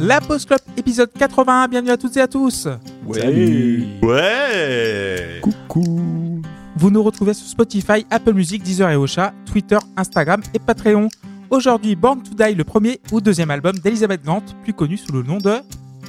[0.00, 2.66] La Post Club épisode 81, bienvenue à toutes et à tous.
[3.12, 3.84] Salut.
[4.02, 6.40] Ouais Coucou.
[6.76, 11.08] Vous nous retrouvez sur Spotify, Apple Music, Deezer et Ocha, Twitter, Instagram et Patreon.
[11.50, 15.22] Aujourd'hui, Born to Die, le premier ou deuxième album d'Elizabeth Gant, plus connu sous le
[15.22, 15.56] nom de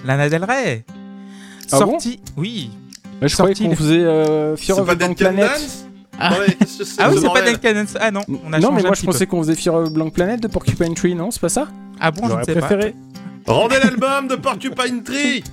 [0.06, 0.86] Lana Del Rey.
[1.72, 1.92] Ah bon?
[1.92, 2.72] Sorti, oui.
[3.20, 5.50] Bah, je croyais Sorti qu'on le- faisait euh, Fear of pas Blank Planet.
[6.18, 6.34] Ah.
[6.34, 7.86] Ouais, Ah oui, ce c'est pas Cannons.
[8.00, 9.92] Ah non, on a non, changé mais moi un je pensais qu'on faisait Fear of
[9.92, 11.32] Blank Planet de Porcupine Tree, non?
[11.32, 11.68] C'est pas ça?
[12.00, 12.96] Ah bon, je ne J'aurais sais préféré.
[13.46, 15.44] Rendez l'album de Porcupine Tree.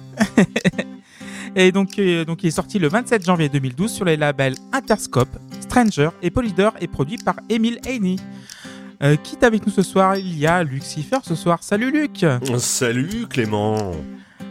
[1.57, 5.37] Et donc, euh, donc, il est sorti le 27 janvier 2012 sur les labels Interscope,
[5.61, 8.17] Stranger et Polydor et produit par Emile Haney.
[9.03, 11.63] Euh, qui est avec nous ce soir Il y a Luc Siffer ce soir.
[11.63, 12.27] Salut Luc
[12.59, 13.93] Salut Clément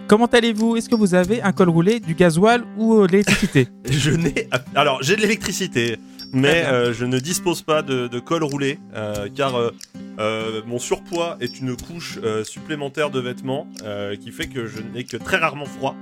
[0.07, 0.77] Comment allez-vous?
[0.77, 3.67] Est-ce que vous avez un col roulé, du gasoil ou euh, de l'électricité?
[3.89, 4.49] Je n'ai...
[4.73, 5.97] Alors, j'ai de l'électricité,
[6.33, 9.72] mais euh, je ne dispose pas de, de col roulé, euh, car euh,
[10.20, 14.81] euh, mon surpoids est une couche euh, supplémentaire de vêtements euh, qui fait que je
[14.81, 15.95] n'ai que très rarement froid.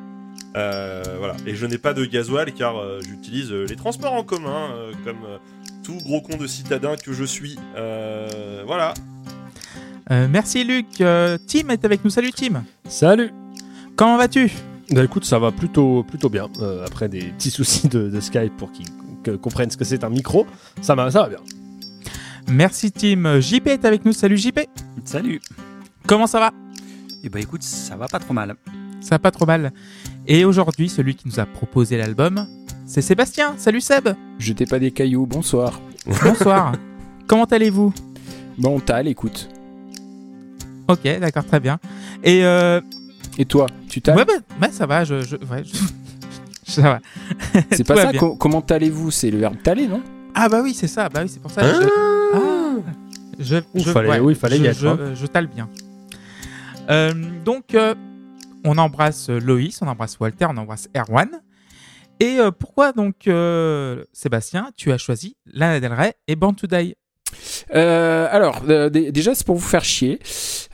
[0.56, 1.36] Euh, voilà.
[1.46, 4.94] Et je n'ai pas de gasoil car euh, j'utilise euh, les transports en commun, euh,
[5.04, 5.38] comme euh,
[5.84, 7.58] tout gros con de citadin que je suis.
[7.76, 8.94] Euh, voilà.
[10.12, 11.02] Euh, Merci Luc.
[11.02, 12.10] Euh, Tim est avec nous.
[12.10, 12.64] Salut Tim.
[12.88, 13.32] Salut
[13.96, 14.52] Comment vas-tu?
[14.92, 16.48] Bah écoute, ça va plutôt, plutôt bien.
[16.62, 18.86] Euh, après des petits soucis de, de Skype pour qu'ils
[19.26, 20.46] que- comprennent ce que c'est un micro,
[20.82, 21.40] ça va, ça va bien.
[22.48, 23.40] Merci Tim.
[23.42, 24.14] JP est avec nous.
[24.14, 24.60] Salut JP.
[25.04, 25.42] Salut.
[26.08, 26.52] Comment ça va?
[27.24, 28.56] Eh ben écoute, ça va pas trop mal.
[29.02, 29.74] Ça va pas trop mal.
[30.28, 32.46] Et aujourd'hui, celui qui nous a proposé l'album,
[32.86, 33.56] c'est Sébastien.
[33.58, 34.10] Salut Seb.
[34.40, 35.80] Jetez pas des cailloux, bonsoir.
[36.24, 36.74] Bonsoir.
[37.28, 37.94] Comment allez-vous?
[38.60, 39.50] Bon, t'as écoute.
[40.88, 41.80] Ok, d'accord, très bien.
[42.24, 42.80] Et euh,
[43.40, 44.16] Et toi, tu t'as?
[44.16, 45.74] Ouais, bah, bah, ça va, je, je- ouais, je-
[46.72, 47.00] ça va.
[47.72, 50.02] C'est pas ça co- Comment allez-vous C'est le verbe t'aller, non?
[50.34, 51.10] Ah bah oui, c'est ça.
[51.10, 51.62] Bah oui, c'est pour ça.
[51.66, 51.88] Hein je,
[52.34, 52.92] ah,
[53.40, 54.98] je, Ouh, je- fallait- ouais, oui, fallait y je, être, Je, hein.
[55.00, 55.70] euh, je tale bien.
[56.90, 57.96] Euh, donc, euh,
[58.64, 61.30] on embrasse Loïs, on embrasse Walter, on embrasse Erwan.
[62.20, 66.68] Et euh, pourquoi donc, euh, Sébastien, tu as choisi Lana Del Rey et Born to
[66.68, 66.96] Die?
[67.74, 70.20] Euh, Alors, euh, dé- déjà, c'est pour vous faire chier.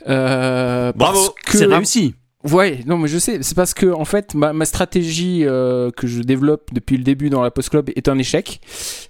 [0.08, 1.18] Euh, Bravo.
[1.18, 2.14] parce que- C'est réussi.
[2.50, 6.08] Ouais, non, mais je sais, c'est parce que en fait, ma, ma stratégie euh, que
[6.08, 8.60] je développe depuis le début dans la Post Club est un échec,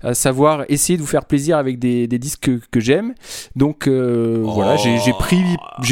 [0.03, 3.15] à savoir essayer de vous faire plaisir avec des, des disques que, que j'aime.
[3.57, 5.43] Donc euh, voilà, j'ai pris,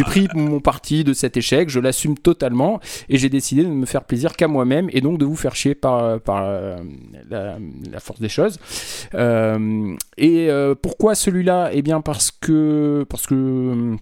[0.04, 3.86] pris mon parti de cet échec, je l'assume totalement, et j'ai décidé de ne me
[3.86, 6.76] faire plaisir qu'à moi-même et donc de vous faire chier par, par euh,
[7.30, 7.56] la,
[7.90, 8.58] la force des choses.
[9.14, 11.70] Euh, et euh, pourquoi celui-là?
[11.72, 13.98] Eh bien parce que parce que hum,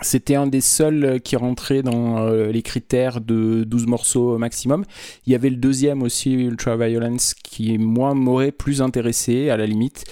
[0.00, 4.84] c'était un des seuls qui rentrait dans euh, les critères de 12 morceaux maximum.
[5.26, 9.66] Il y avait le deuxième aussi, Ultra Violence, qui moi m'aurait plus intéressé à la
[9.66, 10.04] limite.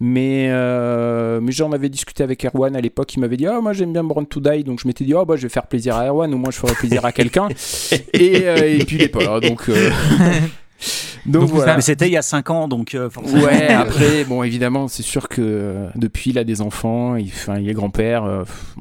[0.00, 3.72] Mais, euh, mais j'en avais discuté avec Erwan à l'époque, il m'avait dit Ah, moi
[3.72, 5.96] j'aime bien Born to Die, donc je m'étais dit Oh, bah je vais faire plaisir
[5.96, 7.48] à Erwan, au moins je ferai plaisir à quelqu'un.
[8.12, 9.68] et, euh, et puis il est pas là, donc.
[9.68, 9.90] euh,
[11.26, 11.76] donc, Donc, voilà.
[11.76, 13.42] Mais c'était il y a 5 ans, donc euh, forcément.
[13.44, 17.58] Ouais, après, bon, évidemment, c'est sûr que euh, depuis, il a des enfants, il, enfin,
[17.58, 18.24] il est grand-père.
[18.24, 18.74] euh, pff,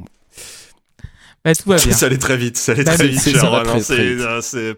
[1.43, 1.91] bah, Tout va bien.
[1.93, 3.19] Ça allait très vite, ça allait Bah, très mais vite.
[3.21, 4.73] c'est- euh,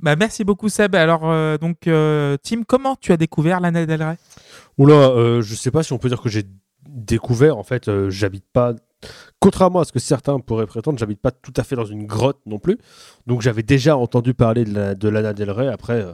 [0.00, 0.94] Bah, merci beaucoup Seb.
[0.94, 4.16] Alors, euh, donc, euh, Tim, comment tu as découvert Lana Del Rey?
[4.78, 6.44] Oula, euh, je sais pas si on peut dire que j'ai
[6.88, 8.74] découvert, en fait, euh, j'habite pas,
[9.40, 12.40] contrairement à ce que certains pourraient prétendre, j'habite pas tout à fait dans une grotte
[12.46, 12.78] non plus.
[13.26, 16.12] Donc j'avais déjà entendu parler de, la, de Lana Del Rey, après euh,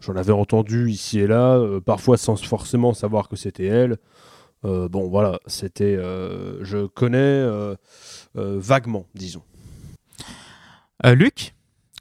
[0.00, 3.96] j'en avais entendu ici et là, euh, parfois sans forcément savoir que c'était elle.
[4.64, 7.74] Euh, bon voilà, c'était, euh, je connais euh,
[8.36, 9.42] euh, vaguement, disons.
[11.06, 11.54] Euh, Luc,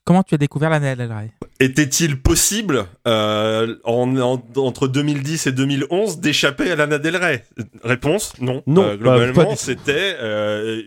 [0.03, 1.31] comment tu as découvert Lana Del Rey?
[1.59, 7.45] Était-il possible, euh, en, en- entre 2010 et 2011, d'échapper à Lana Del Rey?
[7.83, 8.63] Réponse non.
[8.67, 10.81] Non, Euh, bah, globalement, c'était, euh,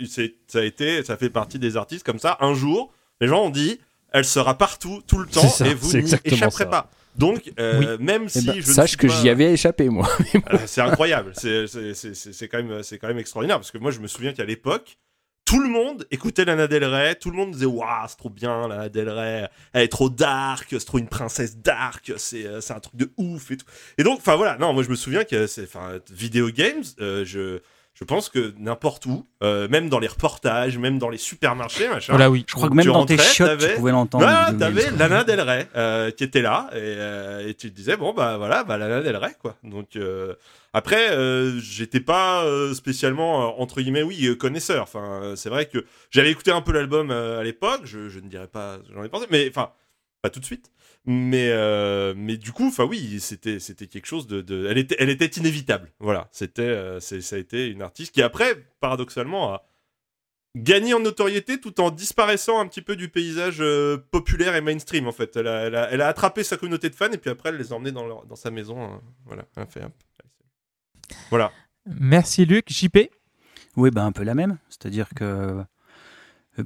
[0.48, 2.36] ça a été, ça fait partie des artistes comme ça.
[2.40, 3.78] Un jour, les gens ont dit,
[4.12, 6.66] elle sera partout, tout le temps, ça, et vous n'y échapperez ça.
[6.66, 6.90] pas.
[7.16, 10.08] Donc, euh, même eh si ben, je ne sache que pas- j'y avais échappé, moi.
[10.52, 11.32] euh, c'est incroyable.
[11.34, 13.98] C'est- C'est c'est- c'est- c'est quand, même- c'est quand même extraordinaire parce que moi, je
[14.00, 14.96] me souviens qu'à l'époque,
[15.44, 17.16] tout le monde écoutait Lana Del Rey.
[17.16, 19.48] Tout le monde disait Waouh, c'est trop bien, Lana Del Rey.
[19.72, 23.10] Elle est trop dark, c'est trop une princesse dark, c'est euh, c'est un truc de
[23.16, 23.66] ouf et tout.
[23.98, 25.64] Et donc, enfin voilà, non, moi, je me souviens que c'est.
[25.64, 27.58] Enfin, Video Games, euh, je.
[28.00, 32.14] Je pense que n'importe où, euh, même dans les reportages, même dans les supermarchés, machin.
[32.14, 32.44] Voilà, oui.
[32.48, 34.24] Je crois que même dans tes shots, tu pouvais l'entendre.
[34.52, 37.98] De- t'avais Lana Del Rey euh, qui était là et, euh, et tu te disais
[37.98, 39.56] bon bah voilà bah Lana Del Rey quoi.
[39.64, 40.34] Donc euh,
[40.72, 44.82] après euh, j'étais pas euh, spécialement euh, entre guillemets oui connaisseur.
[44.84, 47.82] Enfin c'est vrai que j'avais écouté un peu l'album euh, à l'époque.
[47.84, 49.72] Je, je ne dirais pas j'en ai pensé mais enfin
[50.22, 50.70] pas tout de suite.
[51.06, 54.96] Mais euh, mais du coup enfin oui c'était c'était quelque chose de, de elle était
[54.98, 55.90] elle était inévitable.
[55.98, 59.62] Voilà c'était euh, c'est- ça a été une artiste qui après paradoxalement a
[60.56, 65.06] gagné en notoriété tout en disparaissant un petit peu du paysage euh, populaire et mainstream
[65.08, 65.36] en fait.
[65.36, 67.56] Elle a, elle, a, elle a attrapé sa communauté de fans et puis après elle
[67.56, 68.82] les a emmenés dans, leur- dans sa maison.
[68.82, 69.82] euh, voilà, elle a fait.
[71.30, 71.50] Voilà.
[71.86, 72.68] Merci Luc.
[72.70, 72.98] JP
[73.76, 74.58] Oui, ben un peu la même.
[74.68, 75.62] C'est-à-dire que euh,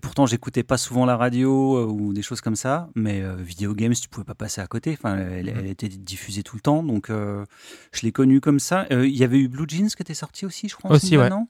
[0.03, 3.75] pourtant j'écoutais pas souvent la radio euh, ou des choses comme ça, mais euh, Video
[3.75, 4.93] Games, tu pouvais pas passer à côté.
[4.99, 7.45] Enfin, elle, elle était diffusée tout le temps, donc euh,
[7.93, 8.87] je l'ai connue comme ça.
[8.93, 10.91] Euh, Il y avait eu Blue Jeans qui était sorti aussi, je crois.
[10.93, 11.29] Aussi, ouais.
[11.31, 11.47] non?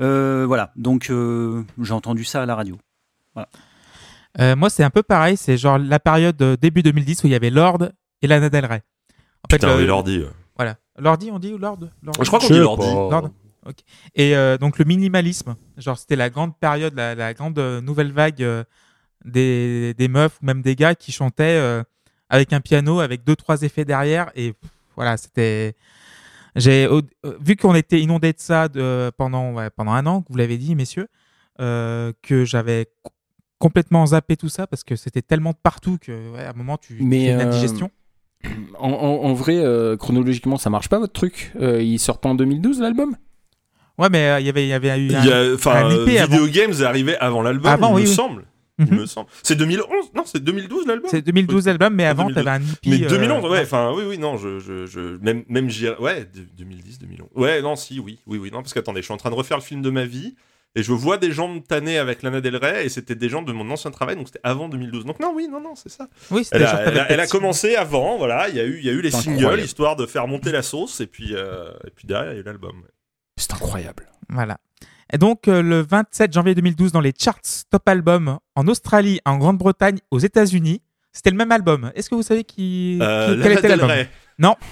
[0.00, 2.78] Euh, voilà, donc euh, j'ai entendu ça à la radio.
[4.38, 5.36] Euh, moi, c'est un peu pareil.
[5.36, 7.88] C'est genre la période euh, début 2010 où il y avait Lord
[8.22, 8.82] et Lana Del Rey.
[9.44, 10.22] En fait, Putain, le- oui, l'ordi.
[10.56, 10.76] Voilà.
[10.98, 12.14] Lordi, on dit ou Lord, Lord?
[12.20, 12.86] Je crois qu'on Je dit l'ordi.
[14.14, 18.12] Et euh, donc le minimalisme, genre c'était la grande période, la, la grande euh, nouvelle
[18.12, 18.64] vague euh,
[19.24, 21.82] des, des meufs ou même des gars qui chantaient euh,
[22.28, 25.74] avec un piano, avec deux trois effets derrière et pff, voilà c'était.
[26.56, 26.88] J'ai
[27.40, 30.58] vu qu'on était inondé de ça de, pendant ouais, pendant un an, que vous l'avez
[30.58, 31.06] dit messieurs,
[31.58, 33.12] que j'avais co-
[33.58, 36.76] complètement zappé tout ça parce que c'était tellement de partout que ouais, à un moment
[36.76, 37.90] tu, fais une euh, indigestion.
[38.78, 39.62] En, en- en vrai,
[39.98, 41.52] chronologiquement, ça marche pas votre truc?
[41.60, 43.16] Il sort pas en 2012 l'album?
[44.00, 46.18] Ouais mais euh, il y avait il y avait eu Il un- Enfin, euh, IP
[46.18, 46.36] avant.
[46.38, 48.14] Video Games est arrivé avant l'album, Avant, il oui, me oui.
[48.14, 48.44] semble.
[48.78, 49.00] Il Mhm.
[49.00, 49.28] me semble.
[49.42, 52.44] C'est 2011 Non, c'est 2012 l'album C'est 2012 album, mais avant, 2012.
[52.44, 52.88] t'avais un hippie.
[52.88, 55.68] Mais euh, 2011, ouais, enfin, oui, oui, non, je, je, je même, même
[55.98, 57.28] ouais, de- 2010, 2011.
[57.34, 59.58] Ouais, non, si, oui, oui, oui, non, parce qu'attendez, je suis en train de refaire
[59.58, 60.34] le film de ma vie,
[60.76, 63.42] et je vois des gens me tanner avec Lana Del Rey, et c'était des gens
[63.42, 65.04] de mon ancien travail, donc c'était avant 2012.
[65.04, 66.08] Donc non, oui, non, non, c'est ça.
[66.30, 68.86] Oui, Elle a, elle a- elle a commencé avant, voilà, il y a eu, il
[68.86, 69.62] y a eu les singles, incroyable.
[69.62, 72.40] histoire de faire monter la sauce, et puis, euh, et puis derrière, il y a
[72.40, 72.76] eu l'album.
[73.40, 74.06] C'est incroyable.
[74.28, 74.58] Voilà.
[75.12, 77.40] Et donc, euh, le 27 janvier 2012, dans les charts
[77.70, 80.82] top album en Australie, en Grande-Bretagne, aux États-Unis,
[81.12, 81.90] c'était le même album.
[81.96, 84.08] Est-ce que vous savez qui, Euh, qui- quel était Del l'album Rey.
[84.38, 84.54] Non.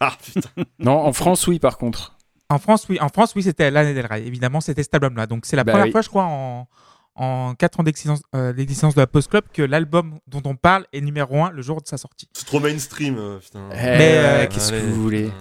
[0.00, 0.48] Ah, putain.
[0.78, 2.14] Non, en France, oui, par contre.
[2.50, 2.98] En France, oui.
[3.00, 4.24] En France, oui, c'était Lana Del Rey.
[4.26, 5.26] Évidemment, c'était cet album-là.
[5.26, 5.90] Donc, c'est la Bah première oui.
[5.92, 6.68] fois, je crois, en,
[7.16, 10.86] en 4 ans d'existence euh, d'existence de la Post Club que l'album dont on parle
[10.92, 12.28] est numéro 1 le jour de sa sortie.
[12.32, 13.68] C'est trop mainstream, euh, putain.
[13.72, 15.24] Eh, Mais, euh, qu'est-ce que vous voulez?
[15.24, 15.34] putain.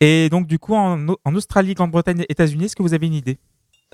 [0.00, 3.38] Et donc, du coup, en, en Australie, Grande-Bretagne, États-Unis, est-ce que vous avez une idée?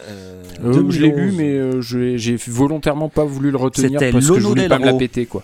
[0.08, 1.16] Euh, Euh, je l'ai 2011.
[1.30, 4.78] lu, mais euh, j'ai volontairement pas voulu le retenir C'était parce que je voulais pas
[4.78, 5.42] me la péter, quoi.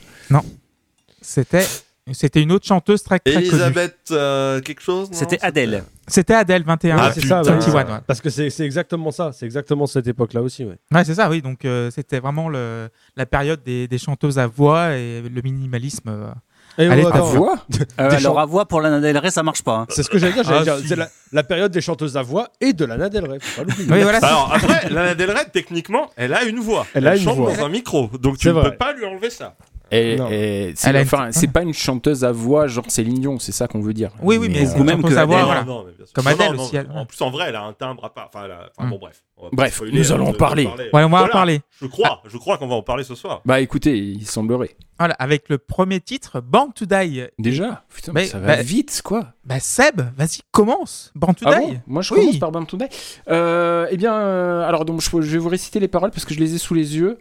[1.21, 1.67] C'était
[2.11, 3.47] c'était une autre chanteuse très, très connue.
[3.47, 5.17] Elisabeth, euh, quelque chose non?
[5.17, 5.85] C'était Adèle.
[6.09, 6.97] C'était Adèle 21.
[6.99, 7.53] Ah, Ouais, c'est ça, putain.
[7.55, 7.61] ouais.
[7.61, 8.01] 21, ouais.
[8.09, 9.31] Parce que c'est c'est exactement ça.
[9.33, 10.65] C'est exactement cette époque-là aussi.
[10.65, 10.75] Ouais.
[10.93, 11.43] Ouais, c'est ça, oui.
[11.43, 16.35] Donc, euh, c'était vraiment le, la période des, des chanteuses à voix et le minimalisme.
[16.79, 17.57] Et Allez, oh, ta voix
[18.01, 19.77] Euh, alors à voix pour Lana Del Rey, ça marche pas.
[19.79, 19.87] hein.
[19.91, 20.45] C'est ce que j'allais dire.
[20.45, 20.89] j'allais Ah, dire, si.
[20.89, 23.39] C'est la, la période des chanteuses à voix et de Lana Del Rey.
[23.41, 23.93] faut pas l'oublier.
[23.93, 24.21] Oui, voilà.
[24.21, 26.87] c'est- Alors après, Lana Del Rey, techniquement, elle a une voix.
[26.95, 27.55] Elle a une chante voix.
[27.55, 28.71] dans un micro, donc tu C'est ne vrai.
[28.71, 29.55] peux pas lui enlever ça.
[29.95, 30.29] Et, Non.
[30.31, 33.39] et c'est Elle a une- enfin, c'est pas une chanteuse à voix genre Céline Dion,
[33.39, 34.11] c'est ça qu'on veut dire.
[34.23, 35.65] Oui, oui, mais euh, c'est ou même chanteuse que à voix, Adèle, voilà.
[35.65, 36.15] Non, mais bien sûr.
[36.15, 38.31] Comme Non, Adèle aussi, elle- En plus, en vrai, elle a un timbre à part.
[38.33, 38.91] Enfin, elle a- enfin, Mm.
[38.91, 39.23] bon, bref.
[39.37, 40.65] On va pas Bref, spoiler, nous hein, allons de- en parler.
[40.65, 41.61] Ouais, on va en Voilà, parler.
[41.79, 43.43] Je crois, je crois qu'on va en parler ce soir.
[43.45, 44.71] Bah écoutez, il semblerait.
[44.99, 47.25] Voilà, avec le premier titre, Born to Die.
[47.39, 49.33] Déjà Putain, Mais- mais ça va bah- vite, quoi.
[49.45, 51.11] Bah, Seb, vas-y, commence.
[51.17, 51.67] Born to Ah Die.
[51.73, 52.21] bon Moi, je Oui.
[52.21, 52.85] commence par Born to Die.
[53.29, 56.35] Euh, eh bien, euh, alors donc, je, je vais vous réciter les paroles parce que
[56.35, 57.19] je les ai sous les yeux.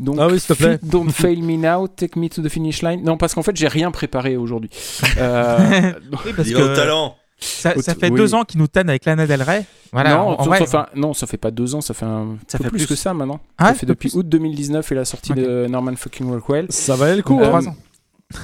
[0.00, 0.78] Donc, Ah oui, s'il te plaît.
[0.82, 3.02] Don't fail me now, take me to the finish line.
[3.04, 4.70] Non, parce qu'en fait, j'ai rien préparé aujourd'hui.
[5.18, 5.58] Euh,
[6.24, 7.17] Oui, parce a au que talent.
[7.38, 8.16] Ça, fait oui.
[8.18, 9.64] deux ans qu'il nous tanne avec Lana Del Rey.
[9.92, 12.04] Voilà, non, en, vrai, ça fait un- non, ça fait pas deux ans, ça fait
[12.04, 12.86] un Ça peu fait plus, plus.
[12.88, 13.40] que ça maintenant.
[13.58, 14.18] Ah, ça fait depuis plus.
[14.18, 16.66] août 2019 et la sortie de Norman fucking Rockwell.
[16.70, 17.40] Ça valait le coup.
[17.40, 17.76] Euh, trois ans.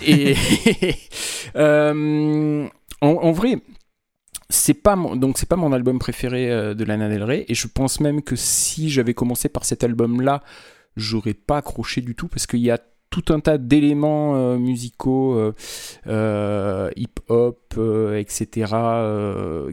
[0.06, 0.34] Et
[1.56, 2.66] euh,
[3.00, 3.58] en, en vrai,
[4.48, 7.54] c'est pas mon, donc c'est pas mon album préféré euh, de Lana Del Rey et
[7.54, 10.42] je pense même que si j'avais commencé par cet album-là,
[10.96, 12.78] j'aurais pas accroché du tout parce qu'il y a
[13.14, 15.52] tout un tas d'éléments euh, musicaux, euh,
[16.09, 17.78] euh, hip-hop,
[18.16, 18.73] etc.,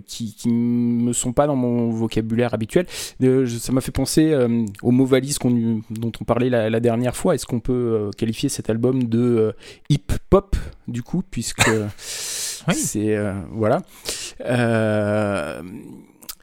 [0.05, 2.85] qui, qui me sont pas dans mon vocabulaire habituel.
[3.19, 4.35] Je- ça m'a fait penser
[4.83, 7.33] au mot valise dont on parlait la, la dernière fois.
[7.33, 9.53] Est-ce qu'on peut qualifier cet album de
[9.89, 10.55] hip-hop,
[10.87, 11.67] du coup, puisque
[12.67, 12.75] Oui.
[12.75, 13.17] c'est...
[13.51, 13.81] voilà.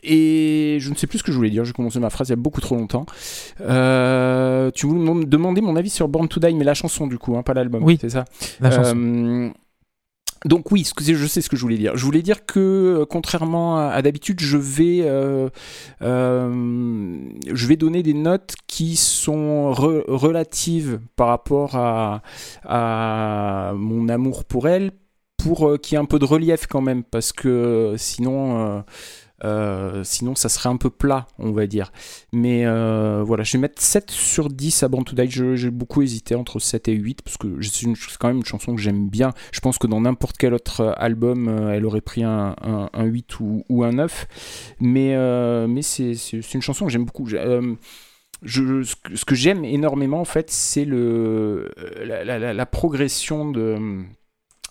[0.03, 2.33] Et je ne sais plus ce que je voulais dire, j'ai commencé ma phrase il
[2.33, 3.07] y a beaucoup trop longtemps.
[3.61, 7.19] Euh, tu voulais me demander mon avis sur Born to Die, mais la chanson du
[7.19, 7.83] coup, hein, pas l'album.
[7.83, 7.99] Oui.
[8.01, 8.25] c'est ça.
[8.61, 8.97] La chanson.
[8.97, 9.51] Euh,
[10.45, 11.97] donc oui, je sais ce que je voulais dire.
[11.97, 12.61] Je voulais dire que
[13.01, 15.49] euh, contrairement à, à d'habitude, je vais euh,
[16.01, 17.19] euh,
[17.53, 22.23] je vais donner des notes qui sont re- relatives par rapport à,
[22.65, 24.93] à mon amour pour elle,
[25.39, 28.85] pour euh, qu'il y ait un peu de relief quand même, parce que sinon.
[29.45, 31.93] Euh, sinon, ça serait un peu plat, on va dire.
[32.33, 35.31] Mais euh, voilà, je vais mettre 7 sur 10 à Born to Die.
[35.31, 37.87] J'ai beaucoup hésité entre 7 et 8 parce que c'est
[38.19, 39.33] quand même une chanson que j'aime bien.
[39.53, 43.05] Je pense que dans n'importe quel autre euh, album, elle aurait pris un, un- un
[43.05, 44.27] 8 ou, un 9.
[44.81, 45.17] Mais,
[45.67, 47.29] mais c'est une chanson que j'aime beaucoup.
[48.47, 54.05] Ce que, j'aime énormément en fait, c'est la progression de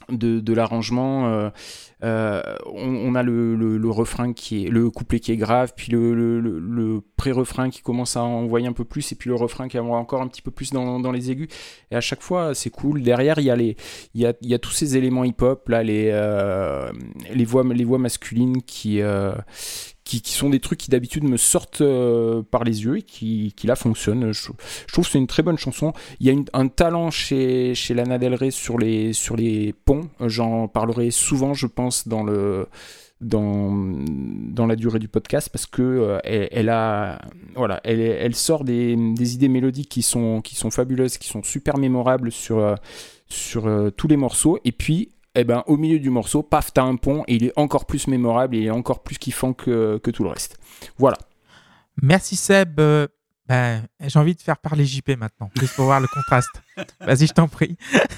[0.10, 1.28] de, l'arrangement.
[1.28, 1.50] euh,
[2.04, 7.70] euh, on, a le, refrain qui est le couplet qui est grave, puis le, pré-refrain
[7.70, 10.28] qui commence à envoyer un peu plus, et puis le refrain qui envoie encore un
[10.28, 11.48] petit peu plus dans, les aigus.
[11.92, 13.02] Et à chaque fois, c'est cool.
[13.02, 13.76] Derrière, il
[14.14, 16.92] y a tous ces éléments hip-hop là, les euh,
[17.46, 19.02] voix masculines qui
[20.08, 23.68] qui, sont des trucs qui d'habitude me sortent euh, par les yeux et qui, qui
[23.68, 24.32] là fonctionnent.
[24.32, 24.52] Je,
[24.92, 25.94] trouve que c'est une très bonne chanson.
[26.20, 30.10] Il y a un talent chez, chez Lana Del Rey sur les, sur les ponts.
[30.22, 32.68] J'en parlerai souvent, je pense, dans le
[33.20, 37.20] dans, dans la durée du podcast parce que euh, elle, a
[37.56, 41.42] voilà elle, elle sort des, des idées mélodiques qui sont qui sont fabuleuses qui sont
[41.42, 42.76] super mémorables sur euh,
[43.28, 46.84] sur euh, tous les morceaux et puis eh ben, au milieu du morceau, paf, t'as
[46.84, 49.98] un pont et il est encore plus mémorable et il est encore plus kiffant que,
[50.00, 50.58] que tout le reste.
[50.98, 51.18] Voilà.
[52.02, 52.80] Merci Seb.
[52.80, 53.08] Euh,
[53.48, 56.50] ben, J'ai envie de faire parler JP maintenant, juste pour voir le contraste.
[57.02, 57.78] Vas-y, je t'en prie.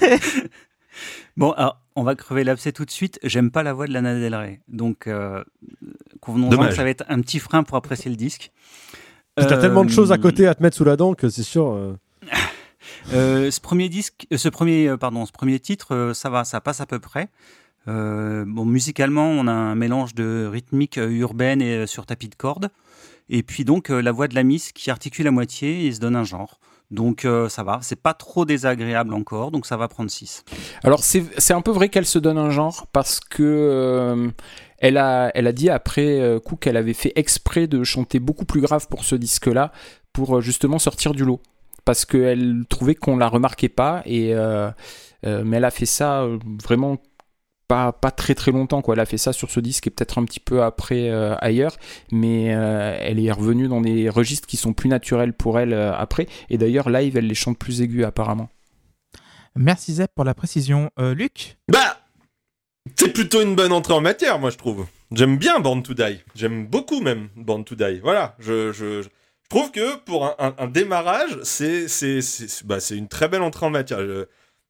[1.36, 3.18] Bon, alors, on va crever l'abcès tout de suite.
[3.22, 4.60] J'aime pas la voix de Lana Del Rey.
[4.68, 5.42] Donc, euh,
[6.20, 8.50] convenons-en que ça va être un petit frein pour apprécier le disque.
[9.36, 11.44] T'as Euh, tellement de choses à côté à te mettre sous la dent que c'est
[11.44, 11.96] sûr.
[13.12, 16.60] Euh, ce premier disque, euh, ce premier, euh, pardon, ce premier titre, ça va, ça
[16.60, 17.28] passe à peu près.
[17.86, 22.70] Bon, musicalement, on a un mélange de rythmique urbaine et sur tapis de cordes.
[23.28, 26.14] Et puis donc la voix de la Miss qui articule à moitié et se donne
[26.14, 26.60] un genre.
[26.92, 30.44] Donc ça va, c'est pas trop désagréable encore, donc ça va prendre 6.
[30.84, 34.30] Alors c'est un peu vrai qu'elle se donne un genre parce que
[34.78, 38.60] elle, a, elle a dit après coup qu'elle avait fait exprès de chanter beaucoup plus
[38.60, 39.72] grave pour ce disque-là
[40.12, 41.40] pour justement sortir du lot.
[41.90, 44.70] Parce qu'elle trouvait qu'on la remarquait pas et euh,
[45.26, 46.98] euh, mais elle a fait ça euh, vraiment
[47.66, 48.94] pas, pas très très longtemps quoi.
[48.94, 51.74] Elle a fait ça sur ce disque et peut-être un petit peu après euh, ailleurs,
[52.12, 55.92] mais euh, elle est revenue dans des registres qui sont plus naturels pour elle euh,
[55.92, 56.28] après.
[56.48, 58.48] Et d'ailleurs live elle les chante plus aigus apparemment.
[59.56, 60.92] Merci Seb pour la précision.
[61.00, 61.98] Euh, Luc Bah
[62.96, 64.86] C'est plutôt une bonne entrée en matière, moi, je trouve.
[65.10, 66.20] J'aime bien Born to Die.
[66.36, 67.98] J'aime beaucoup même Born to Die.
[68.00, 69.08] Voilà, je, je, je
[69.50, 71.36] trouve que pour un, démarrage,
[72.64, 74.00] bah, c'est une très belle entrée en matière.
[74.00, 74.24] Je-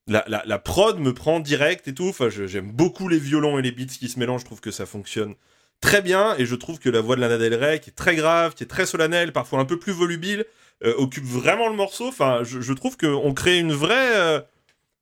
[0.08, 2.08] la, prod me prend direct et tout.
[2.08, 4.40] Enfin, je- j'aime beaucoup les violons et les beats qui se mélangent.
[4.40, 5.34] Je trouve que ça fonctionne
[5.80, 6.34] très bien.
[6.38, 8.64] Et je trouve que la voix de Lana Del Rey, qui est très grave, qui
[8.64, 10.44] est très solennelle, parfois un peu plus volubile,
[10.84, 12.08] euh, occupe vraiment le morceau.
[12.08, 14.40] Enfin, je, je trouve qu'on crée une vraie, euh,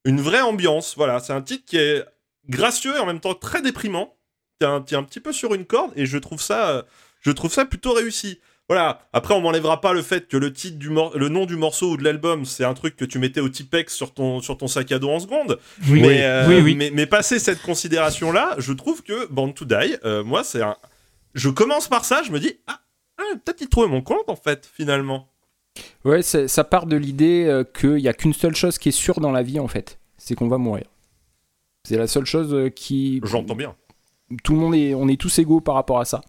[0.04, 0.94] une vraie ambiance.
[0.96, 2.04] Voilà, c'est un titre qui est
[2.48, 4.14] gracieux et en même temps très déprimant.
[4.58, 6.82] T'es un, un petit peu sur une corde et je trouve ça, euh,
[7.20, 8.40] je trouve ça plutôt réussi.
[8.68, 9.08] Voilà.
[9.14, 11.92] Après, on m'enlèvera pas le fait que le titre du mor- le nom du morceau
[11.92, 14.66] ou de l'album, c'est un truc que tu mettais au Tipex sur ton, sur ton
[14.66, 15.58] sac à dos en seconde.
[15.88, 16.74] Oui, mais, euh, oui, oui.
[16.74, 20.76] Mais, mais passer cette considération-là, je trouve que Born to Die, euh, moi, c'est un.
[21.34, 22.80] Je commence par ça, je me dis, ah,
[23.18, 25.28] ah, peut-être y trouver mon compte en fait, finalement.
[26.04, 28.92] Ouais, c'est- ça part de l'idée euh, qu'il n'y a qu'une seule chose qui est
[28.92, 29.98] sûre dans la vie, en fait.
[30.18, 30.84] C'est qu'on va mourir.
[31.84, 33.20] C'est la seule chose qui.
[33.24, 33.74] J'entends bien.
[34.44, 34.92] Tout le monde est.
[34.94, 36.20] On est tous égaux par rapport à ça.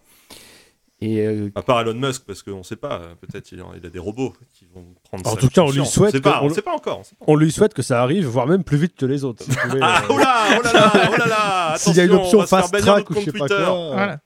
[1.02, 3.86] Et euh, À part Elon Musk, parce qu'on sait pas, euh, peut-être il, a- il
[3.86, 6.40] a des robots qui vont prendre En tout cas, on lui souhaite On sait pas,
[6.42, 6.98] on sait pas encore.
[7.00, 7.24] on sait pas.
[7.26, 9.42] On lui souhaite que ça arrive, voire même plus vite que les autres.
[9.42, 12.04] si pouvez, Ah, euh, oh là, oh là là, oh là là S'il y a
[12.04, 13.56] une option fast track ou je sais pas quoi.
[13.56, 14.18] euh, Voilà.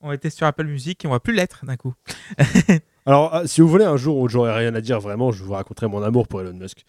[0.00, 1.94] On était sur Apple Music et on va plus l'être d'un coup.
[3.06, 5.52] Alors, ah, si vous voulez un jour où j'aurais rien à dire vraiment, je vous
[5.52, 6.84] raconterai mon amour pour Elon Musk.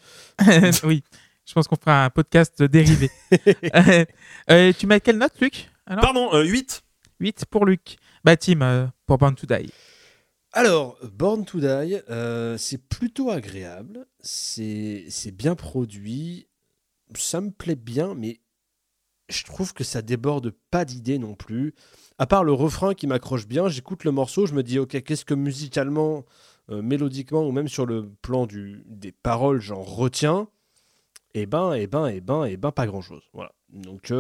[0.84, 1.04] oui,
[1.46, 3.10] je pense qu'on fera un podcast dérivé.
[3.76, 4.06] Euh,
[4.50, 6.02] euh, tu mets quelle note, Luc Alors?
[6.04, 6.84] Pardon, euh, 8
[7.20, 7.98] 8 pour Luc.
[8.24, 9.72] Bah, Tim, euh, pour Born to Die.
[10.54, 16.48] Alors, Born to Die, euh, c'est plutôt agréable, c'est bien produit,
[17.16, 18.42] ça me plaît bien, mais
[19.30, 21.74] je trouve que ça déborde pas d'idées non plus.
[22.20, 25.26] À part le refrain qui m'accroche bien, j'écoute le morceau, je me dis, ok, qu'est-ce
[25.26, 26.26] que musicalement,
[26.70, 30.48] euh, mélodiquement, ou même sur le plan du, des paroles, j'en retiens
[31.34, 33.24] Eh ben, eh ben, eh ben, eh ben, pas grand-chose.
[33.34, 33.54] Voilà.
[33.70, 34.12] Donc,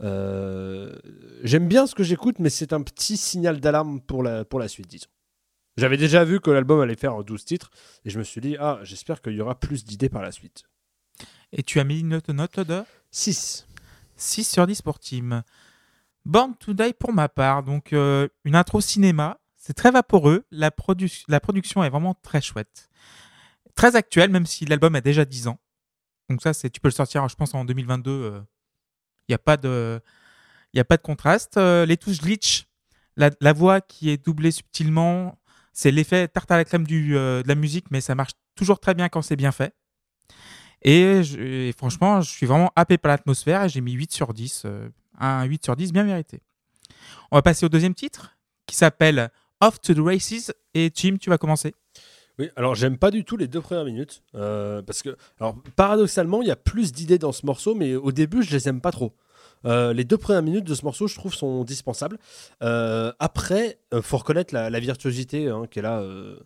[0.00, 0.94] euh,
[1.42, 4.68] j'aime bien ce que j'écoute, mais c'est un petit signal d'alarme pour la, pour la
[4.68, 5.08] suite, disons.
[5.76, 7.70] J'avais déjà vu que l'album allait faire 12 titres,
[8.04, 10.64] et je me suis dit, ah, j'espère qu'il y aura plus d'idées par la suite.
[11.52, 13.66] Et tu as mis une note, note de 6.
[14.16, 15.44] 6 sur 10 pour Tim.
[16.24, 20.70] Born to Die pour ma part, donc euh, une intro cinéma, c'est très vaporeux, la,
[20.70, 22.88] produ- la production est vraiment très chouette.
[23.74, 25.58] Très actuelle, même si l'album a déjà 10 ans.
[26.28, 28.42] Donc ça, c'est tu peux le sortir, je pense, en 2022.
[29.28, 30.00] Il n'y a, pas de-
[30.74, 31.56] y a pas de contraste.
[31.56, 32.66] Euh, les touches glitch,
[33.16, 35.38] la, voix qui est doublée subtilement,
[35.72, 38.94] c'est l'effet tarte à la crème euh, de la musique, mais ça marche toujours très
[38.94, 39.74] bien quand c'est bien fait.
[40.82, 44.62] Et franchement, je suis vraiment happé par l'atmosphère et j'ai mis 8 sur 10.
[44.64, 46.40] euh, un 8 sur 10 bien mérité.
[47.30, 49.30] On va passer au deuxième titre qui s'appelle
[49.60, 50.52] Off to the Races.
[50.74, 51.74] Et Jim, tu vas commencer.
[52.38, 54.22] Oui, alors j'aime pas du tout les deux premières minutes.
[54.34, 58.12] euh, parce que, alors paradoxalement, il y a plus d'idées dans ce morceau, mais au
[58.12, 59.12] début, je les aime pas trop.
[59.64, 62.18] Euh, les deux premières minutes de ce morceau, je trouve, sont dispensables.
[62.62, 66.36] Euh, après, il faut reconnaître la, virtuosité hein, qu'elle a euh,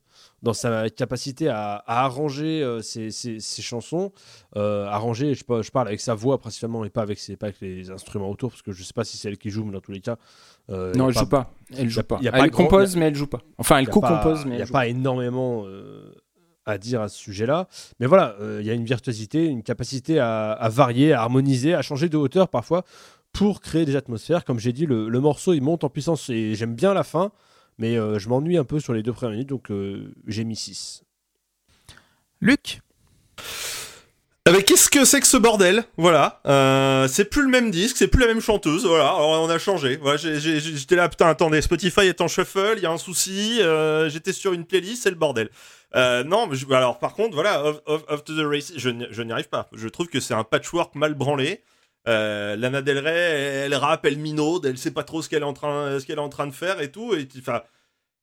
[0.43, 4.13] dans sa capacité à, à arranger euh, ses, ses- ses chansons.
[4.57, 7.47] Euh, arranger, je, par- je parle avec sa voix principalement et pas avec, ses, pas
[7.47, 9.73] avec les instruments autour, parce que je sais pas si c'est elle qui joue, mais
[9.73, 10.17] dans tous les cas.
[10.71, 11.55] euh, Non, a elle joue pas.
[11.77, 12.19] Elle joue a- pas.
[12.23, 13.41] y a Elle pas grand- compose, mais elle joue pas.
[13.59, 15.65] Enfin, elle Il n'y a, pas- co-compose, mais y a elle joue pas énormément
[16.65, 17.69] à dire à ce sujet-là.
[18.01, 21.83] Mais voilà, il y a une virtuosité, une capacité à, à varier, à harmoniser, à
[21.83, 22.85] changer de hauteur parfois
[23.33, 24.45] pour créer des atmosphères.
[24.45, 27.33] Comme j'ai dit, le, le morceau il monte en puissance et j'aime bien la fin,
[27.79, 30.57] mais euh, je m'ennuie un peu sur les deux premières minutes, donc euh, j'ai mis
[30.57, 31.03] 6.
[32.41, 32.81] Luc?
[34.45, 35.85] Ah mais qu'est-ce que c'est que ce bordel?
[35.97, 38.85] Voilà, euh, c'est plus le même disque, c'est plus la même chanteuse.
[38.85, 39.97] Voilà, alors on a changé.
[39.99, 43.59] Voilà, j'étais là, putain, attendez, Spotify est en shuffle, il y a un souci.
[43.61, 45.49] euh, J'étais sur une playlist, c'est le bordel.
[45.95, 48.89] Euh, non, mais je- alors par contre, voilà, Off, Off- Off to the Race, je
[48.91, 49.69] n'y je n'y arrive pas.
[49.75, 51.63] Je trouve que c'est un patchwork mal branlé.
[52.09, 55.43] Euh, Lana Del Rey, elle, elle rappe, elle minaude, elle sait pas trop ce qu'elle
[55.43, 57.15] est en train, ce qu'elle est en train de faire et tout.
[57.15, 57.63] Et enfin,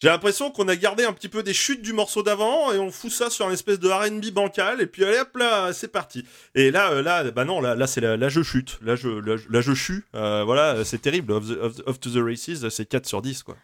[0.02, 2.92] j'ai l'impression qu'on a gardé un petit peu des chutes du morceau d'avant et on
[2.92, 6.26] fout ça sur un espèce de R&B bancal et puis allez hop là, c'est parti.
[6.56, 9.08] Et là, euh, là, bah non, là, là c'est la, là je chute, là je,
[9.10, 10.06] là, je- là, je chue.
[10.16, 11.32] Euh, voilà, c'est terrible.
[11.34, 13.56] Off, the- off- off to the races, c'est 4 sur 10 quoi.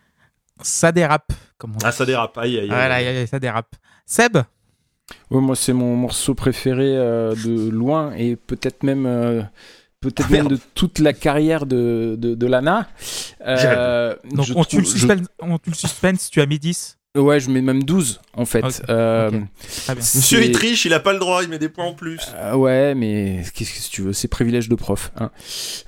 [0.62, 1.86] Ça dérape, comme on dit.
[1.86, 2.60] Ah ça dérape, aïe aïe.
[2.62, 2.68] aïe.
[2.70, 3.76] Voilà, aïe, aïe, ça dérape.
[4.06, 4.38] Seb?
[5.30, 9.42] Ouais, moi, c'est mon morceau préféré euh, de loin et peut-être même, euh,
[10.02, 12.88] peut-être Ah, même de toute la carrière de, de, de Lana.
[13.46, 16.98] Euh, Donc on, tue le je- suspense, on tue le suspense, tu as mis 10.
[17.18, 18.82] Ouais, je mets même 12 en fait.
[18.90, 19.32] Euh.
[19.90, 22.20] Monsieur il triche, il a pas le droit, il met des points en plus.
[22.36, 25.14] Euh, ouais, mais qu'est-ce que tu veux C'est privilège de prof.
[25.16, 25.32] hein.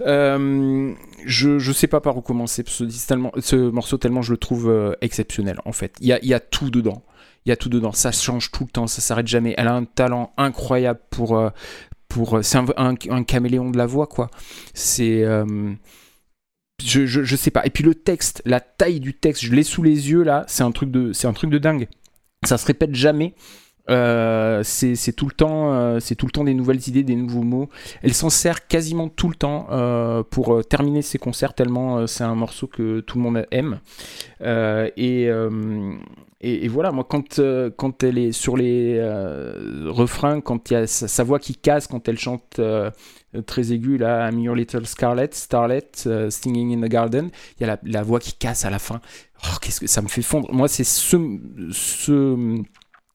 [0.02, 0.94] Euh,
[1.26, 2.64] je, je sais pas par où commencer.
[2.66, 5.96] Ce, disque tellement, ce morceau, tellement je le trouve euh, exceptionnel en fait.
[6.00, 7.04] Il y a, il y a tout dedans.
[7.46, 7.92] Il y a tout dedans.
[7.92, 9.54] Ça change tout le temps, ça s'arrête jamais.
[9.58, 11.38] Elle a un talent incroyable pour.
[11.38, 11.50] euh,
[12.08, 14.30] pour c'est un, caméléon de la voix, quoi.
[14.74, 15.24] C'est.
[15.24, 15.74] euh,
[16.84, 17.66] je, je, sais pas.
[17.66, 20.46] Et puis le texte, la taille du texte, je l'ai sous les yeux là.
[20.48, 21.88] C'est un truc de, c'est un truc de dingue.
[22.44, 23.34] Ça se répète jamais.
[23.90, 27.44] Euh, c'est tout le temps, euh, c'est tout le temps des nouvelles idées, des nouveaux
[27.44, 27.70] mots.
[28.04, 32.08] Elle s'en sert quasiment tout le temps euh, pour euh, terminer ses concerts tellement euh,
[32.08, 33.80] c'est un morceau que tout le monde aime.
[34.42, 35.94] Euh, et, euh,
[36.40, 40.78] et, voilà, moi quand euh, quand elle est sur les euh, refrains, quand il y
[40.78, 42.92] a sa, voix qui casse, quand elle chante euh,
[43.48, 45.90] très aiguë là, I'm your little Scarlet, Starlet,
[46.30, 49.02] singing in the garden, il y a la, voix qui casse à la fin.
[49.46, 50.54] Oh, qu'est-ce que ça me fait fondre.
[50.54, 51.18] Moi, c'est ce
[51.72, 52.62] ce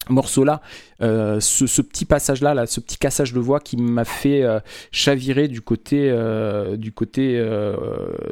[0.09, 0.61] morceau-là,
[1.01, 4.59] euh, ce, ce petit passage-là, là, ce petit cassage de voix qui m'a fait euh,
[4.91, 7.75] chavirer du côté, euh, du côté euh,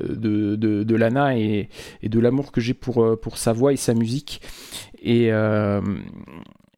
[0.10, 1.70] de, de, de Lana et,
[2.02, 4.42] et de l'amour que j'ai pour, euh, pour sa voix et sa musique.
[5.02, 5.82] Et, euh,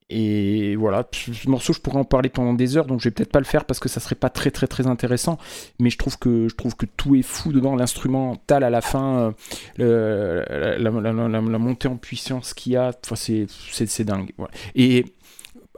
[0.10, 3.32] et voilà, ce morceau, je pourrais en parler pendant des heures, donc je vais peut-être
[3.32, 5.38] pas le faire parce que ça serait pas très très très intéressant.
[5.80, 9.34] Mais je trouve que je trouve que tout est fou dedans, l'instrumental à la fin,
[9.80, 10.44] euh,
[10.78, 14.32] la, la- la- montée en puissance qu'il y a, c'est dingue.
[14.76, 15.06] Et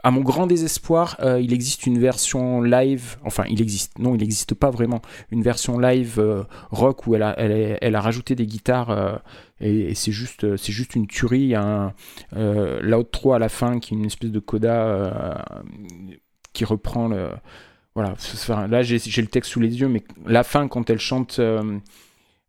[0.02, 4.18] à mon grand désespoir, euh, il existe une version live, enfin il existe, non il
[4.18, 9.16] n'existe pas vraiment, une version live euh, rock où elle a, rajouté des guitares euh,
[9.60, 11.40] et, c'est juste, juste une tuerie.
[11.40, 15.44] Il y l'outro à la fin qui est une espèce de coda
[16.52, 17.30] qui reprend le.
[17.94, 18.14] Voilà,
[18.68, 21.40] là j'ai le texte sous les yeux, mais la fin quand elle chante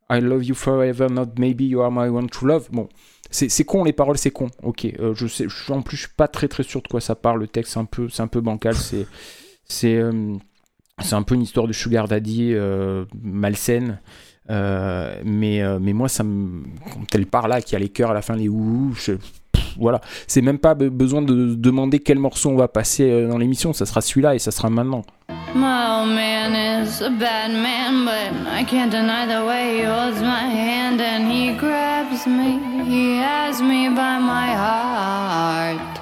[0.10, 2.70] I love you forever, not maybe you are my one true love.
[2.72, 2.88] Bon,
[3.30, 4.48] c'est con les paroles, c'est con.
[4.64, 5.14] Ok, euh,
[5.70, 7.40] en plus, je suis pas très très sûr de quoi ça parle.
[7.42, 8.76] Le texte, c'est un peu, c'est un peu bancal.
[8.76, 9.06] C'est,
[9.68, 10.34] c'est, euh,
[11.02, 14.00] c'est un peu une histoire de sugar daddy euh, malsaine.
[14.50, 18.36] Mais, mais moi, quand elle part là, qu'il y a les chœurs à la fin,
[18.36, 19.14] les ouh, je-
[19.78, 20.00] voilà.
[20.26, 23.74] C'est même pas be- besoin de demander quel morceau on va passer dans l'émission.
[23.74, 25.04] Ça sera celui-là et ça sera maintenant.
[25.30, 25.58] Old
[26.16, 26.54] man
[27.02, 31.54] a bad man, but I can't deny the way he holds my hand and he
[31.54, 32.60] grabs me.
[32.86, 35.98] He has me by my heart.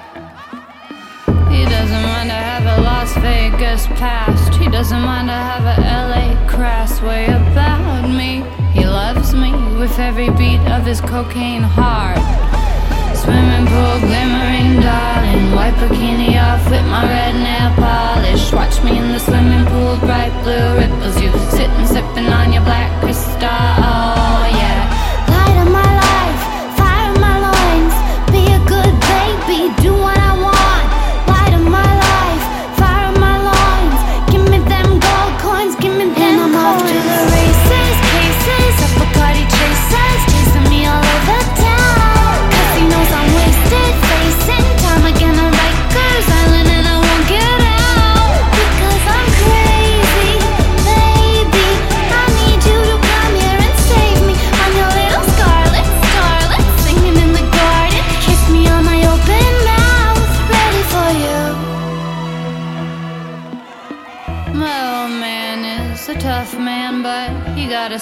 [1.52, 4.54] He doesn't mind to have a Las Vegas past.
[4.54, 8.44] He doesn't mind to have a LA crass way about me.
[8.72, 12.45] He loves me with every beat of his cocaine heart.
[13.26, 15.50] Swimming pool glimmering, darling.
[15.56, 18.52] White bikini off with my red nail polish.
[18.52, 21.20] Watch me in the swimming pool, bright blue ripples.
[21.20, 24.05] You sitting sipping on your black crystal.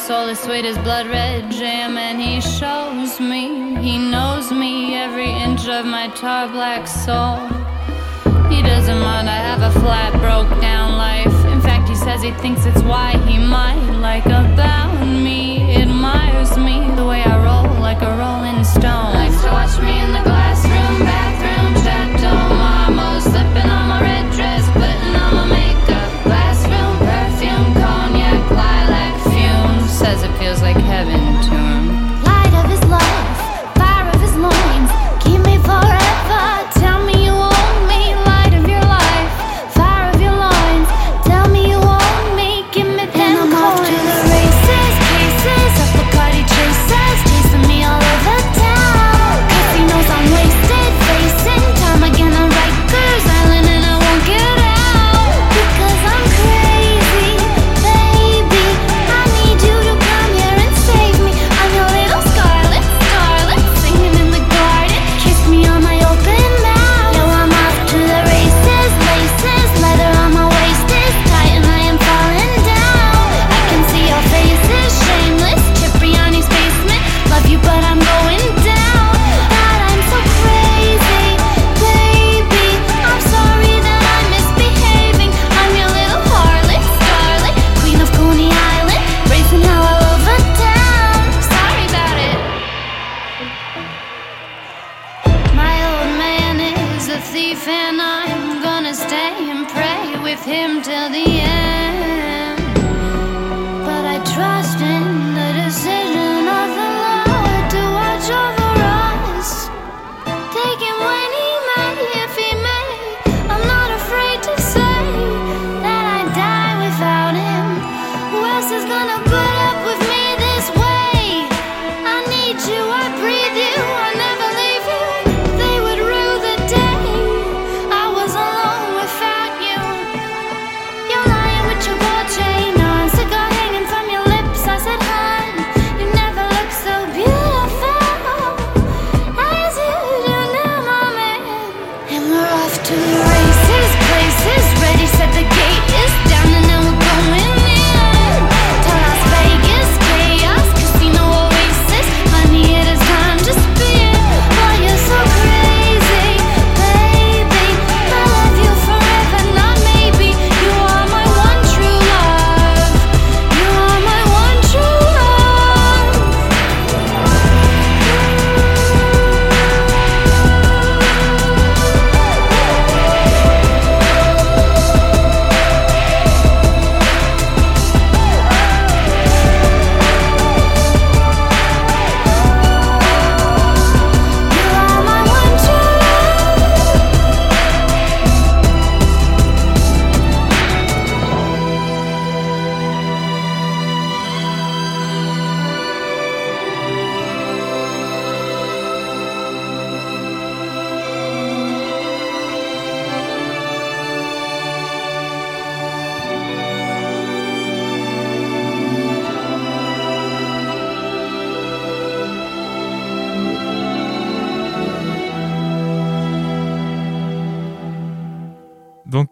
[0.06, 5.30] Soul as sweet as blood red jam, and he shows me, he knows me, every
[5.30, 7.38] inch of my tar black soul.
[8.52, 11.34] He doesn't mind, I have a flat, broke down life.
[11.46, 16.86] In fact, he says he thinks it's why he might like about me, admires me,
[16.96, 19.14] the way I roll like a rolling stone.
[19.14, 20.43] Likes to watch me in the glass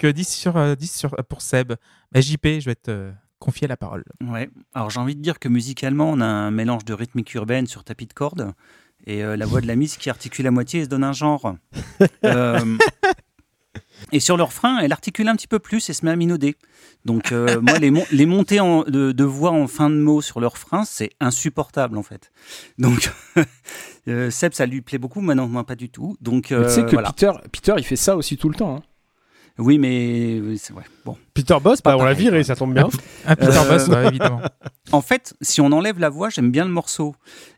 [0.02, 1.74] Donc euh, 10 sur euh, 10 sur pour Seb.
[2.10, 4.04] Bah, JP, je vais te euh, confier la parole.
[4.20, 4.50] Ouais.
[4.74, 7.84] Alors j'ai envie de dire que musicalement, on a un mélange de rythmique urbaine sur
[7.84, 8.52] tapis de cordes
[9.06, 11.12] et euh, la voix de la Miss qui articule à moitié et se donne un
[11.12, 11.54] genre.
[12.24, 12.76] Euh,
[14.10, 16.56] et sur le refrain, elle articule un petit peu plus et se met à minauder.
[17.04, 20.20] Donc euh, moi, les, mon- les montées en- de, de voix en fin de mots
[20.20, 22.32] sur le refrain, c'est insupportable en fait.
[22.78, 23.12] Donc
[24.08, 26.16] euh, Seb, ça lui plaît beaucoup, mais non, moi pas du tout.
[26.20, 27.12] Donc tu sais euh, que voilà.
[27.12, 28.76] Peter, Peter, il fait ça aussi tout le temps.
[28.76, 28.82] hein.
[29.58, 30.82] Oui, mais ouais.
[31.04, 31.16] Bon.
[31.34, 32.88] Peter Boss, bah, on l'a viré, ça tombe bien.
[33.26, 34.40] Ah, Peter Euh, Boss, ouais, évidemment.
[34.92, 37.14] En fait, si on enlève la voix, j'aime bien le morceau.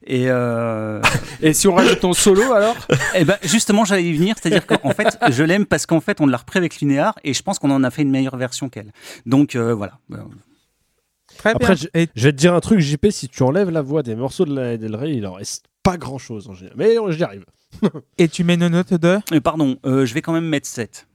[0.06, 1.00] Et euh,
[1.42, 2.76] Et si on rajoute ton solo alors?
[3.14, 6.26] Eh ben justement, j'allais y venir, c'est-à-dire qu'en fait, je l'aime parce qu'en fait, on
[6.26, 8.92] l'a repris avec Linéar et je pense qu'on en a fait une meilleure version qu'elle.
[9.26, 9.98] Donc euh, voilà.
[11.38, 12.06] Très Après, bien.
[12.14, 14.54] Je vais te dire un truc, JP, si tu enlèves la voix des morceaux de
[14.54, 16.76] la Del Rey, il en reste pas grand chose en général.
[16.78, 17.44] Mais j'y arrive.
[18.18, 21.08] Et tu mets une note de euh, pardon, euh, je vais quand même mettre 7.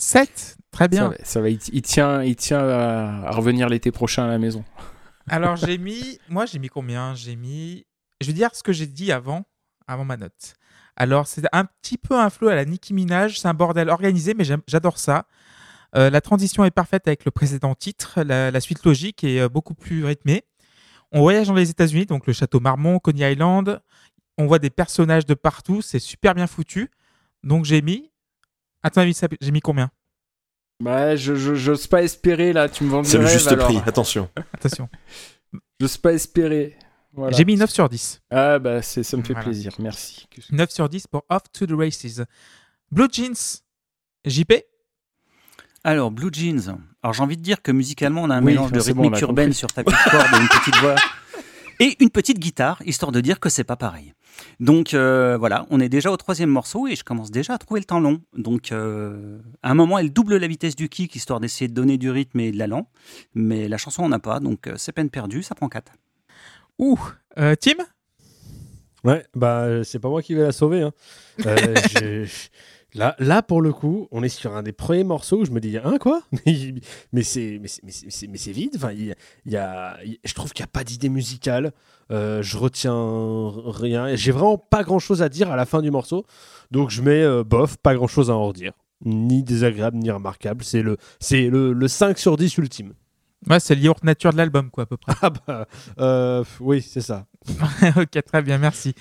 [0.00, 1.08] 7 Très ça bien.
[1.08, 4.38] va, ça va, il, il tient, il tient à, à revenir l'été prochain à la
[4.38, 4.64] maison.
[5.28, 7.14] Alors j'ai mis, moi j'ai mis combien?
[7.14, 7.86] J'ai mis,
[8.20, 9.44] je vais dire ce que j'ai dit avant,
[9.86, 10.54] avant ma note.
[10.96, 14.34] Alors c'est un petit peu un flow à la Nicki Minaj, c'est un bordel organisé,
[14.34, 15.26] mais j'adore ça.
[15.96, 19.48] Euh, la transition est parfaite avec le précédent titre, la, la suite logique est euh,
[19.48, 20.44] beaucoup plus rythmée.
[21.12, 23.80] On voyage dans les États-Unis, donc le château Marmont, Coney Island.
[24.38, 26.90] On voit des personnages de partout, c'est super bien foutu.
[27.42, 28.09] Donc j'ai mis.
[28.82, 29.90] À ton avis, j'ai mis combien
[30.82, 33.66] Ouais, je j'ose pas espérer là, tu me vends du C'est le juste alors.
[33.66, 34.30] prix, attention.
[34.54, 34.88] Attention.
[35.78, 36.76] J'ose pas espérer.
[37.12, 37.36] Voilà.
[37.36, 38.22] J'ai mis 9 sur 10.
[38.30, 39.44] Ah bah c'est ça me fait Voilà.
[39.44, 40.26] plaisir, merci.
[40.50, 42.22] 9 sur 10 pour Off to the Races.
[42.90, 43.60] Blue Jeans.
[44.24, 44.52] JP
[45.84, 46.78] Alors, Blue Jeans.
[47.02, 49.20] Alors, j'ai envie de dire que musicalement, on a un Oui, mélange de bon, rythmique
[49.22, 49.58] urbaine compris.
[49.58, 50.94] sur tapis de corde et une petite voix.
[51.82, 54.12] Et une petite guitare, histoire de dire que c'est pas pareil.
[54.58, 57.80] Donc euh, voilà, on est déjà au troisième morceau et je commence déjà à trouver
[57.80, 58.20] le temps long.
[58.36, 61.98] Donc euh, à un moment, elle double la vitesse du kick, histoire d'essayer de donner
[61.98, 62.88] du rythme et de l'allant.
[63.34, 65.92] Mais la chanson, on n'a pas, donc euh, c'est peine perdue, ça prend 4.
[66.78, 66.98] Ouh.
[67.38, 67.74] Euh, Tim?
[69.02, 70.82] Ouais, bah c'est pas moi qui vais la sauver.
[70.82, 70.92] hein.
[72.94, 75.60] Là, là, pour le coup, on est sur un des premiers morceaux où je me
[75.60, 76.22] dis, hein, quoi?
[76.46, 76.74] Mais
[77.12, 78.72] mais c'est vide.
[78.76, 79.14] Enfin, il y a,
[79.46, 81.72] il y a- il- je trouve qu'il n'y a pas d'idée musicale.
[82.10, 84.14] Euh, je retiens rien.
[84.16, 86.24] J'ai vraiment pas grand-chose à dire à la fin du morceau.
[86.72, 88.72] Donc je mets euh, bof, pas grand-chose à en redire.
[89.04, 90.64] Ni désagréable, ni remarquable.
[90.64, 90.96] C'est le,
[91.30, 92.92] le, le 5 sur 10 ultime.
[93.48, 95.14] Ouais, c'est lié nature de l'album, quoi, à peu près.
[95.22, 95.66] Ah bah,
[96.00, 97.26] euh, oui, c'est ça.
[97.96, 98.94] ok, très bien, merci.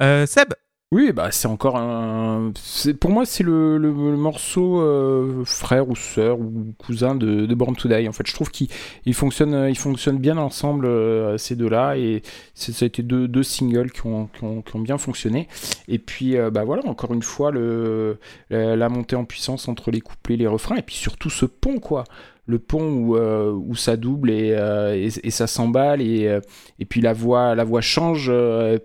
[0.00, 0.48] Euh, Seb
[0.92, 2.52] Oui, bah c'est encore un.
[3.00, 3.76] Pour moi, c'est le,
[4.16, 7.88] morceau euh, frère ou sœur ou cousin de, de Born to.
[7.90, 8.68] En fait, je trouve qu'ils
[9.04, 12.22] ils fonctionnent, euh, bien ensemble euh, ces deux-là et
[12.54, 14.28] ça a été deux, singles qui ont,
[14.76, 15.48] bien fonctionné.
[15.88, 20.36] Et puis, bah voilà, encore une fois, la, la montée en puissance entre les couplets,
[20.36, 22.04] les refrains et puis surtout ce pont quoi.
[22.48, 26.40] Le pont où, euh, où ça double et, euh, et, et ça s'emballe et, euh,
[26.78, 28.30] et puis la voix, la voix change,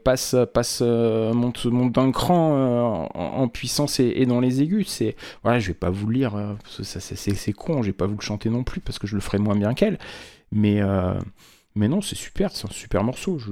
[0.04, 4.88] passe, passe, monte, monte d'un cran en, en puissance et, dans les aigus.
[4.88, 6.32] C'est, voilà, je vais pas vous le lire,
[6.64, 7.82] parce que ça, c'est, con.
[7.84, 9.74] Je vais pas vous le chanter non plus parce que je le ferai moins bien
[9.76, 10.00] qu'elle.
[10.52, 10.82] Mais,
[11.76, 13.38] mais non, c'est super, c'est un super morceau.
[13.38, 13.52] Je,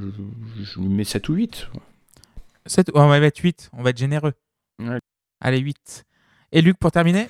[0.63, 1.67] je, mets 7 ou 8.
[2.65, 4.33] Sept- On va mettre 8, on va être généreux.
[4.79, 4.99] Ouais.
[5.39, 6.05] Allez, 8.
[6.51, 7.27] Et Luc, pour terminer?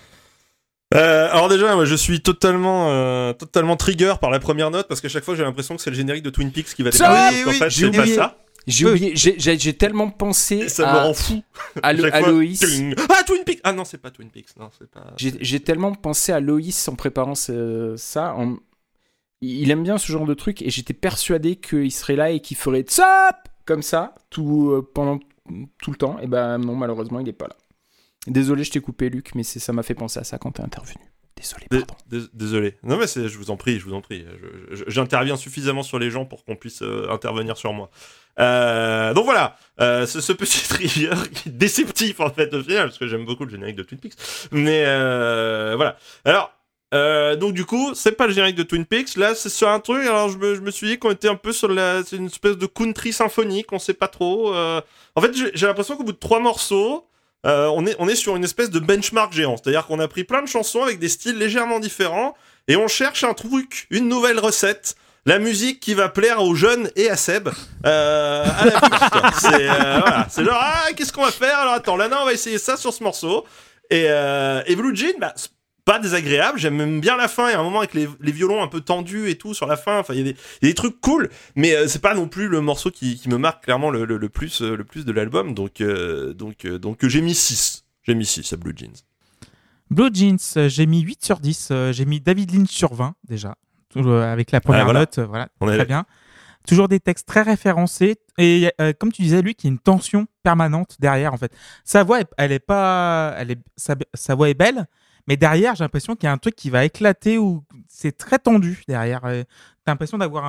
[0.96, 5.02] Euh, alors déjà, moi, je suis totalement, euh, totalement trigger par la première note parce
[5.02, 7.08] qu'à chaque fois, j'ai l'impression que c'est le générique de Twin Peaks qui va Ça,
[7.08, 7.36] démarrer.
[7.36, 8.38] oui, oui, fait, j'ai c'est pas ça.
[8.68, 11.42] J'ai oublié, tellement pensé Et ça à, me rend fou.
[11.84, 12.62] à, Lo- Chaque à fois, Loïs.
[13.10, 13.62] Ah, Twin Peaks.
[13.64, 14.50] Ah non, c'est pas Twin Peaks.
[14.60, 15.14] Non, c'est pas.
[15.18, 18.34] J'ai, j'ai tellement pensé à Loïs en préparant ce- ça.
[18.36, 18.58] en-
[19.42, 22.58] Il aime bien ce genre de truc et j'étais persuadé qu'il serait là et qu'il
[22.58, 25.20] ferait tsap comme ça tout, euh, pendant
[25.82, 26.18] tout le temps.
[26.22, 27.56] Et ben non, malheureusement, il est pas là.
[28.28, 30.96] Désolé, je t'ai coupé, Luc, mais ça m'a fait penser à ça quand t'es intervenu.
[31.38, 31.96] Désolé, Dé- pardon.
[32.08, 32.76] dés- Désolé.
[32.84, 34.26] Non mais je vous en prie, je vous en prie.
[34.88, 37.90] J'interviens suffisamment sur les gens pour qu'on puisse euh, intervenir sur moi.
[38.40, 42.88] Euh, donc voilà, euh, ce, ce petit trivia qui est déceptif en fait au final,
[42.88, 44.16] parce que j'aime beaucoup le générique de Twin Peaks.
[44.52, 44.84] Mais
[45.78, 45.98] voilà.
[46.26, 46.52] Alors,
[46.94, 49.16] euh, donc du coup, c'est pas le générique de Twin Peaks.
[49.16, 50.06] Là, c'est sur un truc.
[50.06, 52.26] Alors je me, je me suis dit qu'on était un peu sur la, c'est une
[52.26, 53.72] espèce de country symphonique.
[53.72, 54.54] On sait pas trop.
[54.54, 54.82] euh.
[55.16, 57.06] En fait, j'ai l'impression qu'au bout de trois morceaux.
[57.46, 59.56] Euh, on, est, on est sur une espèce de benchmark géant.
[59.58, 62.36] C'est-à-dire qu'on a pris plein de chansons avec des styles légèrement différents
[62.68, 64.96] et on cherche un truc, une nouvelle recette.
[65.26, 67.50] La musique qui va plaire aux jeunes et à Seb.
[67.86, 69.32] Euh, à la bouche, quoi.
[69.38, 70.28] c'est euh, voilà.
[70.30, 71.58] C'est genre, ah, qu'est-ce qu'on va faire?
[71.60, 73.46] Alors attends, là, non, on va essayer ça sur ce morceau.
[73.90, 75.34] Et, euh, et Blue Jean, bah,
[75.90, 76.60] pas désagréable.
[76.60, 77.50] J'aime même bien la fin.
[77.50, 79.66] Il y a un moment avec les, les violons un peu tendus et tout sur
[79.66, 79.98] la fin.
[80.00, 81.30] Enfin, il y, a des- il y a des trucs cool.
[81.56, 84.18] Mais euh, c'est pas non plus le morceau qui, qui me marque clairement le, le-
[84.18, 85.56] le plus, euh, le plus de l'album.
[85.56, 87.86] Donc, euh, donc, euh, donc j'ai mis 6.
[88.04, 88.94] J'ai mis 6 à Blue Jeans.
[89.90, 91.70] Blue Jeans, j'ai mis 8 sur 10.
[91.72, 93.56] euh, j'ai mis David Lynch sur 20 déjà.
[93.96, 95.00] Avec la première voilà.
[95.00, 96.06] note, voilà, On très bien.
[96.68, 100.28] Toujours des textes très référencés et euh, comme tu disais, lui, qui a une tension
[100.44, 101.52] permanente derrière en fait.
[101.84, 104.86] Sa voix, elle est pas, elle est, sa, sa voix est belle,
[105.28, 108.40] mais derrière, j'ai l'impression qu'il y a un truc qui va éclater ou c'est très
[108.40, 109.22] tendu derrière.
[109.22, 110.46] T'as l'impression d'avoir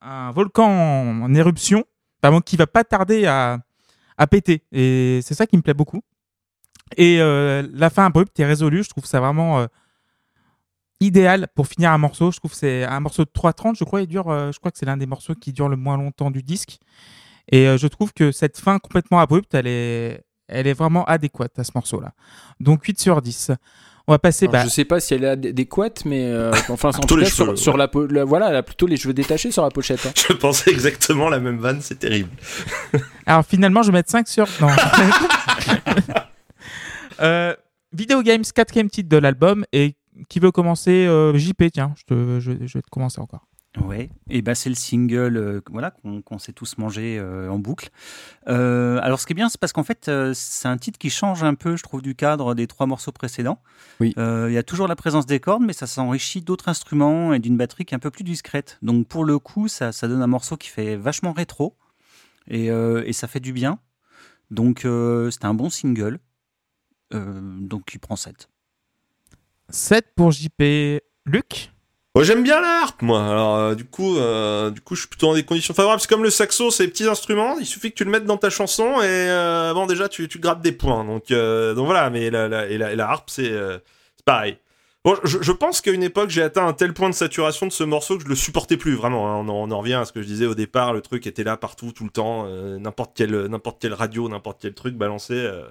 [0.00, 1.84] un, volcan en, éruption,
[2.22, 3.58] vraiment qui va pas tarder à,
[4.18, 4.64] à péter.
[4.72, 6.02] Et c'est ça qui me plaît beaucoup.
[6.96, 9.66] Et euh, la fin abrupte et résolue, je trouve ça vraiment euh,
[11.00, 12.30] idéal pour finir un morceau.
[12.30, 14.70] Je trouve que c'est un morceau de 3.30, je crois, il dure, euh, je crois
[14.70, 16.78] que c'est l'un des morceaux qui dure le moins longtemps du disque.
[17.52, 21.64] Et je trouve que cette fin complètement abrupte, elle est, elle est vraiment adéquate à
[21.64, 22.12] ce morceau-là.
[22.60, 23.52] Donc 8 sur 10.
[24.06, 24.44] On va passer.
[24.46, 27.24] Alors, bah, je sais pas si elle est adéquate, mais euh, enfin, en tout cas,
[27.24, 27.78] cheveux, sur, sur ouais.
[27.78, 30.04] la, po- la- voilà, elle a plutôt les cheveux détachés sur la pochette.
[30.04, 30.12] hein.
[30.28, 31.80] Je pensais exactement la même vanne.
[31.80, 32.28] C'est terrible.
[33.26, 34.46] Alors finalement, je vais mettre 5 sur.
[34.60, 34.68] Non.
[37.20, 37.54] euh,
[37.92, 39.64] Video Games, quatrième titre de l'album.
[39.72, 39.94] Et
[40.28, 43.46] qui veut commencer euh, JP, tiens, je, te, je, je vais te commencer encore.
[43.82, 45.90] Ouais, et ben c'est le single euh, voilà
[46.24, 47.90] qu'on s'est tous mangé euh, en boucle.
[48.48, 51.10] Euh, alors ce qui est bien, c'est parce qu'en fait euh, c'est un titre qui
[51.10, 53.60] change un peu, je trouve, du cadre des trois morceaux précédents.
[53.98, 54.14] Oui.
[54.16, 57.40] Euh, Il y a toujours la présence des cordes, mais ça s'enrichit d'autres instruments et
[57.40, 58.78] d'une batterie qui est un peu plus discrète.
[58.80, 61.76] Donc pour le coup, ça, ça donne un morceau qui fait vachement rétro
[62.46, 63.80] et, euh, et ça fait du bien.
[64.52, 66.20] Donc euh, c'était un bon single.
[67.12, 68.48] Euh, donc il prend 7.
[69.68, 71.02] 7 pour JP.
[71.26, 71.73] Luc?
[72.14, 73.26] Moi j'aime bien la harpe moi.
[73.26, 76.00] Alors euh, du coup euh, du coup je suis plutôt dans des conditions favorables.
[76.00, 78.36] C'est comme le saxo, c'est des petits instruments, il suffit que tu le mettes dans
[78.36, 81.04] ta chanson et euh, bon déjà tu tu grattes des points.
[81.04, 83.78] Donc euh, donc voilà, mais la la et la, et la harpe c'est euh,
[84.16, 84.56] c'est pareil.
[85.04, 87.72] Bon, je, je pense qu'à une époque, j'ai atteint un tel point de saturation de
[87.72, 89.28] ce morceau que je le supportais plus vraiment.
[89.30, 89.44] hein.
[89.46, 90.94] On, en, on en revient à ce que je disais au départ.
[90.94, 92.46] Le truc était là partout, tout le temps.
[92.46, 95.34] euh, n'importe quelle, n'importe quelle radio, n'importe quel truc balancé.
[95.34, 95.64] euh.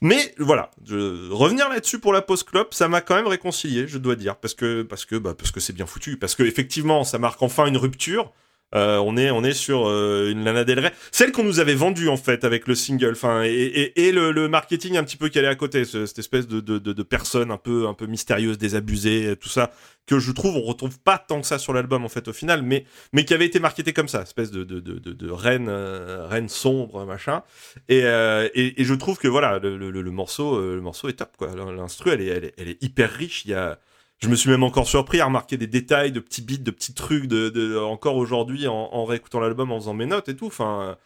[0.00, 3.98] Mais voilà, je- revenir là-dessus pour la post clope, ça m'a quand même réconcilié, je
[3.98, 7.02] dois dire, parce que parce que bah, parce que c'est bien foutu, parce que effectivement,
[7.02, 8.30] ça marque enfin une rupture.
[8.74, 11.74] Euh, on est on est sur euh, une Lana Del Rey, celle qu'on nous avait
[11.74, 15.38] vendue en fait avec le single, enfin et, et, le, marketing un petit peu qui
[15.38, 18.56] allait à côté, ce- cette espèce de, de, de, personne un peu un peu mystérieuse,
[18.56, 19.72] désabusée, tout ça
[20.06, 22.62] que je trouve on retrouve pas tant que ça sur l'album en fait au final,
[22.62, 26.48] mais mais qui avait été marketé comme ça, espèce de de de, reine euh, reine
[26.48, 27.42] sombre machin.
[27.88, 31.48] Et, et, je trouve que voilà le, le, morceau le morceau est top quoi.
[31.54, 33.44] L'instru elle est, elle est elle est hyper riche.
[33.44, 33.78] Il y a
[34.22, 36.94] je me suis même encore surpris à remarquer des détails, de petits bits, de petits
[36.94, 40.46] trucs, de, de encore aujourd'hui en, en réécoutant l'album, en faisant mes notes et tout.
[40.46, 40.96] Enfin,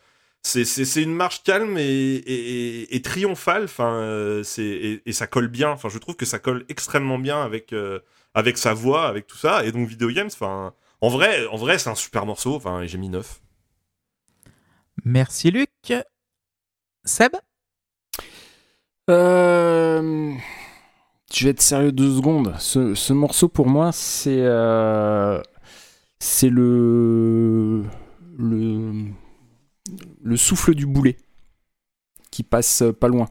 [0.43, 3.65] c'est une marche calme et, et, et- et triomphale.
[3.65, 5.71] Enfin, euh, c'est et, et ça colle bien.
[5.71, 8.01] Enfin, je trouve que ça colle extrêmement bien avec euh,
[8.35, 9.65] avec sa voix, avec tout ça.
[9.65, 10.29] Et donc Video Games.
[10.33, 12.55] Enfin, en vrai, en vrai, c'est un super morceau.
[12.55, 13.41] Enfin, et j'ai mis 9
[15.05, 15.71] Merci Luc.
[17.05, 17.33] Seb?
[19.09, 20.33] Euh,
[21.37, 22.55] Je vais être sérieux deux secondes.
[22.59, 25.39] Ce, ce morceau, pour moi, c'est euh,
[26.19, 27.83] c'est le,
[28.39, 28.93] le
[30.23, 31.19] le souffle du boulet
[32.31, 33.29] qui passe pas loin.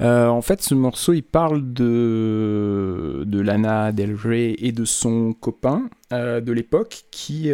[0.00, 5.32] Euh, en fait, ce morceau, il parle de, de Lana Del Rey et de son
[5.32, 7.50] copain euh, de l'époque qui,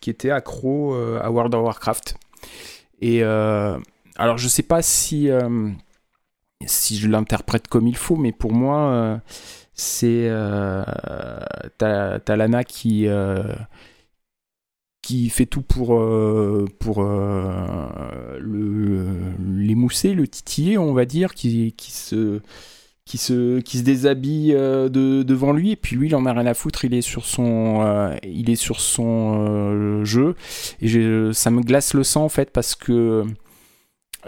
[0.00, 2.18] qui était accro à World of Warcraft.
[3.00, 5.30] Et alors, je sais pas si,
[6.64, 9.18] si je l'interprète comme il faut, mais pour moi, euh,
[9.74, 10.28] c'est.
[10.28, 10.84] Euh,
[11.78, 13.06] T'as t'as Lana qui.
[13.08, 13.42] euh,
[15.02, 15.88] qui fait tout pour,
[16.80, 17.86] pour le,
[19.38, 22.40] l'émousser, le titiller, on va dire, qui, qui, se,
[23.04, 26.46] qui, se, qui se déshabille de, devant lui, et puis lui, il en a rien
[26.46, 30.34] à foutre, il est sur son, il est sur son jeu,
[30.80, 33.24] et ça me glace le sang, en fait, parce que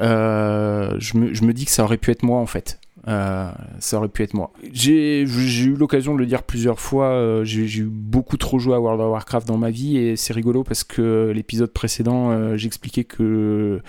[0.01, 2.81] je, me, je me dis que ça aurait pu être moi, en fait.
[3.07, 4.53] Euh, ça aurait pu être moi.
[4.73, 7.07] J'ai eu l'occasion de le dire plusieurs fois.
[7.07, 10.35] euh, J'ai eu beaucoup trop joué à World of Warcraft dans ma vie et c'est
[10.35, 13.81] rigolo parce que l'épisode précédent, euh, j'expliquais que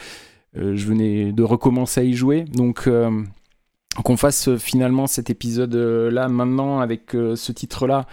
[0.58, 2.45] euh, je venais de recommencer à y jouer.
[2.45, 3.24] Donc euh,
[4.06, 8.06] qu'on fasse euh, finalement cet épisode euh, là maintenant avec euh, ce titre là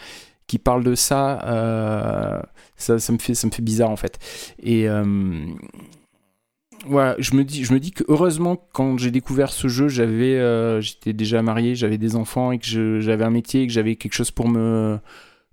[0.49, 2.41] qui parle de ça, euh,
[2.77, 4.19] ça, ça me fait ça me fait bizarre en fait.
[4.63, 4.87] Et
[6.89, 10.37] voilà, je me dis, je me dis que heureusement quand j'ai découvert ce jeu, j'avais,
[10.37, 13.97] euh, j'étais déjà marié, j'avais des enfants et que j'avais un métier et que j'avais
[13.97, 14.99] quelque chose pour me,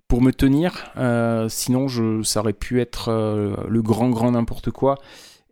[0.08, 0.92] pour me tenir.
[0.96, 4.98] Euh, sinon, je, ça aurait pu être euh, le grand, grand n'importe quoi.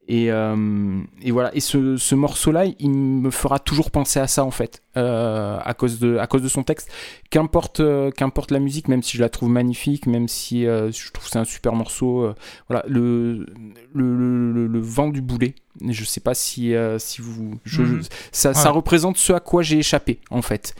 [0.08, 1.54] Et, euh, et voilà.
[1.54, 5.74] Et ce, ce morceau-là, il me fera toujours penser à ça en fait, euh, à
[5.74, 6.90] cause de, à cause de son texte.
[7.30, 11.26] Qu'importe, euh, qu'importe la musique, même si je la trouve magnifique, même si je trouve
[11.26, 12.34] que c'est un super morceau.
[12.68, 13.46] voilà, le,
[13.94, 15.54] le, le, le- le vent du boulet.
[15.88, 18.02] Je sais pas si, si vous, je- Mhm.
[18.32, 20.74] ça, représente ce à quoi j'ai échappé en fait,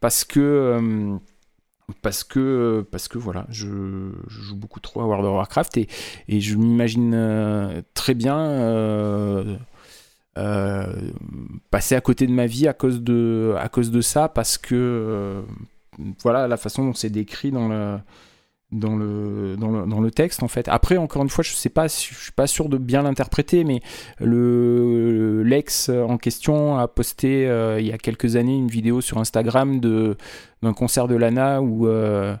[0.00, 1.18] parce que.
[2.02, 2.84] Parce que,
[3.14, 3.66] voilà, je,
[4.28, 9.56] joue beaucoup trop à World of Warcraft et, je m'imagine euh, très bien euh,
[10.36, 11.10] euh,
[11.70, 15.42] passer à côté de ma vie à cause de, à cause de ça, parce que
[16.22, 17.98] voilà la façon dont c'est décrit dans le,
[18.70, 20.68] dans le, dans le, dans le texte en fait.
[20.68, 23.80] Après, encore une fois, je sais pas, je suis pas sûr de bien l'interpréter, mais
[24.20, 29.18] le l'ex en question a posté euh, il y a quelques années une vidéo sur
[29.18, 30.16] Instagram de
[30.62, 32.34] d'un concert de Lana où euh,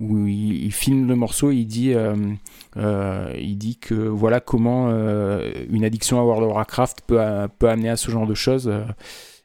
[0.00, 4.88] où il, il filme le morceau, et il dit euh, il dit que voilà comment
[4.90, 7.20] une addiction à World of Warcraft peut
[7.58, 8.72] peut amener à ce genre de choses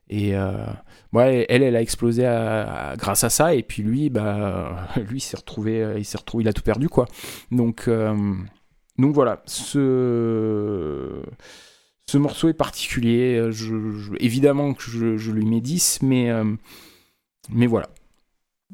[0.09, 0.34] et
[1.14, 2.24] ouais, elle, elle a explosé
[2.97, 6.47] grâce à ça, et puis lui, bah, lui, s'est retrouvé, euh, il s'est retrouvé, il
[6.47, 7.07] a tout perdu, quoi.
[7.51, 8.36] Donc, euh,
[8.97, 11.24] donc voilà, ce,
[12.05, 13.38] ce morceau est particulier.
[13.38, 13.76] euh, Je,
[14.20, 16.30] évidemment que je, je lui mets 10, mais,
[17.49, 17.89] mais voilà.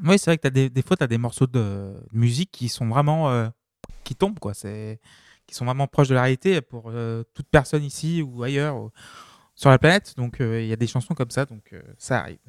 [0.03, 2.69] Oui, c'est vrai que as des, des fois, tu as des morceaux de musique qui
[2.69, 3.51] sont vraiment.
[4.05, 4.53] qui tombent, quoi.
[4.53, 6.93] Qui sont vraiment proches de la réalité pour
[7.33, 8.91] toute personne ici ou ailleurs
[9.59, 10.13] sur la planète.
[10.15, 12.39] Donc, euh, il y a des chansons comme ça, donc euh, ça arrive.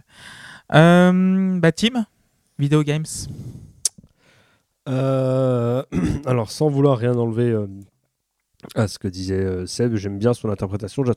[0.72, 2.06] Euh, bah, Tim,
[2.58, 3.04] Video Games.
[4.86, 7.56] Alors, sans vouloir rien enlever
[8.74, 11.14] à ce que disait Seb, j'aime bien son interprétation, je la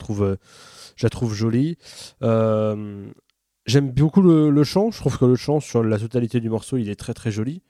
[1.10, 1.78] trouve, jolie.
[2.22, 6.88] J'aime beaucoup le, chant, je trouve que le chant sur la totalité du morceau, il
[6.90, 7.64] est très très joli,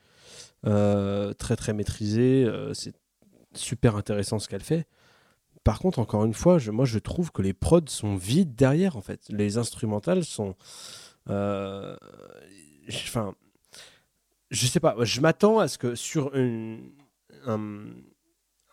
[0.63, 2.95] très très maîtrisé, c'est
[3.53, 4.86] super intéressant ce qu'elle fait.
[5.64, 9.01] Par contre, encore une fois, moi je trouve que les prods sont vides derrière en
[9.01, 9.22] fait.
[9.30, 10.55] Les instrumentales sont.
[11.30, 11.95] euh,
[12.89, 13.34] Enfin,
[14.51, 16.78] je sais pas, je m'attends à ce que sur un,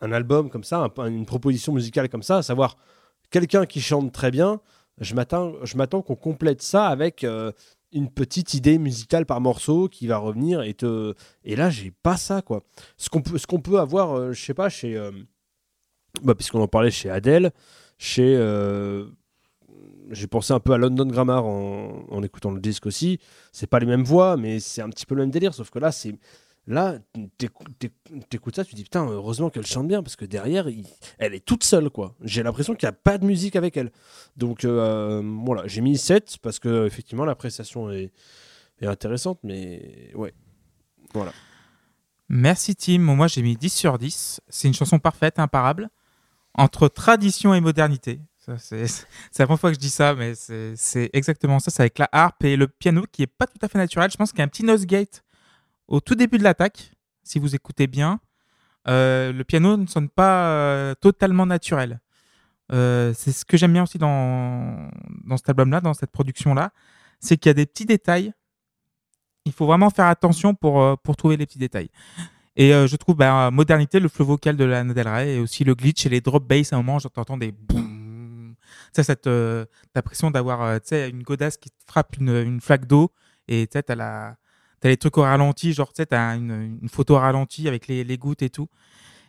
[0.01, 2.77] album comme ça, un- une proposition musicale comme ça, à savoir
[3.31, 4.61] quelqu'un qui chante très bien,
[4.99, 7.53] je m'attends, je m'attends qu'on complète ça avec euh,
[7.93, 11.15] une petite idée musicale par morceau qui va revenir et te.
[11.45, 12.63] Et là, j'ai pas ça quoi.
[12.97, 15.13] Ce qu'on peut, ce qu'on peut avoir, euh, je sais pas, chez, euh,
[16.23, 17.53] bah, puisqu'on en parlait chez Adele,
[17.99, 19.07] chez euh,
[20.11, 23.19] j'ai pensé un peu à London Grammar en, écoutant le disque aussi.
[23.53, 25.55] C'est pas les mêmes voix, mais c'est un petit peu le même délire.
[25.55, 26.15] Sauf que là, c'est
[26.67, 26.99] là,
[27.39, 27.93] t'écou- t'éc-
[28.29, 30.67] t'écoutes ça, tu te dis putain, heureusement qu'elle chante bien parce que derrière,
[31.19, 32.15] elle est toute seule quoi.
[32.23, 33.91] J'ai l'impression qu'il n'y a pas de musique avec elle.
[34.37, 38.11] Donc euh, voilà, j'ai mis 7 parce que effectivement l'appréciation est,
[38.81, 40.35] est intéressante, mais ouais.
[41.15, 41.33] Voilà.
[42.29, 42.99] Merci Tim.
[43.01, 44.41] Moi, j'ai mis 10 sur 10.
[44.49, 45.89] C'est une chanson parfaite, imparable,
[46.55, 48.21] entre tradition et modernité.
[48.57, 51.71] C'est la première fois que je dis ça, mais c'est exactement ça.
[51.71, 54.11] C'est avec la harpe et le piano qui est pas tout à fait naturel.
[54.11, 55.23] Je pense qu'il y a un petit nose gate
[55.89, 56.93] au tout début de l'attaque,
[57.23, 58.21] si vous écoutez bien.
[58.89, 62.01] Euh, le piano ne sonne pas euh, totalement naturel.
[62.73, 64.91] Euh, c'est ce que j'aime bien aussi dans,
[65.37, 66.71] cet album-là, dans cette production-là,
[67.21, 68.33] c'est qu'il y a des petits détails.
[69.45, 71.91] Il faut vraiment faire attention pour trouver les petits détails.
[72.57, 75.65] Et euh, je trouve, bah, modernité, le flow vocal de Lana Del Rey et aussi
[75.65, 76.73] le glitch et les drop bass.
[76.73, 78.55] À un moment, j'entends des boum.
[78.93, 82.29] Ça, cette euh, t'as l'impression d'avoir euh, tu sais, une godasse qui te frappe une,
[82.31, 83.13] une flaque d'eau
[83.49, 84.37] et tu sais, t'as la
[84.81, 87.87] t'as les trucs au ralenti, genre tu sais, t'as une, une photo au ralenti avec
[87.87, 88.69] les, les gouttes et tout.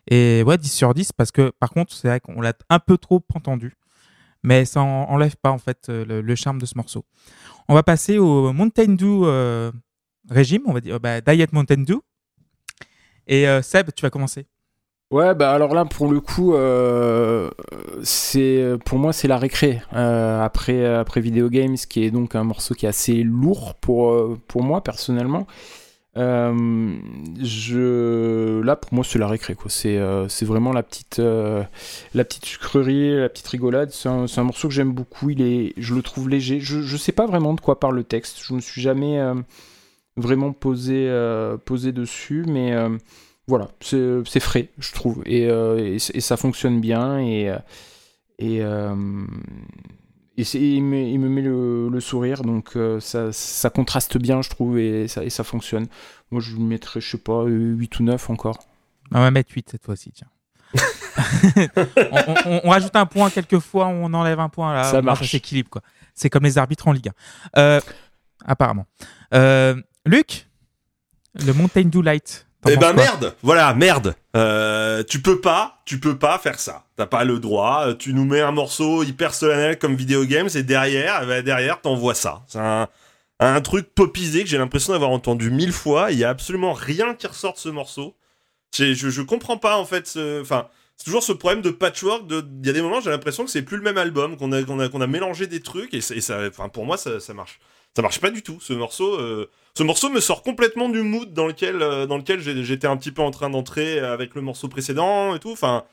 [0.10, 2.98] Et ouais, 10 sur 10 parce que par contre, c'est vrai qu'on l'a un peu
[2.98, 3.76] trop entendu.
[4.44, 7.06] Mais ça en- enlève pas en fait euh, le, le charme de ce morceau.
[7.68, 9.72] On va passer au Mountain Dew euh,
[10.30, 12.00] régime, on va dire bah, Diet Mountain Dew.
[13.32, 14.46] Et euh, Seb, tu vas commencer.
[15.10, 17.50] Ouais, bah alors là, pour le coup, euh,
[18.04, 19.82] c'est pour moi, c'est la récré.
[19.94, 24.38] Euh, après, après Video Games, qui est donc un morceau qui est assez lourd pour,
[24.48, 25.48] pour moi, personnellement.
[26.16, 26.82] Je...
[28.62, 29.56] Là, pour moi, c'est la récré.
[29.56, 29.70] quoi.
[29.72, 33.92] C'est c'est vraiment la petite, la petite sucrerie, la petite rigolade.
[33.92, 35.30] C'est un, c'est un morceau que j'aime beaucoup.
[35.30, 36.60] Il est, je le trouve léger.
[36.60, 38.40] Je, je sais pas vraiment de quoi parle le texte.
[38.44, 39.22] Je me suis jamais
[40.18, 42.74] vraiment posé, euh, posé dessus, mais.
[42.74, 42.98] euh,
[43.48, 47.54] voilà, c'est c'est frais, je trouve, et, euh, et, c- et ça fonctionne bien, et,
[48.40, 48.96] et, euh,
[50.38, 54.18] et c'est- il, me, il me met le, le sourire, donc euh, ça, ça contraste
[54.18, 55.88] bien, je trouve, et ça, et ça fonctionne.
[56.30, 58.60] Moi, je lui mettrais, je sais pas, 8 ou 9 encore.
[59.12, 60.28] On va mettre 8 cette fois-ci, tiens.
[62.12, 64.84] on, on- on rajoute un point quelquefois, on enlève un point là.
[64.86, 65.30] Ça marche.
[65.30, 65.82] s'équilibre quoi.
[66.16, 67.10] C'est comme les arbitres en Ligue
[67.56, 67.60] 1.
[67.60, 67.82] Euh,
[68.46, 68.86] apparemment.
[69.34, 69.76] Euh,
[70.06, 70.48] Luc,
[71.36, 72.48] le Mountain Dew Light.
[72.70, 74.16] Eh ben merde, voilà, merde.
[74.36, 76.86] Euh, tu peux pas, tu peux pas faire ça.
[76.96, 77.88] T'as pas le droit.
[77.88, 81.44] Euh, Tu nous mets un morceau hyper solennel comme Video Games et derrière, eh ben,
[81.44, 82.44] derrière, t'envoies ça.
[82.48, 82.88] C'est un,
[83.40, 86.12] un truc popisé que j'ai l'impression d'avoir entendu mille fois.
[86.12, 88.16] Il y a absolument rien qui ressort de ce morceau.
[88.78, 90.06] Je, je comprends pas en fait.
[90.06, 92.28] ce- Enfin, c'est toujours ce problème de patchwork.
[92.28, 94.52] de- Il y a des moments, j'ai l'impression que c'est plus le même album, qu'on
[94.52, 97.34] a, qu'on a, qu'on a mélangé des trucs et, ça, enfin, pour moi, ça, ça
[97.34, 97.60] marche.
[97.96, 98.60] Ça marche pas du tout.
[98.62, 99.16] Ce morceau.
[99.20, 102.98] euh, ce morceau me sort complètement du mood dans lequel, euh, dans lequel j'étais un
[102.98, 105.52] petit peu en train d'entrer avec le morceau précédent et tout.
[105.52, 105.84] Enfin,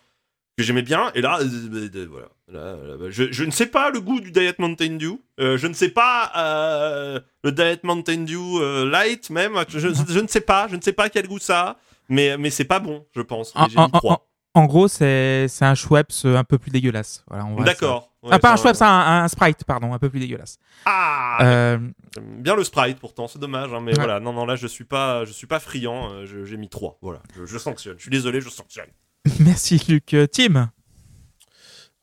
[0.56, 1.12] que j'aimais bien.
[1.14, 2.26] Et là, euh, euh, voilà.
[2.50, 5.20] Là, là, bah, je, je ne sais pas le goût du Diet Mountain Dew.
[5.38, 9.54] Euh, je ne sais pas euh, le Diet Mountain Dew euh, Light même.
[9.68, 10.66] Je, je- je ne sais pas.
[10.68, 11.76] Je ne sais pas quel goût ça a.
[12.08, 13.52] Mais, mais c'est pas bon, je pense.
[13.54, 14.12] En, Et J'ai en- mis 3.
[14.14, 14.22] en-
[14.58, 17.24] en gros, c'est c'est un Schweppes un peu plus dégueulasse.
[17.28, 18.10] Voilà, D'accord.
[18.24, 20.58] Ah, Ouais, pas un ça- Schweppes, un, un Sprite, pardon, un peu plus dégueulasse.
[20.84, 21.78] Ah Euh,
[22.14, 23.72] J'aime bien le Sprite pourtant, c'est dommage.
[23.72, 23.98] hein, mais Ouais.
[23.98, 26.10] voilà, non, non, là je suis pas, je suis pas friand.
[26.12, 26.98] euh, J'ai mis 3.
[27.00, 27.94] Voilà, je, je sanctionne.
[27.96, 28.88] Je suis désolé, je sanctionne.
[29.40, 30.12] merci Luc.
[30.14, 30.70] Euh, Tim,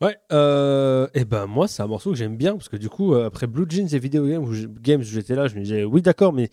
[0.01, 3.13] Ouais, euh, et ben moi c'est un morceau que j'aime bien parce que du coup
[3.13, 5.61] euh, après Blue Jeans et Video Games où je- Games où j'étais là je me
[5.61, 6.49] disais oui d'accord mais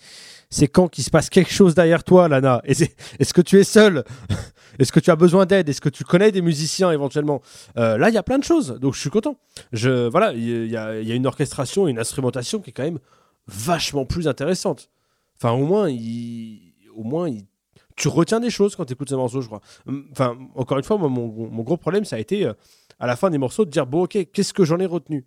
[0.49, 2.63] c'est quand qu'il se passe quelque chose derrière toi Lana?
[2.65, 4.05] Et c'est- Est-ce que tu es seul?
[4.79, 5.69] Est-ce que tu as besoin d'aide?
[5.69, 7.41] Est-ce que tu connais des musiciens éventuellement?
[7.77, 9.37] Euh, Là il y a plein de choses donc je suis content.
[9.73, 12.99] Je voilà il y, a- une orchestration, une instrumentation qui est quand même
[13.47, 14.91] vachement plus intéressante.
[15.37, 15.89] Enfin, au moins,
[16.95, 17.29] au moins,
[17.97, 19.61] tu retiens des choses quand tu écoutes ces morceaux, je crois.
[19.87, 22.53] Hum, Enfin, encore une fois, moi, mon, mon gros problème, ça a été euh,
[23.01, 25.25] à la fin des morceaux de dire bon, ok, qu'est-ce que j'en ai retenu?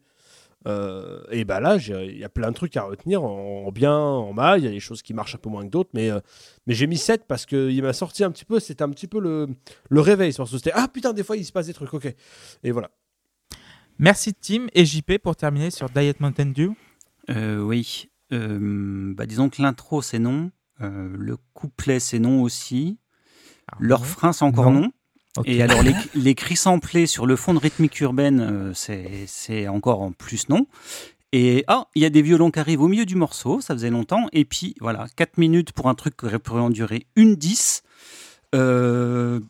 [0.68, 3.72] Euh, Et bah là, j'ai- il y a plein de trucs à retenir en, en
[3.72, 4.60] bien, en mal.
[4.62, 6.20] Il y a des choses qui marchent un peu moins que d'autres, mais, euh,
[6.68, 8.60] mais j'ai mis 7 parce qu'il m'a sorti un petit peu.
[8.60, 9.48] C'était un petit peu le,
[9.90, 10.58] le réveil ce morceau.
[10.58, 12.14] C'était ah putain, des fois il se passe des trucs, ok.
[12.64, 12.90] Et voilà.
[13.98, 16.72] Merci Tim et JP pour terminer sur Diet Mountain Dew.
[17.30, 18.10] Euh, oui.
[18.34, 20.52] Euh, bah, disons que l'intro, c'est non.
[20.82, 22.98] Euh, le couplet, c'est non aussi.
[23.80, 24.82] Le refrain, c'est encore Non.
[24.82, 24.92] non.
[25.44, 30.02] Et alors, les, les cris samplés sur le fond de rythmique urbaine, euh, c'est encore
[30.02, 30.68] en plus non.
[31.34, 33.90] Et ah, il y a des violons qui arrivent au milieu du morceau, ça faisait
[33.90, 34.28] longtemps.
[34.32, 37.84] Et puis voilà, 4 minutes pour un truc qui aurait pu en durer une 10.
[38.54, 39.42] Euh,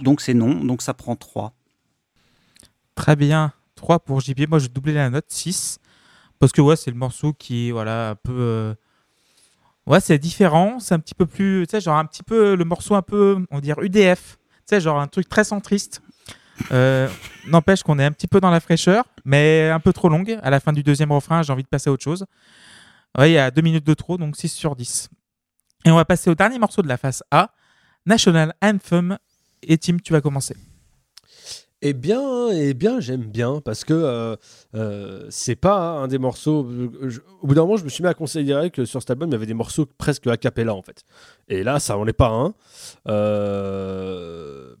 [0.00, 1.54] donc c'est non, donc ça prend 3.
[2.94, 3.52] Très bien.
[3.76, 4.48] 3 pour JP.
[4.50, 5.78] Moi, je doublais la note 6.
[6.38, 8.32] Parce que, ouais, c'est le morceau qui est, voilà, un peu.
[8.32, 8.74] euh,
[9.86, 10.78] Ouais, c'est différent.
[10.78, 11.66] C'est un petit peu plus.
[11.66, 12.54] Tu sais, genre un petit peu.
[12.54, 14.38] Le morceau un peu, on va dire, UDF.
[14.78, 16.02] Genre un truc très centriste.
[16.70, 17.08] Euh,
[17.46, 20.38] N'empêche qu'on est un petit peu dans la fraîcheur, mais un peu trop longue.
[20.42, 22.26] À la fin du deuxième refrain, j'ai envie de passer à autre chose.
[23.18, 25.08] Il y a 2 minutes de trop, donc 6 sur 10.
[25.86, 27.50] Et on va passer au dernier morceau de la face A,
[28.06, 29.18] National Anthem.
[29.62, 30.54] Et Tim, tu vas commencer.
[31.82, 34.36] Eh bien, eh bien, j'aime bien parce que euh,
[34.74, 36.68] euh, c'est pas un des morceaux.
[37.40, 39.32] au bout d'un moment, je me suis mis à considérer que sur cet album, il
[39.32, 41.04] y avait des morceaux presque a cappella en fait.
[41.48, 42.54] Et là, ça en est pas un.
[43.08, 44.74] Euh,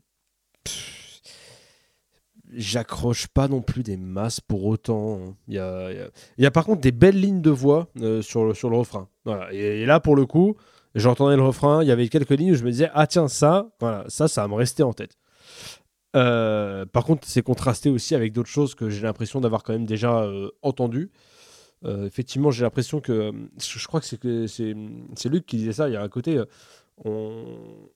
[2.52, 5.20] J'accroche pas non plus des masses pour autant.
[5.22, 5.34] hein.
[5.48, 5.54] Il
[6.38, 7.88] y a, par contre des belles lignes de voix
[8.22, 9.08] sur, le, refrain.
[9.52, 10.56] Et, là, pour le coup,
[10.96, 13.70] j'entendais le refrain, il y avait quelques lignes où je me disais Ah, tiens, ça,
[14.08, 15.19] ça, ça va me rester en tête.
[16.16, 19.86] Euh, par contre, c'est contrasté aussi avec d'autres choses que j'ai l'impression d'avoir quand même
[19.86, 21.10] déjà euh, entendues.
[21.84, 23.12] Euh, effectivement, j'ai l'impression que.
[23.12, 25.88] euh, Je crois que c'est Luc qui disait ça.
[25.88, 26.42] Il y a un côté.
[27.04, 27.44] on,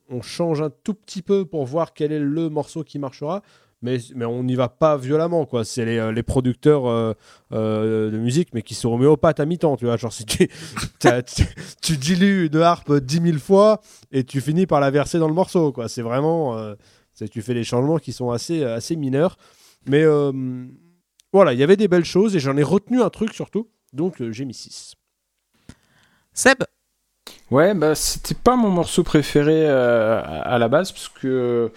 [0.09, 3.41] on change un tout petit peu pour voir quel est le morceau qui marchera.
[3.81, 5.63] Mais, mais on n'y va pas violemment, quoi.
[5.63, 6.85] C'est les, les producteurs
[7.51, 9.97] de musique, mais qui sont homéopathes à mi-temps, tu vois.
[9.97, 10.47] Genre, si tu,
[10.99, 11.43] tu,
[11.81, 15.35] tu dilues une harpe 10 000 fois et tu finis par la verser dans le
[15.35, 15.87] morceau, quoi.
[15.89, 16.57] C'est vraiment.
[17.21, 19.37] Euh, c'est- tu fais des changements qui sont assez, assez mineurs.
[19.87, 20.31] Mais euh,
[21.33, 23.69] voilà, il y avait des belles choses et j'en ai retenu un truc surtout.
[23.93, 24.95] Donc euh, j'ai mis 6.
[26.33, 26.63] Seb?
[27.51, 31.71] Ouais, bah c'était pas mon morceau préféré euh, à la base parce que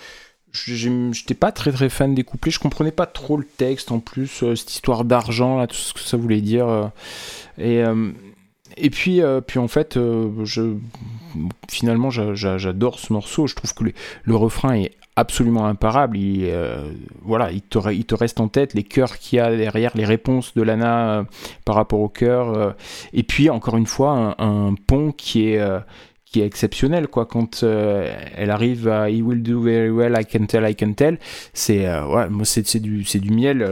[0.52, 4.42] j'étais pas très très fan des couplets, je comprenais pas trop le texte en plus,
[4.42, 6.68] euh, cette histoire d'argent là, tout ce que ça voulait dire.
[6.68, 6.86] euh,
[7.58, 8.12] et euh,
[8.80, 10.74] et puis euh, puis en fait, euh, je
[11.70, 13.46] finalement j'a- j'a- j'adore ce morceau.
[13.46, 13.84] Je trouve que
[14.24, 16.16] le, refrain est absolument imparable.
[16.16, 16.90] Il, euh,
[17.22, 20.62] voilà, il te, reste en tête les chœurs qu'il y a derrière, les réponses de
[20.62, 21.24] Lana
[21.64, 22.74] par rapport au chœur.
[23.12, 25.60] et puis encore une fois, un, pont qui est
[26.24, 30.44] qui est exceptionnel quoi quand elle arrive à He will do very well I can
[30.44, 31.18] tell I can tell
[31.54, 32.26] c'est ouais
[32.80, 33.66] du du miel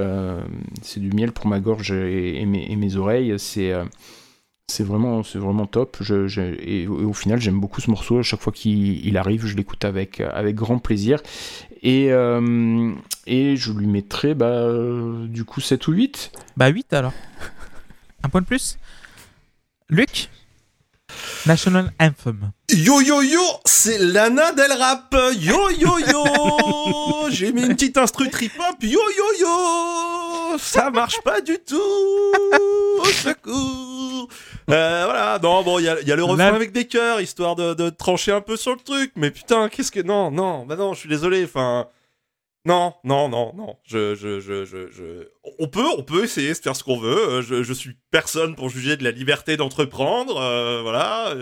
[0.80, 3.74] c'est du miel pour ma gorge et, mes, et mes oreilles c'est
[4.68, 8.18] c'est vraiment c'est vraiment top je, je- et, et au final j'aime beaucoup ce morceau
[8.18, 11.22] à chaque fois qu'il il arrive je l'écoute avec avec grand plaisir
[11.82, 12.92] et euh,
[13.26, 17.12] et je lui mettrai bah euh, du coup 7 ou 8 Bah 8 alors.
[18.24, 18.76] Un point de plus
[19.88, 20.30] Luc
[21.46, 22.50] National Anthem.
[22.70, 25.14] Yo yo yo, c'est Lana Del Rap.
[25.38, 26.24] Yo yo yo,
[27.30, 28.82] j'ai mis une petite instru trip hop.
[28.82, 31.76] Yo yo yo, ça marche pas du tout.
[33.00, 34.28] Au secours.
[34.70, 36.86] Euh, voilà, non bon, il y a, il y a le refrain La- avec des
[36.86, 39.12] cœurs histoire de, de trancher un peu sur le truc.
[39.16, 41.44] Mais putain, qu'est-ce que non non, bah non, je suis désolé.
[41.44, 41.88] Enfin.
[42.64, 43.76] Non, non, non, non.
[43.84, 45.28] Je, je, je, je,
[45.60, 47.16] On peut, on peut essayer de faire ce qu'on veut.
[47.28, 50.36] Euh, Je, je suis personne pour juger de la liberté d'entreprendre.
[50.40, 51.32] euh, voilà.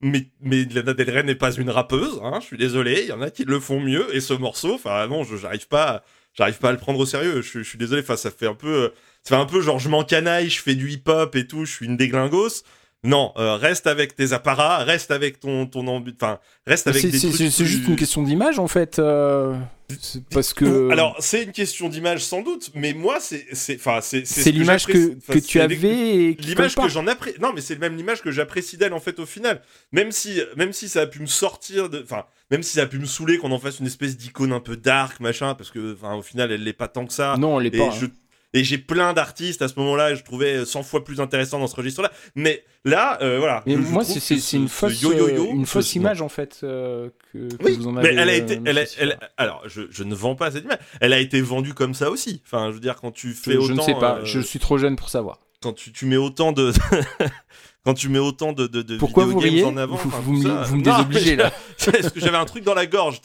[0.00, 2.18] Mais, mais Lana Del Rey n'est pas une rappeuse.
[2.24, 3.02] Hein, je suis désolé.
[3.02, 4.12] Il y en a qui le font mieux.
[4.16, 6.02] Et ce morceau, enfin, non, je, j'arrive pas,
[6.32, 7.40] j'arrive pas à le prendre au sérieux.
[7.40, 8.02] Je suis désolé.
[8.02, 8.92] Enfin, ça fait un peu,
[9.26, 11.64] fait un peu genre je m'encanaille, je fais du hip-hop et tout.
[11.64, 12.62] Je suis une déglingos.
[13.06, 17.18] Non, euh, reste avec tes apparats, reste avec ton, ton enfin, reste avec c'est des
[17.18, 19.54] c'est- trucs c'est- c'est plus- juste une question d'image en fait euh,
[20.00, 23.98] c'est parce que alors, c'est une question d'image sans doute, mais moi, c'est, c'est, enfin,
[24.00, 27.38] c'est, c'est que l'image que, que tu c'est avais L'image que j'en apprécie.
[27.42, 29.60] Non, mais c'est même l'image que j'apprécie d'elle en fait au final.
[29.92, 32.86] Même si, même si ça a pu me sortir de, enfin, même si ça a
[32.86, 35.92] pu me saouler qu'on en fasse une espèce d'icône un peu dark, machin, parce que,
[35.92, 37.36] enfin, au final, elle l'est pas tant que ça.
[37.38, 38.08] non elle est Et pas je- hein.
[38.54, 41.74] Et j'ai plein d'artistes à ce moment-là, je trouvais 100 fois plus intéressant dans ce
[41.76, 42.10] registre-là.
[42.36, 43.62] Mais là, euh, voilà.
[43.66, 44.20] Mais je- moi, c'est-
[44.56, 48.08] une fausse, euh, une fausse image en fait que, que, que Oui, vous en mais
[48.08, 48.14] avez.
[48.14, 49.24] elle a euh, été, elle a- monsieur elle Sierra.
[49.36, 50.78] a- alors je, je ne vends pas cette image.
[51.00, 52.42] Elle a été vendue comme ça aussi.
[52.46, 54.38] Enfin, je veux dire quand tu fais je, autant, je ne sais pas, euh, je
[54.40, 55.38] suis trop jeune pour savoir.
[55.60, 56.72] quand tu, tu mets autant de
[57.84, 59.96] quand tu mets autant de, de, de Pourquoi vous games riez en avant.
[59.96, 60.62] Vous- vous me- ça.
[60.62, 61.52] vous me Non, désobligez, là.
[61.84, 63.20] Parce que j'avais un truc dans la gorge.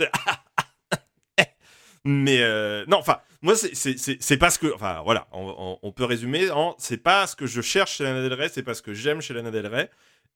[2.06, 4.74] Mais euh, non, enfin, moi, c'est- pas ce que.
[4.74, 8.04] Enfin, voilà, on, on- on peut résumer en c'est pas ce que je cherche chez
[8.04, 9.90] Lana Del Rey, c'est pas ce que j'aime chez Lana Del Rey.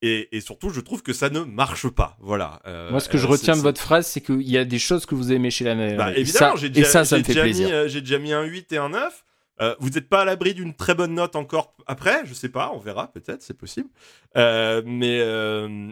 [0.05, 2.17] Et, et surtout, je trouve que ça ne marche pas.
[2.19, 2.61] Voilà.
[2.67, 4.79] Euh, Moi, ce que je euh, retiens de votre phrase, c'est qu'il y a des
[4.79, 7.23] choses que vous aimez chez la bah, et évidemment, ça, j'ai déjà, ça, ça me
[7.23, 7.69] fait plaisir.
[7.71, 9.23] euh, j'ai déjà mis un 8 et un 9.
[9.61, 12.71] Euh, vous n'êtes pas à l'abri d'une très bonne note encore après, je sais pas,
[12.73, 13.87] on verra peut-être, c'est possible.
[14.35, 15.19] Mais,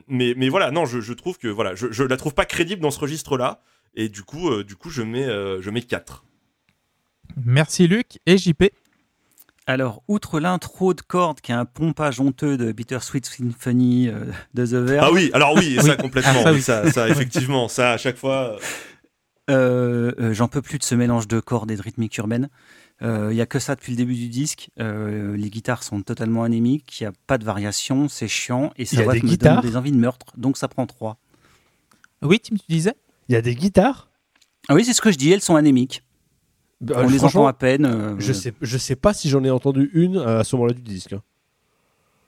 [0.07, 2.81] mais, mais voilà, non, je, je trouve que voilà, je, je la trouve pas crédible
[2.81, 3.61] dans ce registre-là,
[3.95, 6.23] et du coup, euh, du coup, je mets, euh, je mets 4.
[7.45, 8.63] Merci Luc et JP.
[9.67, 14.65] Alors, outre l'intro de cordes qui a un pompage honteux de Bittersweet Symphony euh, de
[14.65, 17.91] The Verve, Ah oui, alors oui, ça complètement, Ah, ça, oui, ça, ça, effectivement, ça
[17.91, 18.57] à chaque fois.
[18.57, 18.59] euh,
[19.49, 22.49] euh, euh, j'en peux plus de ce mélange de cordes et de rythmique urbaine.
[23.01, 24.69] Euh, Il y a que ça depuis le début du disque.
[24.79, 28.85] Euh, les guitares sont totalement anémiques, il n'y a pas de variation, c'est chiant et
[28.85, 31.17] ça va des me guitares donne des envies de meurtre, donc ça prend 3.
[32.23, 32.93] Oui, Tim, tu disais?
[33.31, 34.09] Il y a des guitares
[34.67, 36.03] Ah oui, c'est ce que je dis, elles sont anémiques.
[36.81, 37.85] Bah, On les entend à peine.
[37.85, 40.81] euh, Je sais, je sais pas si j'en ai entendu une à ce moment-là du
[40.81, 41.15] disque.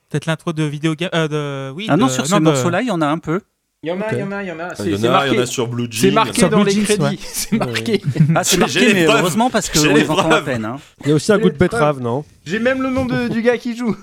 [0.08, 1.10] Peut-être l'intro de vidéo game.
[1.14, 1.74] euh, de...
[1.74, 3.42] Oui, Ah non, de- sur ce de- morceau-là, il y en a un peu.
[3.82, 4.68] Il y en a, il y en a, il y en a.
[4.70, 5.28] Il C'est y en c'est a, marqué.
[5.32, 6.00] il y en a sur Blue Jean.
[6.00, 7.02] C'est marqué dans Blue les Jeans, crédits.
[7.04, 7.18] ouais.
[7.20, 8.02] C'est marqué.
[8.34, 9.18] Ah, c'est marqué, mais preuves.
[9.20, 10.64] heureusement parce qu'on les entend à peine.
[10.64, 10.78] hein.
[11.02, 12.24] Il y a aussi un goût de betterave, non?
[12.46, 13.94] J'ai même le nom de- du gars qui joue.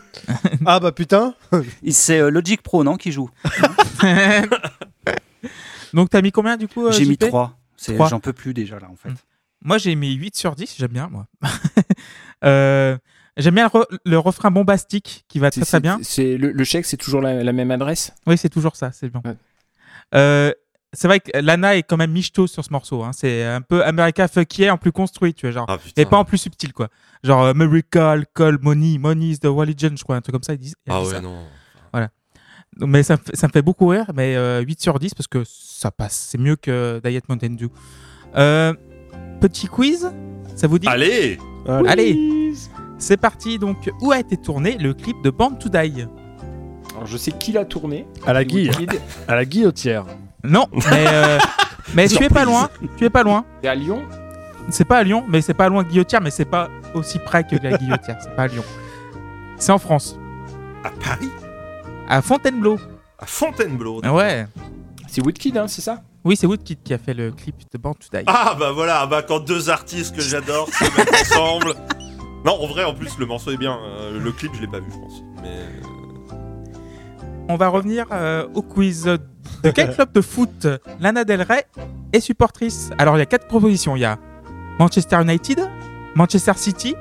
[0.67, 1.33] Ah bah putain
[1.89, 3.31] C'est euh, Logic Pro, non, qui joue
[5.93, 7.57] Donc t'as mis combien du coup euh, J'ai mis JP 3.
[7.77, 8.09] Trois.
[8.09, 9.09] J'en peux plus déjà là en fait.
[9.09, 9.15] Mm.
[9.63, 11.27] Moi j'ai mis 8 sur 10, j'aime bien moi.
[12.43, 12.97] Euh,
[13.37, 15.99] j'aime bien le, re- le refrain bombastique qui va très C'est- très bien.
[16.01, 18.13] C'est le, le chèque, c'est toujours la, la même adresse?
[18.25, 19.21] Oui, c'est toujours ça, c'est bien.
[19.23, 19.35] Ouais.
[20.15, 20.51] Euh,
[20.93, 23.03] c'est vrai que Lana est quand même michto sur ce morceau.
[23.03, 23.11] hein.
[23.13, 25.65] C'est un peu America Fuck Yeah en plus construit, tu vois, genre.
[25.69, 25.77] Ah.
[25.95, 26.89] Et pas en plus subtil, quoi.
[27.23, 30.57] Genre America, alcohol, money, money is the religion, je crois, un truc comme ça, ils
[30.59, 30.75] disent.
[30.87, 31.21] ils Ah ouais, ça.
[31.21, 31.45] non.
[32.79, 35.27] Mais ça me, fait, ça me fait beaucoup rire, mais euh, 8 sur 10 parce
[35.27, 36.27] que ça passe.
[36.31, 37.67] C'est mieux que Diet Mountain Dew.
[38.35, 38.73] Euh,
[39.41, 40.11] petit quiz,
[40.55, 42.53] ça vous dit Allez Allez,
[42.97, 43.59] c'est parti.
[43.59, 46.05] Donc, où a été tourné le clip de Born to Die
[46.95, 48.07] Alors je sais qui l'a tourné.
[48.25, 48.71] À la guille,
[49.27, 50.05] à la guillotière.
[50.43, 51.39] Non, mais, euh,
[51.93, 52.69] mais tu es pas loin.
[52.97, 53.45] Tu es pas loin.
[53.61, 54.01] C'est à Lyon.
[54.69, 57.43] C'est pas à Lyon, mais c'est pas loin de Guillotière, mais c'est pas aussi près
[57.43, 58.17] que la Guillotière.
[58.21, 58.63] C'est pas à Lyon.
[59.57, 60.17] C'est en France,
[60.83, 61.29] À Paris
[62.11, 62.77] à Fontainebleau.
[63.17, 64.45] À Fontainebleau Ouais.
[65.07, 66.01] C'est Woodkid, hein, c'est ça?
[66.25, 68.23] Oui, c'est Woodkid qui a fait le clip de Born to Die.
[68.27, 71.73] Ah bah voilà, bah quand deux artistes que j'adore se mettent ensemble.
[72.43, 73.77] Non, en vrai, en plus, le morceau est bien.
[73.83, 75.21] Euh, le clip, je l'ai pas vu, je pense.
[75.43, 76.35] Mais euh,
[77.49, 79.03] On va revenir euh, au quiz.
[79.03, 80.65] De quel club de foot
[80.99, 81.67] Lana Del Rey
[82.13, 82.89] est supportrice?
[82.97, 83.95] Alors, il y a quatre propositions.
[83.95, 84.17] Il y a
[84.79, 85.59] Manchester United,
[86.15, 86.95] Manchester City,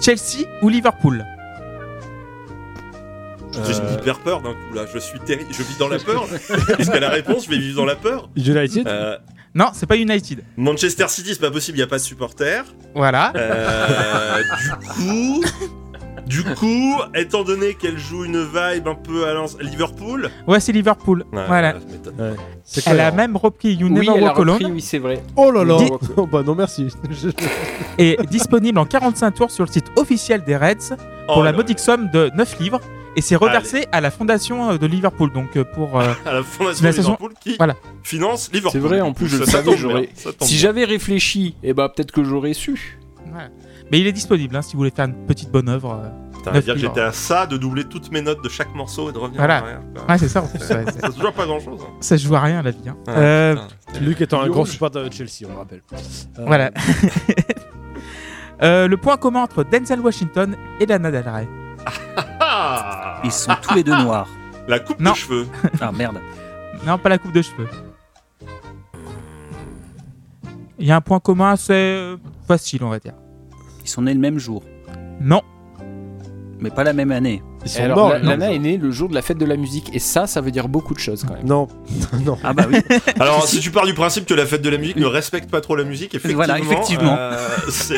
[0.00, 1.26] Chelsea ou Liverpool?
[3.64, 4.84] J'ai Euh, hyper peur d'un coup là.
[4.92, 5.50] Je suis terrible.
[5.52, 6.26] Je vis dans la peur.
[6.78, 9.16] Est-ce qu'à la réponse, je vais vivre dans la peur United Euh,
[9.54, 10.42] Non, c'est pas United.
[10.56, 11.78] Manchester City, c'est pas possible.
[11.78, 12.64] Il y a pas de supporters.
[12.94, 13.32] Voilà.
[13.36, 15.44] Euh, du coup,
[16.26, 20.28] du coup, étant donné qu'elle joue une vibe un peu à Liverpool.
[20.46, 21.24] Ouais, c'est Liverpool.
[21.32, 21.74] Ouais, voilà.
[22.86, 25.22] Elle a même repris You Oui, Never a Walk Alone oui, c'est vrai.
[25.36, 25.76] Oh là là
[26.16, 26.88] Oh bah non merci.
[27.98, 30.96] Et disponible en 45 tours sur le site officiel des Reds
[31.28, 32.80] pour Oh la modique somme de 9 livres
[33.16, 36.12] et c'est reversé à la fondation euh, de Liverpool donc euh, pour euh.
[36.26, 37.74] À la fondation de Liverpool qui Voilà.
[38.02, 38.80] finance Liverpool.
[38.80, 40.08] C'est vrai, en plus, je Ça- le savais, j'aurais-
[40.42, 42.98] Si j'avais réfléchi, eh ben peut-être que j'aurais su.
[43.30, 43.48] voilà.
[43.90, 46.08] mais il est disponible hein, si vous voulez faire une petite bonne œuvre euh.
[46.64, 49.58] J'étais à ça de doubler toutes mes notes de chaque morceau et de revenir Voilà.
[49.58, 49.80] en arrière.
[49.96, 50.06] quoi.
[50.10, 51.80] ouais c'est ça en plus ouais, Ça se joue à pas grand chose.
[51.98, 52.96] ça se joue à rien la vie hein.
[53.08, 53.56] Ouais, Euh,
[53.88, 54.00] putain.
[54.00, 55.82] Luc étant un grand supporter de Chelsea, on le rappelle.
[55.92, 55.96] Euh,
[56.46, 56.70] voilà
[58.62, 61.46] Euh, le point commun entre Denzel Washington et Lana Del Rey
[62.58, 64.28] Ah Ils sont tous les deux noirs.
[64.68, 65.12] La coupe Non.
[65.12, 65.46] de cheveux.
[65.80, 66.20] Ah merde.
[66.84, 67.68] non pas la coupe de cheveux
[70.78, 73.14] il y a un point commun assez euh, facile on va dire
[73.82, 74.62] Ils sont nés le même jour,
[75.20, 75.42] non
[76.58, 77.42] mais pas la même année.
[77.66, 78.08] Ils sont alors, morts.
[78.10, 80.26] la- non Lana est née le jour de la fête de la musique, et ça,
[80.26, 81.46] ça veut dire beaucoup de choses quand même.
[81.46, 81.68] Non,
[82.24, 82.38] non.
[82.42, 82.78] Ah bah oui.
[83.20, 85.60] Alors, si tu pars du principe que la fête de la musique ne respecte pas
[85.60, 86.44] trop la musique, effectivement.
[86.44, 87.16] Voilà, effectivement.
[87.18, 87.36] euh,
[87.70, 87.96] c'est-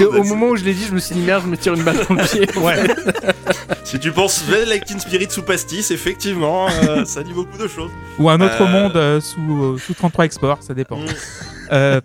[0.00, 1.74] est au moment où je l'ai dit, je me suis dit merde, je me tire
[1.74, 2.46] une balle dans le pied.
[2.60, 2.86] Ouais.
[3.84, 4.44] Si tu penses
[4.86, 7.90] Teen Spirit sous pastis, effectivement, euh, ça dit beaucoup de choses.
[8.18, 8.66] ou un autre Euh.
[8.66, 11.06] monde euh, sous, euh, sous 33 export ça dépend Mm.
[11.72, 12.00] Euh,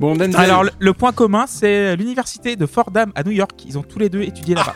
[0.00, 3.52] Bon, Alors, le, le point commun, c'est l'université de Fordham à New York.
[3.66, 4.74] Ils ont tous les deux étudié là-bas.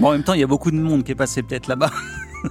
[0.00, 1.90] Bon, en même temps, il y a beaucoup de monde qui est passé peut-être là-bas.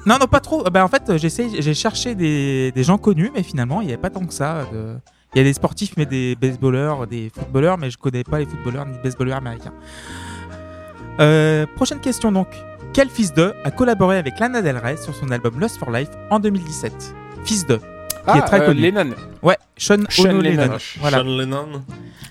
[0.05, 0.65] Non, non, pas trop.
[0.65, 3.91] Euh, Ben, en fait, j'essaie- j'ai cherché des, des gens connus, mais finalement, il n'y
[3.93, 4.65] avait pas tant que ça.
[4.71, 4.95] de-
[5.35, 8.45] Il y a des sportifs, mais des baseballeurs, des footballeurs, mais je connais pas les
[8.45, 9.73] footballeurs ni les baseballeurs américains.
[11.19, 12.47] Euh, prochaine question donc.
[12.93, 16.09] Quel fils de a collaboré avec Lana Del Rey sur son album Lost for Life
[16.29, 17.13] en 2017
[17.43, 17.77] Fils de.
[18.27, 18.81] Ah, est très euh, connu.
[18.81, 19.11] Lennon.
[19.41, 20.61] Ouais, Sean, Sean Ono Lennon.
[20.63, 20.77] Lennon.
[21.01, 21.17] Voilà.
[21.17, 21.67] Sean Lennon.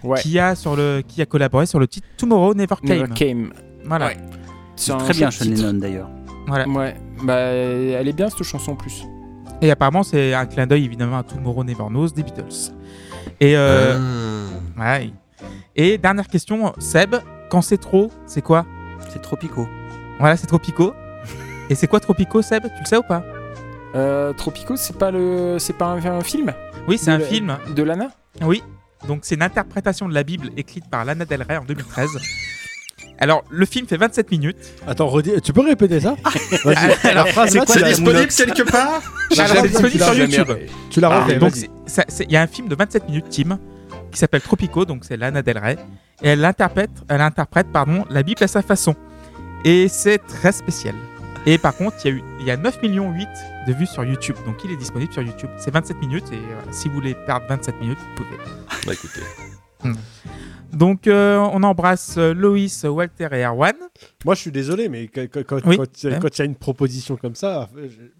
[0.02, 0.20] Ouais.
[0.20, 2.98] Qui a sur le qui a collaboré sur le titre Tomorrow Never Came.
[3.00, 3.52] Never Came.
[3.84, 4.06] Voilà.
[4.08, 4.16] Ouais.
[4.80, 5.44] C'est très bien, Sean.
[5.50, 6.10] Lennon d'ailleurs.
[6.46, 6.66] Voilà.
[6.68, 9.04] Ouais, bah elle est bien cette chanson en plus.
[9.62, 12.72] Et apparemment c'est un clin d'œil évidemment à Tomorrow Never Knows des Beatles.
[13.40, 13.96] Et euh,
[14.78, 14.98] Ah.
[14.98, 15.12] ouais.
[15.76, 17.14] Et dernière question, Seb,
[17.50, 18.64] quand c'est trop, c'est quoi?
[19.10, 19.66] C'est Tropico.
[20.18, 20.92] Voilà, c'est Tropico.
[21.68, 22.64] Et c'est quoi Tropico, Seb?
[22.64, 23.22] Tu le sais ou pas?
[23.94, 26.52] Euh, Tropico, c'est pas le, c'est pas un, un film?
[26.88, 27.56] Oui, c'est un film.
[27.74, 28.08] de Lana?
[28.42, 28.62] Oui.
[29.08, 32.08] Donc c'est une interprétation de la Bible écrite par Lana Del Rey en 2013.
[33.20, 34.56] Alors, le film fait 27 minutes.
[34.86, 36.16] Attends, redis- tu peux répéter ça?
[36.64, 39.02] Vas-y, la phrase quoi C'est la- disponible quelque part?
[39.02, 40.56] Ah, c'est refais, disponible l'as sur jamais YouTube.
[40.90, 41.70] Tu la Ah, refais, donc c'est-
[42.08, 43.58] c'est- il y a un film de 27 minutes, Tim,
[44.10, 45.76] qui s'appelle Tropico, donc c'est Lana Del Rey,
[46.22, 48.94] et elle interprète, elle interprète pardon, la Bible à sa façon.
[49.64, 50.94] Et c'est très spécial.
[51.46, 53.28] Et par contre, il y a eu, il y a 9 millions 8
[53.68, 55.50] de vues sur YouTube, donc il est disponible sur YouTube.
[55.58, 58.38] C'est 27 minutes et voilà, si vous voulez perdre 27 minutes, vous pouvez.
[58.86, 59.20] Bah écoutez.
[60.80, 63.74] Donc euh, on embrasse euh, Loïs, Walter et Erwan.
[64.24, 65.76] Moi, je suis désolé, mais quand quand- quand- Oui.
[65.76, 66.18] quand il y a- Ouais.
[66.20, 68.10] quand il y a une proposition comme ça, euh, je-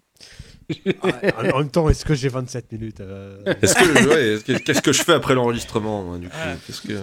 [1.01, 4.57] en en même temps, est-ce que j'ai 27 minutes euh, Est-ce que, ouais, est-ce que-
[4.63, 6.35] qu'est-ce que je fais après l'enregistrement moi, du coup?
[6.67, 6.93] Qu'est-ce que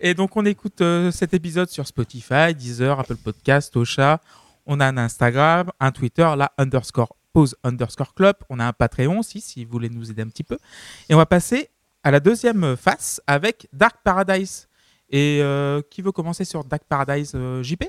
[0.00, 4.20] Et donc on écoute euh, cet épisode sur Spotify, Deezer, Apple Podcast, Ocha.
[4.66, 8.36] On a un Instagram, un Twitter, la underscore pause underscore club.
[8.50, 10.58] On a un Patreon aussi si vous voulez nous aider un petit peu.
[11.08, 11.70] Et on va passer
[12.08, 14.66] à la deuxième face avec Dark Paradise.
[15.10, 17.84] Et euh, qui veut commencer sur Dark Paradise euh, JP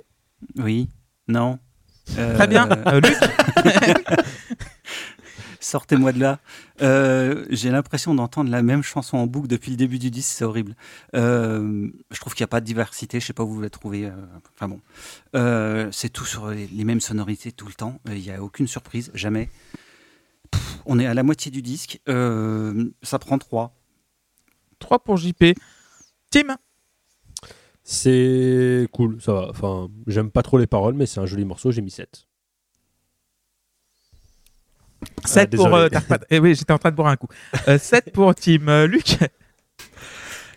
[0.58, 0.90] Oui.
[1.30, 1.58] Non.
[2.18, 2.68] Euh, Très bien.
[3.02, 3.16] Luc?
[5.62, 6.40] Sortez-moi de là.
[6.82, 10.44] Euh, J'ai l'impression d'entendre la même chanson en boucle depuis le début du disque, c'est
[10.46, 10.76] horrible.
[11.16, 13.70] Euh, je trouve qu'il n'y a pas de diversité, je sais pas où vous la
[13.70, 14.06] trouvez.
[14.06, 14.12] euh,
[14.56, 14.82] enfin bon,
[15.92, 18.00] c'est tout sur les, les mêmes sonorités tout le temps.
[18.08, 19.50] Il n'y a aucune surprise, jamais.
[20.52, 22.00] Pff, on est à la moitié du disque.
[22.08, 23.76] Ça prend trois.
[24.80, 25.54] 3 pour JP.
[26.32, 26.58] Tim
[27.84, 29.48] C'est cool, ça va.
[29.50, 32.26] Enfin, j'aime pas trop les paroles, mais c'est un joli morceau, j'ai mis 7.
[35.26, 35.84] 7 pour désolé.
[35.84, 36.28] euh, Dark Paradise.
[36.30, 37.28] Eh oui, j'étais en train de boire un coup.
[37.78, 38.68] 7 pour Tim.
[38.68, 39.18] Euh, Luc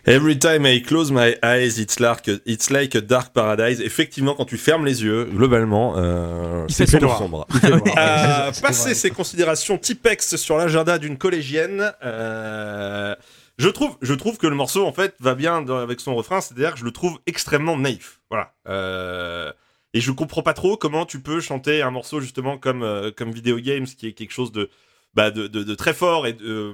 [0.05, 3.79] Every time I close my eyes, it's like, it's like a dark paradise.
[3.79, 7.47] Effectivement, quand tu fermes les yeux, globalement, euh, c'est sombre.
[7.63, 13.15] Euh, C'est passer ces considérations typex sur l'agenda d'une collégienne, euh,
[13.63, 16.73] je trouve, je trouve que le morceau en fait va bien avec son refrain, c'est-à-dire
[16.73, 18.19] que je le trouve extrêmement naïf.
[18.29, 18.53] Voilà.
[18.67, 19.53] Euh,
[19.93, 23.31] et je comprends pas trop comment tu peux chanter un morceau justement comme euh, comme
[23.31, 24.69] Video Games, qui est quelque chose de
[25.13, 26.73] bah, de, de, très fort et de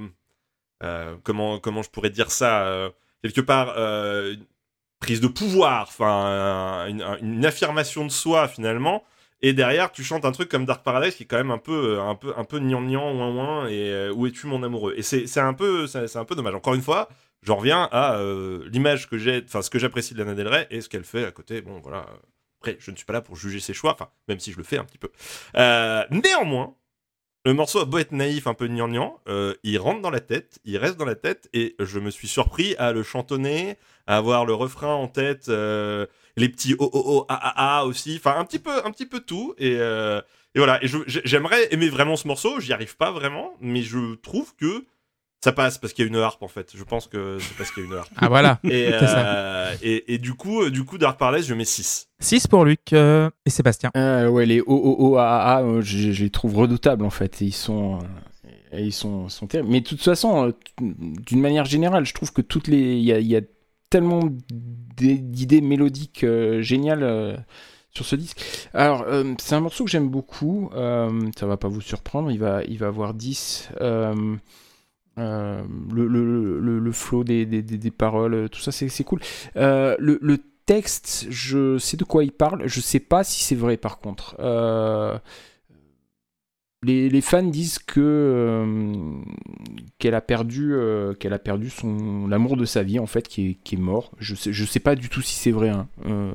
[0.81, 4.45] euh, comment comment je pourrais dire ça quelque part une
[4.99, 9.03] prise de pouvoir, enfin une affirmation de soi finalement.
[9.41, 11.97] Et derrière, tu chantes un truc comme Dark Paradise qui est quand même un peu,
[11.97, 14.93] euh, un peu, un peu gnangnan, ouin ouin, et euh, où es-tu mon amoureux?
[14.97, 16.55] Et c'est, un peu, un peu dommage.
[16.55, 17.07] Encore une fois,
[17.41, 20.67] j'en reviens à euh, l'image que j'ai, enfin ce que j'apprécie de Lana Del Rey
[20.71, 21.61] et ce qu'elle fait à côté.
[21.61, 22.05] Bon, voilà.
[22.59, 24.63] Après, je ne suis pas là pour juger ses choix, enfin, même si je le
[24.63, 25.09] fais un petit peu.
[25.53, 26.75] Néanmoins,
[27.45, 29.21] le morceau a beau être naïf, un peu gnangnan,
[29.63, 32.75] il rentre dans la tête, il reste dans la tête, et je me suis surpris
[32.75, 33.77] à le chantonner,
[34.07, 35.49] à avoir le refrain en tête,
[36.39, 39.05] les petits oh oh oh ah ah ah aussi, enfin un petit peu, un petit
[39.05, 40.21] peu tout, et, euh,
[40.55, 40.83] et voilà.
[40.83, 44.85] Et j'aimerais aimer vraiment ce morceau, j'y arrive pas vraiment, mais je trouve que
[45.41, 46.71] ça passe parce qu'il y a une harpe en fait.
[46.75, 48.11] Je pense que c'est parce qu'il y a une harpe.
[48.17, 48.59] Ah voilà.
[48.63, 52.09] Et, euh, et, et du coup, euh, du coup, Dark Paradise, je mets 6.
[52.19, 53.91] 6 pour Luc euh, et Sébastien.
[53.95, 57.41] Euh, ouais, les OOOAA, euh, je, je les trouve redoutables en fait.
[57.41, 59.69] Et ils sont, euh, et ils sont, sont terribles.
[59.69, 63.19] Mais de toute façon, d'une manière générale, je trouve que toutes les, il y a,
[63.19, 63.41] il y a
[63.89, 67.03] tellement d'idées mélodiques euh, géniales.
[67.03, 67.35] euh,
[67.91, 68.69] sur ce disque.
[68.73, 70.69] Alors, euh, c'est un morceau que j'aime beaucoup.
[70.75, 72.29] euh, ça va pas vous surprendre.
[72.31, 73.69] Il va, il va avoir 10.
[73.81, 74.35] euh,
[75.17, 75.61] euh,
[75.93, 79.19] le, le, le, le flow des, des, des, paroles, tout ça, c'est cool.
[79.55, 82.63] Le, le texte, je sais de quoi il parle.
[82.67, 84.35] Je sais pas si c'est vrai par contre.
[86.81, 89.21] Les, les fans disent que euh,
[89.97, 93.49] qu'elle a perdu euh, qu'elle a perdu son l'amour de sa vie en fait qui
[93.49, 94.11] est, qui est mort.
[94.17, 95.89] Je sais je sais pas du tout si c'est vrai, hein.
[96.05, 96.31] Euh,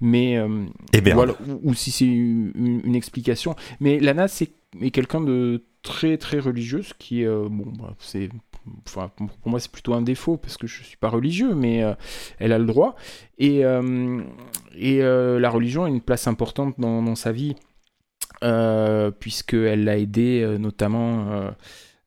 [0.00, 0.40] mais
[0.92, 1.14] Et bien.
[1.14, 3.56] voilà, ou, ou si c'est une, explication.
[3.80, 8.28] Mais Lana, c'est est quelqu'un de très très religieuse qui bon bah, c'est
[8.86, 11.94] enfin pour moi c'est plutôt un défaut parce que je suis pas religieux mais euh,
[12.38, 12.96] elle a le droit
[13.38, 14.20] et euh,
[14.76, 17.56] et euh, la religion a une place importante dans, dans sa vie
[18.40, 21.52] puisqu'elle l'a aidé euh, notamment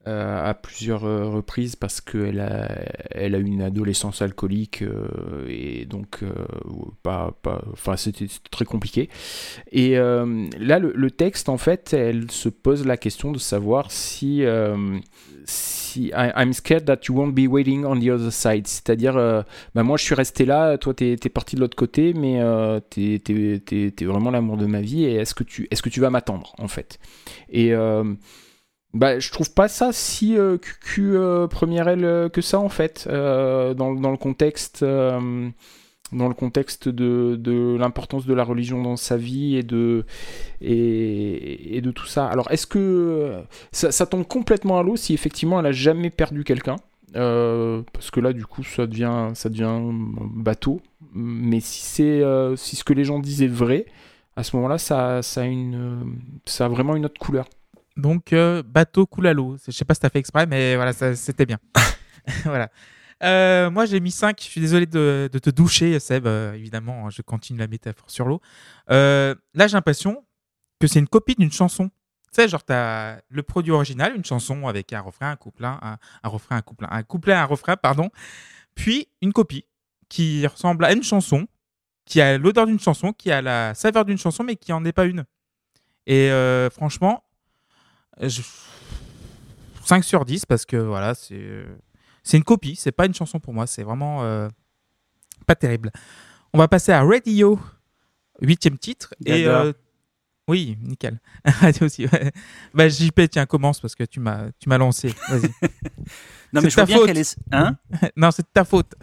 [0.08, 2.68] euh, à plusieurs euh, reprises parce qu'elle a,
[3.12, 6.24] elle a une adolescence alcoolique euh, et donc
[7.04, 9.10] pas, pas, enfin c'était très compliqué.
[9.72, 14.44] Et là, le, texte, en fait, elle se pose la question de savoir si,
[15.46, 18.68] si I- I'm scared that you won't be waiting on the other side.
[18.68, 19.14] C'est-à-dire,
[19.76, 22.40] bah moi je suis resté là, toi t'es es parti de l'autre côté, mais
[22.90, 26.00] t'es t'es- t'es vraiment l'amour de ma vie et est-ce que tu, est-ce que tu
[26.00, 27.00] vas m'attendre en fait?
[27.50, 27.74] Et
[28.94, 32.70] bah, je trouve pas ça si euh, cucu euh, première aile euh, que ça en
[32.70, 33.08] fait.
[33.10, 38.98] Euh, dans, dans le contexte dans le contexte de, de l'importance de la religion dans
[38.98, 40.06] sa vie et de
[40.60, 42.28] et, de tout ça.
[42.28, 46.44] Alors est-ce que ça, ça tombe complètement à l'eau si effectivement elle a jamais perdu
[46.44, 46.76] quelqu'un?
[47.14, 49.80] Parce que là du coup ça devient ça devient
[50.34, 50.82] bateau.
[51.14, 52.24] Mais si c'est
[52.58, 53.86] si ce que les gens disent est vrai
[54.36, 57.46] à ce moment-là ça, ça a une ça a vraiment une autre couleur
[57.98, 59.58] Donc, euh, bateau coule à l'eau.
[59.66, 61.60] Je sais pas si t'as fait exprès, mais voilà, c'était bien.
[62.46, 62.70] voilà.
[63.24, 64.40] Euh, moi, j'ai mis 5.
[64.40, 66.26] Je suis désolé de, de te doucher, Seb.
[66.26, 68.42] Euh, évidemment, je continue la métaphore sur l'eau.
[68.88, 70.26] Là, j'ai l'impression
[70.80, 71.90] que c'est une copie d'une chanson.
[71.90, 75.98] Tu sais, genre, t'as le produit original, une chanson avec un refrain, un couplet, un,
[76.24, 78.10] un refrain, un couplet, un couplet, un refrain, pardon.
[78.74, 79.66] Puis, une copie
[80.08, 81.48] qui ressemble à une chanson,
[82.06, 84.94] qui a l'odeur d'une chanson, qui a la saveur d'une chanson, mais qui en est
[84.94, 85.26] pas une.
[86.08, 87.24] Et euh, franchement,
[88.20, 88.42] je-
[89.86, 91.66] 5 sur 10 parce que voilà, c'est euh,
[92.24, 94.48] c'est une copie, c'est pas une chanson pour moi, c'est vraiment euh,
[95.48, 95.92] pas terrible.
[96.54, 97.60] On va passer à Radio,
[98.42, 99.14] huitième titre.
[99.26, 99.74] Et euh,
[100.48, 101.20] oui, nickel.
[101.46, 102.06] Radio aussi.
[102.06, 102.32] ouais.
[102.74, 105.14] Bah, JP, tiens, commence parce que tu m'as tu m'as lancé.
[105.30, 105.50] Vas-y.
[106.54, 107.38] Non, mais je vois bien qu'elle est.
[107.54, 107.78] Hein
[108.18, 108.94] non, c'est de ta faute.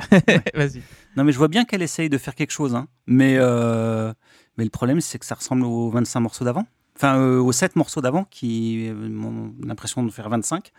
[0.54, 0.82] Vas-y.
[1.16, 2.74] Non, mais je vois bien qu'elle essaye de faire quelque chose.
[2.74, 2.88] Hein.
[3.06, 4.12] Mais, euh,
[4.58, 6.66] mais le problème, c'est que ça ressemble aux 25 morceaux d'avant.
[6.98, 10.72] Enfin, euh, aux 7 morceaux d'avant qui euh, ont l'impression de faire 25.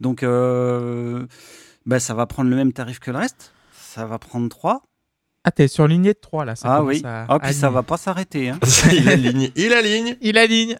[0.00, 1.26] Donc, euh,
[1.84, 3.52] bah, ça va prendre le même tarif que le reste.
[3.74, 4.82] Ça va prendre 3.
[5.44, 6.56] Ah, t'es sur lignée de 3 là.
[6.56, 7.02] Ça ah oui.
[7.04, 8.48] à- Ah, puis ça va pas s'arrêter.
[8.48, 8.58] Hein.
[8.92, 10.16] il aligne, il aligne.
[10.22, 10.78] Il aligne.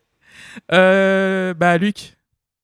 [0.72, 2.16] Euh, bah, Luc.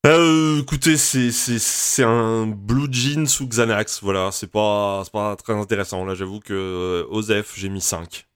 [0.07, 5.35] Euh, écoutez, c'est c'est c'est un blue jean sous Xanax, voilà, c'est pas c'est pas
[5.37, 6.05] très intéressant.
[6.05, 8.27] Là, j'avoue que Osef, j'ai mis 5.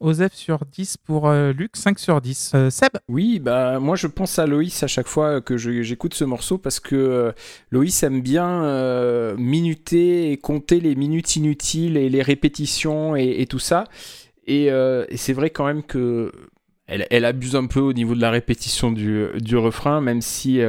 [0.00, 2.52] Osef sur 10 pour euh, Luc, 5 sur 10.
[2.54, 6.24] Euh, Seb Oui, bah moi je pense à Loïs à chaque fois que j'écoute ce
[6.24, 7.32] morceau parce que euh,
[7.70, 8.46] Loïs aime bien
[9.36, 13.84] minuter et compter les minutes inutiles et les répétitions et, tout ça.
[14.46, 14.70] Et,
[15.16, 16.32] c'est vrai quand même que
[16.86, 20.60] elle, abuse un peu au niveau de la répétition du refrain, même si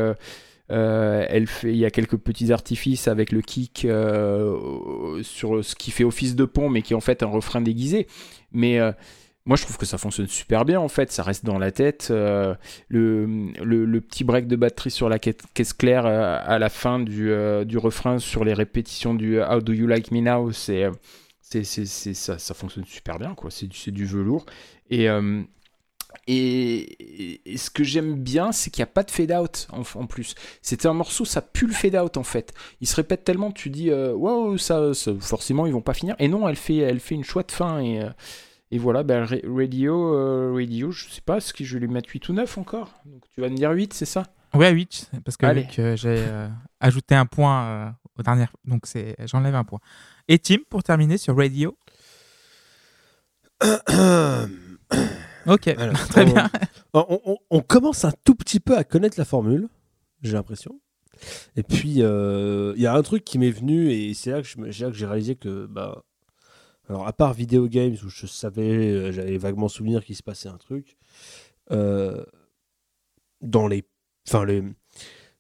[0.72, 5.76] euh, elle fait, il y a quelques petits artifices avec le kick euh, sur ce
[5.76, 8.08] qui fait office de pont, mais qui est en fait un refrain déguisé.
[8.52, 8.92] Mais euh,
[9.46, 12.08] moi, je trouve que ça fonctionne super bien en fait, ça reste dans la tête.
[12.10, 17.32] le, petit break de batterie sur la caisse claire à la fin du,
[17.78, 20.90] refrain sur les répétitions du How Do You Like Me Now, c'est,
[21.42, 23.50] c'est, ça, ça fonctionne super bien, quoi.
[23.52, 24.46] C'est, du- du velours.
[24.90, 25.08] Et,
[26.28, 29.82] et, et ce que j'aime bien, c'est qu'il n'y a pas de fade out en,
[30.00, 30.36] en plus.
[30.62, 32.54] C'était un morceau, ça pue le fade out en fait.
[32.82, 36.16] Il se répète tellement, tu dis, euh, waouh, ça, ça- forcément ils vont pas finir.
[36.20, 38.02] Et non, elle fait, elle fait une chouette fin et.
[38.02, 38.10] euh,
[38.70, 41.94] et voilà, ben, Ra- Radio, euh, Radio, je sais pas, est-ce que je vais lui
[41.94, 44.24] mettre 8 ou 9 encore Donc tu vas me dire 8, c'est ça
[44.54, 45.46] Ouais, 8, parce que
[45.80, 46.50] euh, j'ai euh,
[46.82, 49.80] ajouté un point euh, au dernier, donc c'est j'enlève un point.
[50.28, 51.78] Et Tim, pour terminer sur Radio.
[55.48, 56.50] Ok, Alors, très on- bien.
[56.94, 59.68] on, on- on commence un tout petit peu à connaître la formule,
[60.22, 60.80] j'ai l'impression.
[61.56, 64.72] Et puis, euh, il y a un truc qui m'est venu, et c'est là que
[64.72, 66.04] j'ai réalisé que, bah,
[66.90, 70.48] alors à part Video Games, où je savais, euh, j'avais vaguement souvenir qu'il se passait
[70.50, 70.96] un truc,
[71.72, 72.24] euh,
[73.42, 73.84] dans les,
[74.28, 74.64] enfin les,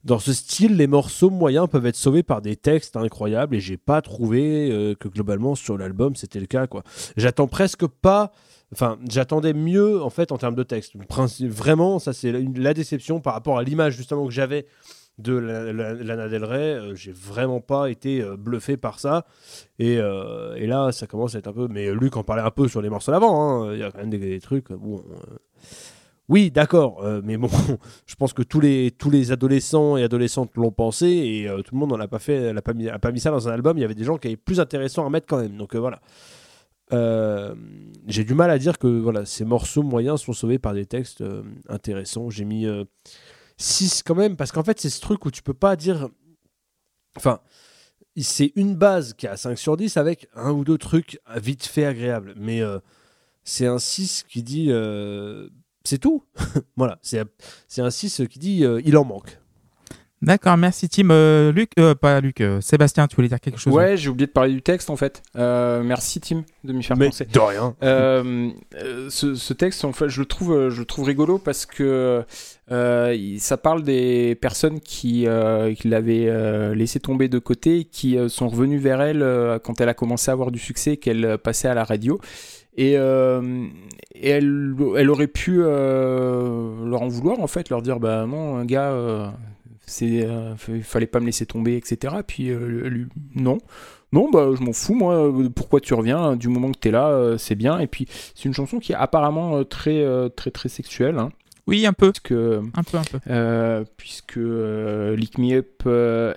[0.03, 3.77] dans ce style, les morceaux moyens peuvent être sauvés par des textes incroyables, et j'ai
[3.77, 6.83] pas trouvé euh, que globalement sur l'album c'était le cas, quoi.
[7.17, 8.31] J'attends presque pas
[8.73, 10.93] Enfin, j'attendais mieux en fait en termes de texte.
[11.47, 14.65] Vraiment, ça c'est la, déception par rapport à l'image justement que j'avais
[15.19, 16.73] de la- la- Lana Del Rey.
[16.75, 19.25] Euh, J'ai vraiment pas été euh, bluffé par ça.
[19.79, 21.67] Et, euh, et là, ça commence à être un peu.
[21.69, 23.63] Mais Luc en parlait un peu sur les morceaux d'avant.
[23.63, 23.73] hein.
[23.73, 24.69] Il y a quand même des, trucs.
[24.69, 24.77] Euh,
[26.29, 27.47] Oui, d'accord, mais bon,
[28.05, 31.79] je pense que tous les, tous les adolescents et adolescentes l'ont pensé et tout le
[31.79, 33.77] monde n'en a pas fait, n'a pas mis, a pas mis ça dans un album.
[33.77, 35.55] Il y avait des gens qui avaient plus intéressant à mettre quand même.
[35.55, 36.01] Donc voilà.
[36.93, 37.53] Euh,
[38.07, 41.21] j'ai du mal à dire que voilà, ces morceaux moyens sont sauvés par des textes
[41.21, 42.29] euh, intéressants.
[42.29, 42.65] J'ai mis
[43.57, 46.09] 6 quand même, parce qu'en fait, c'est ce truc où tu peux pas dire.
[47.15, 47.39] Enfin,
[48.23, 51.85] c'est une base qui a 5 sur 10 avec un ou deux trucs vite fait
[51.85, 52.33] agréables.
[52.37, 52.79] Mais euh,
[53.43, 54.67] c'est un 6 qui dit.
[54.69, 55.49] euh,
[55.83, 56.23] c'est tout.
[56.75, 57.21] voilà, c'est
[57.77, 59.39] un 6 qui dit euh, il en manque.
[60.21, 61.09] D'accord, merci Tim.
[61.11, 64.25] Euh, Luc, euh, pas Luc, euh, Sébastien, tu voulais dire quelque chose Ouais, j'ai oublié
[64.25, 65.21] de parler du texte en fait.
[65.35, 67.25] Euh, merci Tim de m'y faire Mais penser.
[67.25, 67.75] de rien.
[69.09, 72.23] Ce, ce texte, en fait, je le trouve, je le trouve rigolo parce que
[72.71, 77.83] euh, ça parle des personnes qui, euh, qui l'avaient euh, laissé tomber de côté, et
[77.85, 80.97] qui euh, sont revenues vers elle euh, quand elle a commencé à avoir du succès,
[80.97, 82.19] qu'elle euh, passait à la radio.
[82.75, 83.65] Et, euh,
[84.13, 88.57] et elle, elle aurait pu euh, leur en vouloir, en fait, leur dire Bah non,
[88.57, 89.27] un gars, euh,
[89.87, 92.17] c'est, euh, fallait pas me laisser tomber, etc.
[92.25, 93.57] Puis euh, lui, non.
[94.13, 97.07] Non, bah je m'en fous, moi, euh, pourquoi tu reviens Du moment que t'es là,
[97.09, 97.79] euh, c'est bien.
[97.79, 101.17] Et puis, c'est une chanson qui est apparemment euh, très, très, très sexuelle.
[101.17, 101.29] Hein,
[101.65, 103.85] Oui, un peu, parce que, un peu, un peu.
[103.97, 105.83] puisque Lick Me Up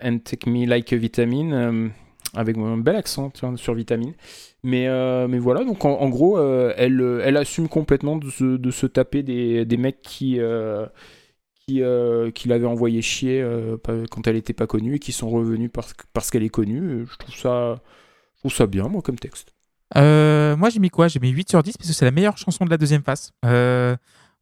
[0.03, 1.91] and Take Me Like a Vitamin,
[2.35, 4.15] avec un bel accent sur vitamine.
[4.63, 8.45] Mais, euh, mais voilà, donc en, en gros, euh, elle, elle assume complètement de se,
[8.57, 10.87] de se taper des, des mecs qui, euh,
[11.67, 13.77] qui, euh, qui l'avaient envoyé chier euh,
[14.11, 17.07] quand elle n'était pas connue et qui sont revenus parce, parce qu'elle est connue.
[17.11, 17.81] Je trouve, ça,
[18.39, 19.55] trouve ça bien, moi, comme texte.
[19.97, 21.09] Euh, moi, j'ai mis quoi?
[21.09, 23.33] J'ai mis 8 sur 10 parce que c'est la meilleure chanson de la deuxième phase.
[23.45, 23.97] Euh,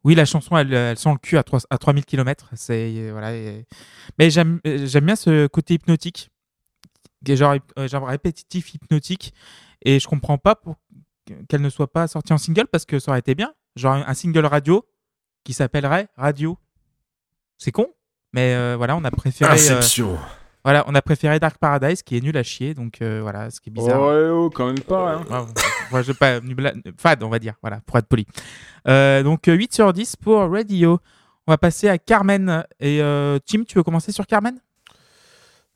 [0.05, 2.51] oui, la chanson, elle, sent le cul à, 3, à 3000 km.
[3.13, 3.33] Voilà,
[4.19, 6.31] Mais j'aime, bien ce côté hypnotique,
[7.27, 7.57] genre,
[7.87, 9.35] genre répétitif, hypnotique.
[9.83, 10.77] Et je comprends pas pour
[11.49, 13.53] qu'elle ne soit pas sortie en single parce que ça aurait été bien.
[13.77, 14.85] Genre un single radio
[15.45, 16.59] qui s'appellerait Radio.
[17.59, 17.89] C'est con,
[18.33, 19.51] mais euh, voilà, on a préféré.
[19.51, 20.17] euh, Inception.
[20.65, 22.73] voilà, on a préféré Dark Paradise qui est nul à chier.
[22.75, 24.01] Donc euh, voilà, ce qui est bizarre.
[24.01, 25.15] Ouais, oh, quand même pas.
[25.17, 25.25] hein.
[25.31, 25.47] Ouais,
[25.91, 28.27] moi, je pas nubla- fade, on va dire, voilà, pour être poli.
[28.87, 30.99] Euh, donc euh, 8 sur 10 pour Radio.
[31.47, 32.65] On va passer à Carmen.
[32.79, 34.59] Et euh, Tim, tu veux commencer sur Carmen?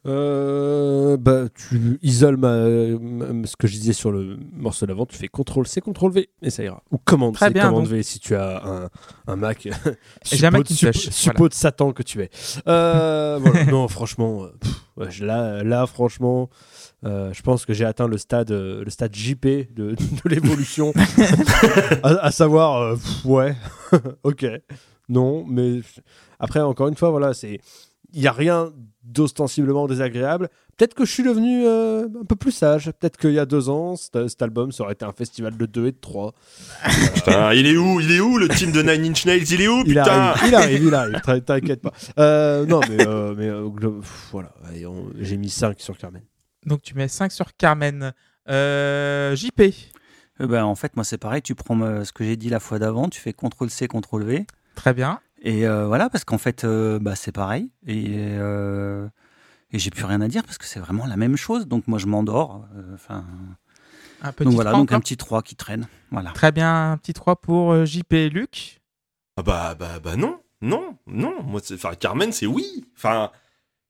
[0.05, 2.57] Euh, bah, tu isoles ma,
[2.99, 6.29] ma- ce que je disais sur le morceau d'avant, tu fais CTRL C, CTRL V
[6.43, 6.83] et ça ira.
[6.91, 7.93] Ou commande Très C, bien, commande donc.
[7.93, 8.89] V si tu as un,
[9.29, 9.69] un Mac.
[10.25, 12.31] J'ai un suppôt, Macintosh, suppo- suppôt de Satan que tu es.
[12.67, 13.65] Euh, voilà.
[13.73, 16.51] Non, franchement, euh, pff, là, là, franchement,
[17.05, 19.95] euh, je pense que j'ai atteint le stade, euh, le stade JP de,
[20.25, 20.93] de l'évolution.
[22.03, 23.55] à, à savoir, pff, ouais,
[24.25, 24.47] ok,
[25.09, 25.81] non, mais
[26.41, 27.61] après, encore une fois, voilà, c'est.
[28.13, 28.73] Il n'y a rien
[29.05, 30.49] d'ostensiblement désagréable.
[30.77, 32.87] Peut-être que je suis devenu euh, un peu plus sage.
[32.99, 35.67] Peut-être qu'il y a deux ans, cet, cet album, ça aurait été un festival de
[35.67, 36.33] 2 et de 3.
[37.15, 38.01] Putain, il est où?
[38.01, 39.43] Il est où le team de Nine Inch Nails?
[39.51, 40.03] Il est où Il putain?
[40.05, 41.21] arrive, il arrive, il arrive.
[41.25, 41.93] t'in- T'inquiète pas.
[42.19, 44.53] Euh, non, mais, euh, mais euh, pff, voilà.
[44.69, 46.23] Allez, on- J'ai mis 5 sur Carmen.
[46.65, 48.13] Donc tu mets 5 sur Carmen.
[48.49, 49.61] Euh, JP.
[50.41, 51.43] Euh, ben, en fait, moi, c'est pareil.
[51.43, 54.47] Tu prends euh, ce que j'ai dit la fois d'avant, tu fais CTRL-C, CTRL-V.
[54.75, 55.21] Très bien.
[55.45, 57.71] Et euh, voilà, parce qu'en fait, euh, bah, c'est pareil.
[57.87, 58.07] Et,
[58.39, 59.07] euh,
[59.73, 61.67] et j'ai plus rien à dire parce que c'est vraiment la même chose.
[61.67, 62.65] Donc moi, je m'endors.
[62.77, 63.25] euh, Enfin,
[64.23, 65.89] Un petit donc voilà, 3 donc un petit 3 qui traîne.
[66.13, 66.31] Voilà.
[66.31, 68.13] Très bien, un petit 3 pour euh, JP.
[68.33, 68.81] Luc.
[69.37, 71.43] Ah bah, bah, bah non, non, non.
[71.43, 72.85] Moi, enfin, Carmen, c'est oui.
[72.97, 73.31] Enfin,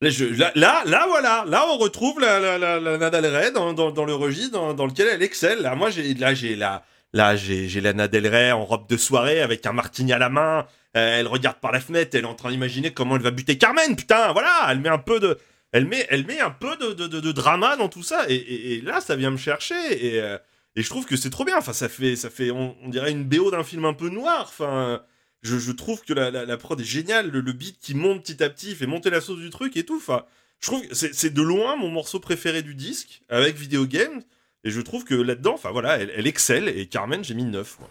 [0.01, 1.45] là, je, là, là, là, voilà.
[1.47, 4.53] Là, on retrouve la, la, la, la Lana Del Rey dans, dans, dans le registre
[4.53, 5.61] dans, dans lequel elle excelle.
[5.61, 6.83] Là, moi, j'ai, là, j'ai la,
[7.13, 10.31] là, j'ai, j'ai Lana Del Rey en robe de soirée avec un martini à la
[10.31, 10.67] main.
[10.97, 12.17] Euh, elle regarde par la fenêtre.
[12.17, 13.97] Elle est en train d'imaginer comment elle va buter Carmen.
[13.97, 14.67] Putain, voilà.
[14.71, 15.39] Elle met un peu de,
[15.73, 18.25] elle met, elle met un peu de, de, de, drama dans tout ça.
[18.29, 19.75] Et, et, là, ça vient me chercher.
[19.91, 20.39] Et, euh,
[20.77, 21.59] et je trouve que c'est trop bien.
[21.59, 24.43] Enfin, ça fait, ça fait, on, dirait une BO d'un film un peu noir.
[24.49, 25.03] Enfin.
[25.43, 28.45] Je, je trouve que la, la, prod est géniale, le, le beat qui monte petit
[28.45, 29.97] à petit, fait monter la sauce du truc et tout.
[29.97, 30.25] Enfin,
[30.61, 34.23] je trouve que c'est de loin mon morceau préféré du disque avec Video Games.
[34.65, 36.69] Et je trouve que là-dedans, enfin voilà, elle, elle excelle.
[36.69, 37.77] Et Carmen, j'ai mis 9.
[37.77, 37.91] quoi.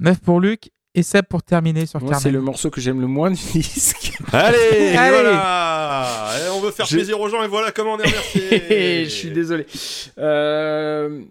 [0.00, 0.72] 9 pour Luc.
[0.94, 2.22] Et Seb pour terminer sur Moi, Carmen.
[2.22, 4.12] c'est le morceau que j'aime le moins du disque.
[4.32, 5.10] Allez, et Allez.
[5.22, 9.04] voilà Et On veut faire Je- plaisir aux gens et voilà comment on est remercié.
[9.04, 9.66] je suis désolé.
[10.18, 11.22] Euh,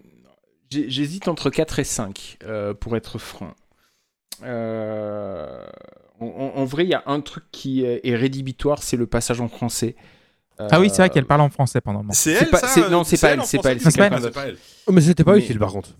[0.70, 3.52] J'hésite entre 4 et 5, euh, pour être franc.
[4.44, 5.64] Euh,
[6.20, 9.96] en, vrai, il y a un truc qui est rédhibitoire, c'est le passage en français.
[10.58, 12.12] Ah oui, c'est vrai qu'elle parle en français pendant le moment.
[12.14, 14.56] C'est elle, pas- ça non, c'est pas elle, c'est pas elle, c'est pas elle.
[14.86, 15.90] Oh, mais c'était pas Mais- utile par contre.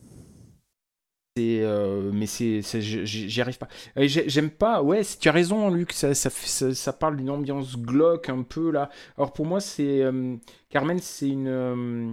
[1.38, 3.68] Euh, mais c'est, j'y arrive pas.
[3.96, 4.82] J'ai- J'aime pas.
[4.82, 5.92] Ouais, tu as raison, Luc.
[5.92, 8.90] Ça, parle d'une ambiance glauque un peu là.
[9.16, 10.36] Alors pour moi, euh,
[10.70, 11.48] Carmen, c'est une.
[11.48, 12.12] euh,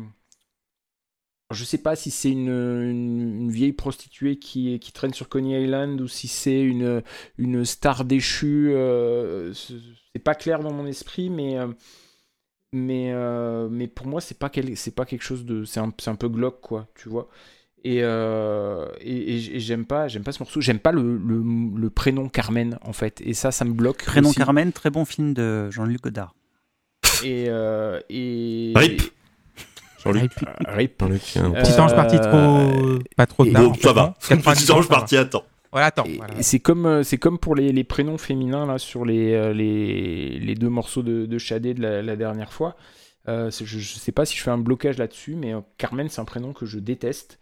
[1.51, 6.28] je sais pas si c'est une, vieille prostituée qui, traîne sur Coney Island ou si
[6.28, 7.01] c'est une,
[7.65, 8.72] star déchue.
[8.74, 11.57] euh, c'est pas clair dans mon esprit, mais.
[12.74, 13.13] mais,
[13.70, 15.63] mais pour moi, c'est pas, quel- pas quelque chose de.
[15.65, 17.30] C'est un, un peu glauque, quoi, tu vois.
[17.84, 20.59] Et, euh, et, et j- et j'aime pas, j'aime pas ce morceau.
[20.61, 21.41] J'aime pas le, le,
[21.80, 23.21] le prénom Carmen, en fait.
[23.21, 24.03] Et ça, ça me bloque.
[24.03, 24.38] Prénom aussi.
[24.39, 26.34] Carmen, très bon film de Jean-Luc Godard.
[27.23, 27.45] Et.
[27.49, 28.73] euh, et...
[28.75, 29.01] Rip.
[30.03, 30.32] Jean-Luc.
[30.67, 30.97] Rip.
[30.97, 32.99] Petit Euh, ange parti trop.
[33.15, 34.01] Pas trop tard, ça va.
[34.05, 35.45] non 90 Petit ange parti à temps.
[35.71, 36.05] Voilà, attends.
[36.17, 36.34] Voilà.
[36.41, 40.69] c'est comme, c'est comme pour les, les prénoms féminins là, sur les, les, les deux
[40.69, 42.75] morceaux de, de Shadé de la, la dernière fois.
[43.28, 46.21] Euh, je, je sais pas si je fais un blocage là-dessus, mais euh, Carmen, c'est
[46.21, 47.38] un prénom que je déteste.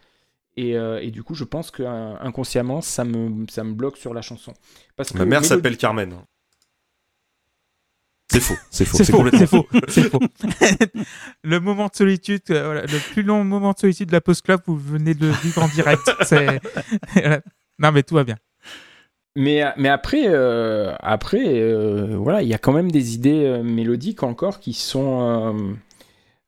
[0.58, 3.98] Et, euh, et du coup, je pense que euh, inconsciemment, ça me, ça me bloque
[3.98, 4.54] sur la chanson.
[4.96, 6.16] Parce que Ma mère mélodie- s'appelle Carmen.
[8.32, 10.20] C'est faux, c'est faux, C'est faux, c'est faux,
[11.44, 14.42] le moment de solitude, euh, voilà, le plus long moment de solitude de la Post
[14.44, 16.02] Club, vous venez de vivre en direct.
[17.80, 18.38] Non, mais tout va bien.
[19.36, 23.64] Mais, mais après, euh, après euh, voilà, il y a quand même des idées euh,
[23.64, 25.76] mélodiques encore qui sont,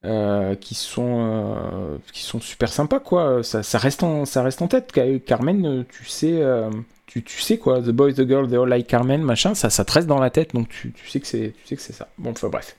[0.06, 3.44] euh, qui sont, euh, qui sont super sympas, quoi.
[3.44, 4.92] Ça, ça reste en, ça reste en tête.
[4.94, 6.70] Ca- Carmen, tu sais, euh,
[7.08, 9.84] tu, tu sais quoi, The Boys, The Girls, They All Like Carmen, machin, ça, ça
[9.86, 11.94] te reste dans la tête, donc tu, tu sais que c'est, tu sais que c'est
[11.94, 12.08] ça.
[12.18, 12.76] Bon, enfin bref.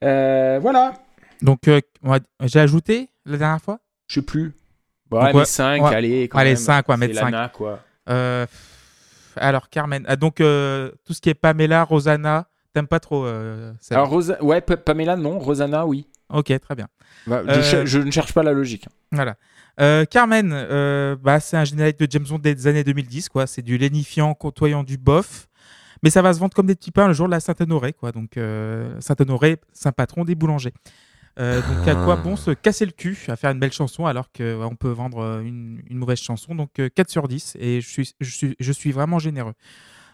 [0.00, 0.94] Voilà.
[1.42, 1.60] Donc,
[2.42, 3.78] j'ai ajouté la dernière fois?
[4.06, 4.52] Je sais plus.
[5.10, 5.94] Donc, Ouais, ouais, mais 5, ouais.
[5.94, 6.56] allez, quand Allez, même.
[6.56, 7.30] 5, on va C'est mettre 5.
[7.30, 7.80] Lana, quoi.
[9.36, 10.04] Alors, Carmen.
[10.08, 10.42] Ah, donc, tout
[11.14, 13.26] ce qui est Pamela, Rosanna, t'aimes pas trop
[13.80, 14.42] ça Alors, Rosa...
[14.42, 15.38] ouais, Pa- Pamela, non.
[15.38, 16.06] Rosanna, oui.
[16.34, 16.88] Ok, très bien.
[17.26, 18.86] Bah, Euh, je, je ne cherche pas la logique.
[19.12, 19.36] Voilà.
[19.80, 23.46] Euh, Carmen, euh, bah, c'est un générique de James Bond des années 2010, quoi.
[23.46, 25.46] C'est du lénifiant côtoyant du bof.
[26.02, 28.12] Mais ça va se vendre comme des petits pains le jour de la Saint-Honoré, quoi.
[28.12, 28.32] Donc,
[29.00, 30.74] Saint-Honoré, saint patron des boulangers.
[31.40, 34.30] Euh, donc, à quoi bon se casser le cul à faire une belle chanson alors
[34.30, 37.56] qu'on peut vendre une, une mauvaise chanson Donc, euh, 4 sur 10.
[37.58, 39.54] Et je suis, je suis, je suis vraiment généreux.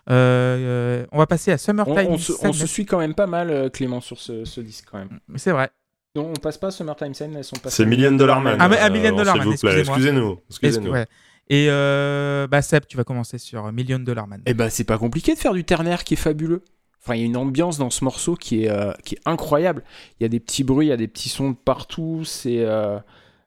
[0.08, 2.06] Euh, on va passer à Summertime.
[2.08, 4.98] on se, on se suit quand même pas mal, Clément, sur ce, ce disque, quand
[4.98, 5.20] même.
[5.36, 5.70] C'est vrai.
[6.16, 8.56] Non, on passe pas Summertime Sadness, elles sont pas C'est Million Dollar Man.
[8.58, 10.36] Ah, mais- ah, Million euh, Dollar s'il Man, vous plaît, excusez-moi.
[10.48, 10.90] Excusez-nous.
[10.90, 11.06] Ouais.
[11.48, 14.42] Et euh, bah, Seb, tu vas commencer sur Million Dollar Man.
[14.46, 16.62] Eh ben, c'est pas compliqué de faire du ternaire qui est fabuleux.
[17.02, 19.84] Enfin, il y a une ambiance dans ce morceau qui est, euh, qui est incroyable.
[20.18, 22.22] Il y a des petits bruits, il y a des petits sons de partout.
[22.24, 22.58] C'est.
[22.60, 22.98] euh,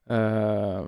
[0.09, 0.81] euh,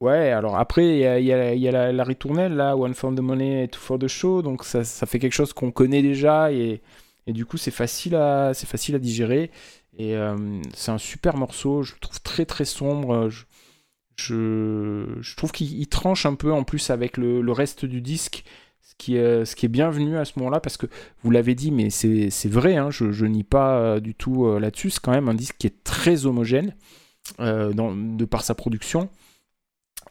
[0.00, 2.54] Ouais, alors après, il y a, il y a- il y a la, la ritournelle,
[2.54, 4.40] là, One for the Money, Two for the Show.
[4.40, 6.50] Donc, ça, ça fait quelque chose qu'on connaît déjà.
[6.52, 6.80] Et,
[7.26, 9.50] et du coup, c'est facile, à, c'est facile à digérer.
[10.00, 11.82] Euh, c'est un super morceau.
[11.82, 13.28] Je le trouve très, très sombre.
[13.28, 13.44] Je,
[15.20, 18.44] je, trouve qu'il il tranche un peu en plus avec le, reste du disque
[18.82, 20.86] ce qui est, bienvenu à ce moment-là, parce que
[21.22, 24.60] vous l'avez dit, mais c'est vrai, hein, je, je nie pas euh, du tout euh,
[24.60, 26.74] là-dessus, c'est quand même un disque qui est très homogène
[27.40, 29.08] euh, de par sa production,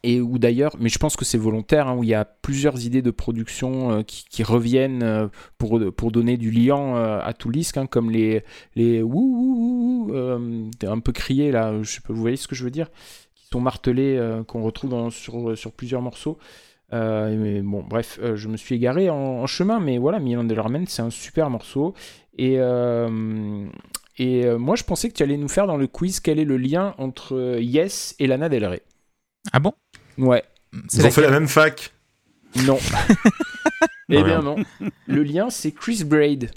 [0.03, 2.85] et où d'ailleurs, mais je pense que c'est volontaire, hein, où il y a plusieurs
[2.85, 5.27] idées de production euh, qui, reviennent euh,
[5.57, 8.43] pour, pour donner du liant euh, à tout le disque, hein, comme les,
[8.75, 12.63] les wouh, wouh, euh, un peu criés là, je sais vous voyez ce que je
[12.63, 12.89] veux dire
[13.35, 16.37] qui sont martelés, qu'on retrouve sur, sur plusieurs morceaux.
[16.91, 21.01] Mais bon, bref, je me suis égaré en, chemin, mais voilà, Million Dollar Man, c'est
[21.01, 21.95] un super morceau.
[22.37, 22.59] Et,
[24.17, 26.57] et moi, je pensais que tu allais nous faire dans le quiz quel est le
[26.57, 28.83] lien entre Yes et Lana Del Rey.
[29.51, 29.73] Ah bon?
[30.19, 30.43] Ouais,
[30.93, 31.91] Ils ont fait la même fac.
[32.67, 32.77] non.
[34.09, 34.55] eh bien non.
[35.07, 36.51] Le lien, c'est Chris Braid.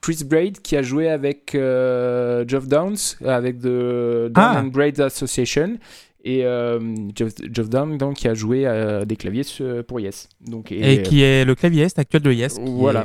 [0.00, 4.60] Chris Braid qui a joué avec euh, Geoff Downs, avec The Down Ah.
[4.60, 5.78] and Braid Association.
[6.24, 6.80] Et euh,
[7.14, 9.42] Geoff, Geoff Downs donc, qui a joué euh, des claviers
[9.86, 10.28] pour Yes.
[10.40, 12.58] Donc, Et, qui est le claviériste actuel de Yes.
[12.60, 13.04] Voilà.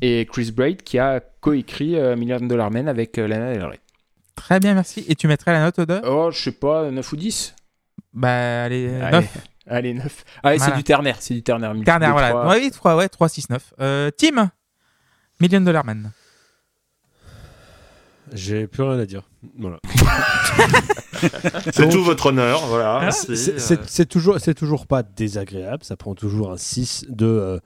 [0.00, 3.64] est- et Chris Braid qui a coécrit euh, Million Dollar Man avec euh, Lana Del
[3.64, 3.80] Rey.
[4.34, 5.04] Très bien, merci.
[5.08, 6.00] Et tu mettrais la note de?
[6.06, 7.54] Oh, je sais pas, 9 ou 10
[8.12, 9.16] Bah, allez, Allez.
[9.18, 9.36] 9.
[9.66, 10.24] Allez, 9.
[10.42, 10.72] Allez, Voilà.
[10.72, 11.74] c'est du ternaire, c'est du ternaire.
[11.74, 12.30] de voilà.
[12.30, 12.48] trois.
[12.48, 13.74] Ouais, 3, ouais, 3, 6, 9.
[13.80, 14.50] Euh, Tim
[15.40, 16.10] Million Dollar Man.
[18.32, 19.22] J'ai plus rien à dire.
[19.58, 19.78] Voilà.
[21.72, 22.64] C'est tout votre honneur.
[22.66, 22.96] Voilà.
[22.96, 25.82] Ah, merci, C'est- euh, toujours, c'est toujours pas désagréable.
[25.84, 27.26] Ça prend toujours un 6 de.
[27.26, 27.58] euh,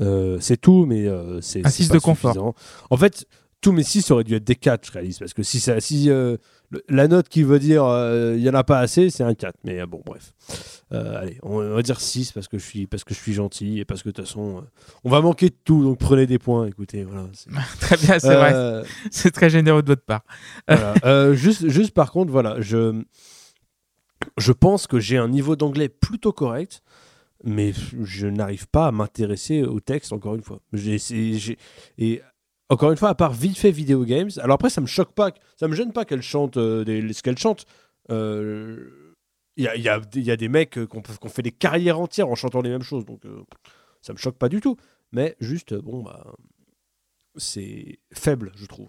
[0.00, 1.64] euh, c'est tout, mais euh, c'est.
[1.66, 2.32] Un c'est 6 pas de confort.
[2.32, 2.54] suffisant.
[2.90, 3.26] En fait,
[3.60, 5.18] tous mes 6 auraient dû être des 4, je réalise.
[5.18, 6.36] Parce que si, ça, si euh,
[6.70, 9.34] le- la note qui veut dire euh, il y en a pas assez, c'est un
[9.34, 9.54] 4.
[9.64, 10.32] Mais euh, bon, bref.
[10.92, 13.32] Euh, allez, on, on va dire 6 parce que je suis, parce que je suis
[13.32, 14.60] gentil et parce que de toute façon, euh,
[15.04, 15.82] on va manquer de tout.
[15.82, 16.66] Donc prenez des points.
[16.66, 17.26] Écoutez, voilà.
[17.80, 18.52] Très bien, c'est vrai.
[18.54, 20.22] Euh, C'est très généreux de votre part.
[20.68, 20.94] voilà.
[21.04, 23.02] Euh, juste, juste par contre, voilà, je,
[24.38, 26.82] je pense que j'ai un niveau d'anglais plutôt correct,
[27.44, 27.72] mais
[28.02, 30.60] je n'arrive pas à m'intéresser au texte, encore une fois.
[30.72, 31.56] J'ai-
[31.98, 32.20] et
[32.70, 35.32] encore une fois, à part vite fait Video Games, alors après, ça me choque pas,
[35.56, 37.66] ça me gêne pas qu'elle chante euh, ce qu'elle chante.
[38.10, 39.14] Euh,
[39.56, 42.34] Il y, a, il y a- des mecs euh, qui fait des carrières entières en
[42.34, 43.42] chantant les mêmes choses, donc euh,
[44.00, 44.76] ça me choque pas du tout.
[45.12, 46.24] Mais juste, bon, bah,
[47.36, 48.88] c'est faible, je trouve.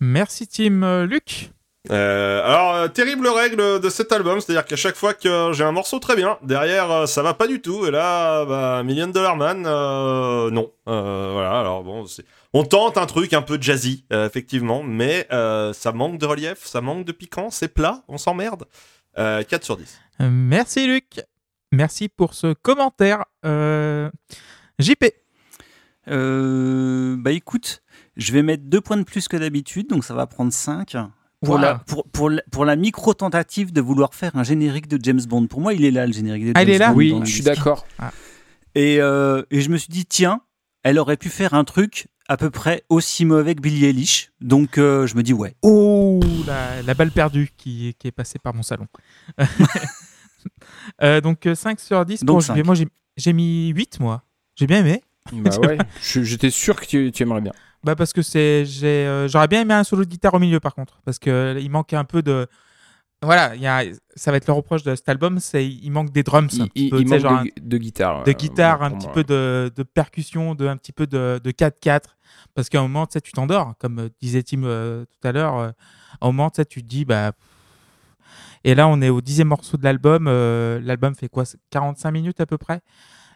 [0.00, 0.82] Merci, Tim.
[0.82, 1.52] Euh, Luc?
[1.90, 5.72] Euh, alors, euh, terrible règle de cet album, c'est-à-dire qu'à chaque fois que j'ai un
[5.72, 9.36] morceau très bien, derrière euh, ça va pas du tout, et là, bah, Million Dollar
[9.36, 10.72] Man, euh, non.
[10.88, 12.06] Euh, voilà, alors bon,
[12.54, 16.64] on tente un truc un peu jazzy, euh, effectivement, mais euh, ça manque de relief,
[16.64, 18.64] ça manque de piquant, c'est plat, on s'emmerde.
[19.18, 20.00] Euh, 4 sur 10.
[20.22, 21.20] Euh, Merci, Luc.
[21.70, 23.24] Merci pour ce commentaire.
[23.44, 24.10] Euh,
[24.78, 25.04] JP.
[26.08, 27.82] Euh, bah écoute,
[28.16, 30.96] je vais mettre deux points de plus que d'habitude, donc ça va prendre 5.
[31.44, 31.60] Pour, Wow.
[31.60, 35.46] la, pour, pour, la, pour la micro-tentative de vouloir faire un générique de James Bond.
[35.46, 36.96] Pour moi, il est là, le générique de Ah, James il est là Bond.
[36.96, 37.86] Oui, je suis d'accord.
[38.74, 40.40] Et, euh, et je me suis dit, tiens,
[40.82, 44.30] elle aurait pu faire un truc à peu près aussi mauvais que Billie Eilish.
[44.40, 45.54] Donc euh, je me dis, ouais.
[45.62, 48.86] Oh, la, la balle perdue qui, qui est passée par mon salon.
[51.02, 52.56] Euh, donc euh, 5 sur 10 Donc pour cinq.
[52.58, 52.66] JP.
[52.66, 52.74] Moi,
[53.16, 54.22] j'ai- mis 8, moi.
[54.56, 55.02] J'ai bien aimé.
[55.32, 57.52] Bah ouais, j'étais sûr que tu, tu aimerais bien.
[57.84, 60.58] Bah parce que c'est j'ai euh, j'aurais bien aimé un solo de guitare au milieu
[60.60, 62.46] par contre parce que euh, il manque un peu de
[63.22, 63.82] voilà il y a
[64.16, 66.70] ça va être le reproche de cet album c'est il manque des drums un Il,
[66.70, 68.24] petit peu, il manque genre de, de guitare.
[68.24, 69.14] de euh, guitare un petit moi.
[69.14, 72.00] peu de, de percussion de un petit peu de, de 4-4
[72.54, 75.68] parce qu'à un moment tu tu t'endors comme disait Tim euh, tout à l'heure euh,
[76.20, 77.32] à un moment tu te dis bah
[78.64, 82.40] et là on est au dixième morceau de l'album euh, l'album fait quoi 45 minutes
[82.40, 82.80] à peu près?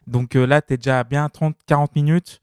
[0.06, 2.40] Donc là tu es déjà à bien 30-40 minutes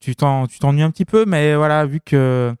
[0.00, 2.54] tu t'en- tu t'ennuies un petit peu, mais voilà, vu que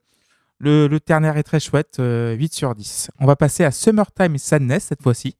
[0.58, 3.10] le, le ternaire est très chouette, euh, 8 sur 10.
[3.20, 5.36] On va passer à Summertime Sadness cette fois-ci.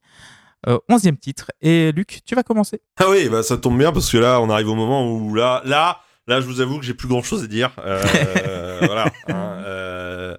[0.67, 1.51] Euh, 11e titre.
[1.61, 2.81] Et Luc, tu vas commencer.
[2.99, 5.61] Ah oui, bah ça tombe bien parce que là, on arrive au moment où là,
[5.65, 7.71] là, là, je vous avoue que j'ai plus grand chose à dire.
[7.79, 9.05] Euh, voilà.
[9.29, 10.35] hein, euh,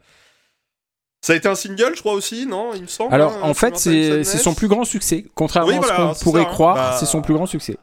[1.22, 3.14] Ça a été un single, je crois aussi, non Il me semble.
[3.14, 5.24] Alors hein, en fait, c'est son plus grand succès.
[5.34, 5.82] Contrairement Oui, à
[6.14, 6.52] ce qu'on pourrait ça, hein.
[6.52, 7.78] croire, Bah, c'est son plus grand succès.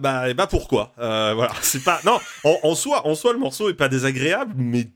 [0.00, 0.92] Bah, et bah pourquoi?
[0.98, 2.00] Euh, Voilà, c'est pas.
[2.04, 4.88] Non, en, en soi, en soi, le morceau est pas désagréable, mais.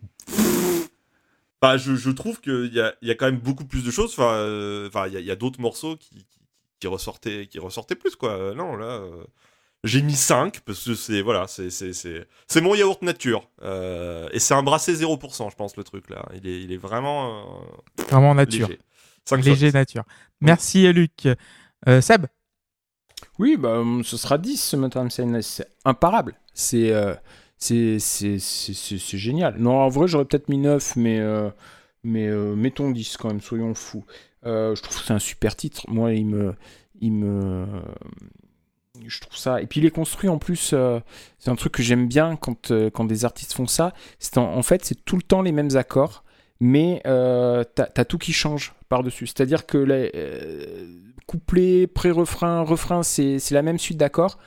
[1.63, 3.91] Bah, je, je trouve qu'il y a, il y a quand même beaucoup plus de
[3.91, 4.11] choses.
[4.13, 6.39] Enfin, euh, il y a, il y a d'autres morceaux qui, qui,
[6.81, 8.33] qui ressortaient, qui ressortaient plus, quoi.
[8.33, 8.87] Euh, non, là.
[8.87, 9.25] euh,
[9.85, 13.49] J'ai mis 5 parce que c'est voilà, c'est c'est c'est c'est mon yaourt nature
[14.33, 16.27] et c'est un brassé 0% je pense le truc là.
[16.35, 17.63] Il est il est vraiment
[18.11, 18.69] Vraiment nature.
[18.69, 18.81] léger.
[19.25, 19.75] 5 sur Léger 10.
[19.75, 20.05] nature.
[20.41, 21.29] Merci Luc.
[22.01, 22.27] Seb?
[23.39, 25.47] Oui, bah, hum, ce sera 10 ce Sadness.
[25.47, 26.35] C'est imparable.
[26.55, 27.15] C'est euh,
[27.59, 29.57] c'est génial.
[29.59, 31.51] Non, en vrai, j'aurais peut-être mis 9, mais, euh,
[32.05, 34.05] mais euh, mettons 10 quand même, soyons fous.
[34.45, 35.83] Euh, je trouve que c'est un super titre.
[35.89, 36.55] Moi, il me.
[37.01, 37.67] Il me
[39.05, 39.61] je trouve ça.
[39.61, 40.75] Et puis, il est construit en plus.
[41.39, 43.93] c'est un truc que j'aime bien quand, quand des artistes font ça.
[44.19, 46.25] C'est en, en fait, c'est tout le temps les mêmes accords,
[46.61, 49.27] mais euh, t'as as tout qui change par-dessus.
[49.27, 54.39] C'est-à-dire que les, euh, pré-refrain, refrain, c'est la même suite d'accords.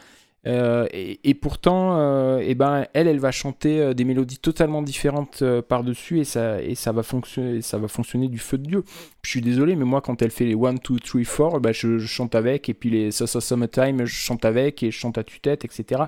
[0.48, 4.82] Euh, et, et pourtant, euh, eh ben, elle, elle va chanter euh, des mélodies totalement
[4.82, 8.84] différentes par-dessus et ça, et ça va fonctionner, ça va fonctionner du feu de Dieu.
[9.22, 12.00] Je suis désolé, mais moi, quand elle fait les 1, 2, 3, 4, bah, je,
[12.00, 15.24] chante avec, et puis les So So Summertime, je chante avec, et je chante à
[15.24, 16.04] tue-tête, etc.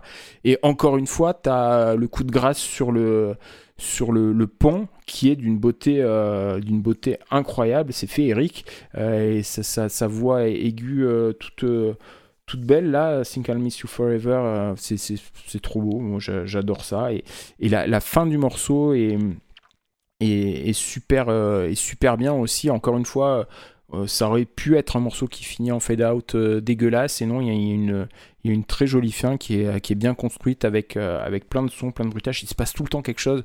[0.46, 3.36] Et encore une fois, tu as le coup de grâce sur le,
[3.82, 9.44] sur le, pont qui est d'une beauté, euh, d'une beauté incroyable, c'est féerique, euh, et
[9.44, 11.66] sa, voix est aiguë euh, toute,
[12.60, 17.24] belle là, Think I'll Miss You Forever, c'est- trop beau, j'adore ça, et,
[17.60, 19.18] la, fin du morceau est,
[20.20, 23.48] est, est super bien aussi, encore une fois,
[23.94, 27.26] euh, ça aurait pu être un morceau qui finit en fade out euh, dégueulasse, et
[27.26, 28.08] non, il y a une,
[28.44, 31.24] il y a une très jolie fin qui est, qui est bien construite avec, euh,
[31.26, 33.44] avec plein de sons, plein de bruitages, il se passe tout le temps quelque chose.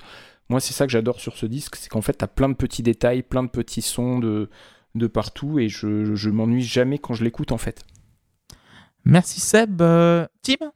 [0.49, 2.55] Moi, c'est ça que j'adore sur ce disque, c'est qu'en fait, tu as plein de
[2.55, 4.49] petits détails, plein de petits sons de,
[4.95, 7.85] de partout, et je, je m'ennuie jamais quand je l'écoute en fait.
[9.05, 9.81] Merci Seb.
[9.83, 10.73] Euh, Tim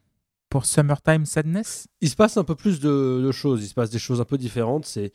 [0.48, 3.62] Pour Summertime Sadness Il se passe un peu plus de, de choses.
[3.64, 4.86] Il se passe des choses un peu différentes.
[4.86, 5.12] C'est,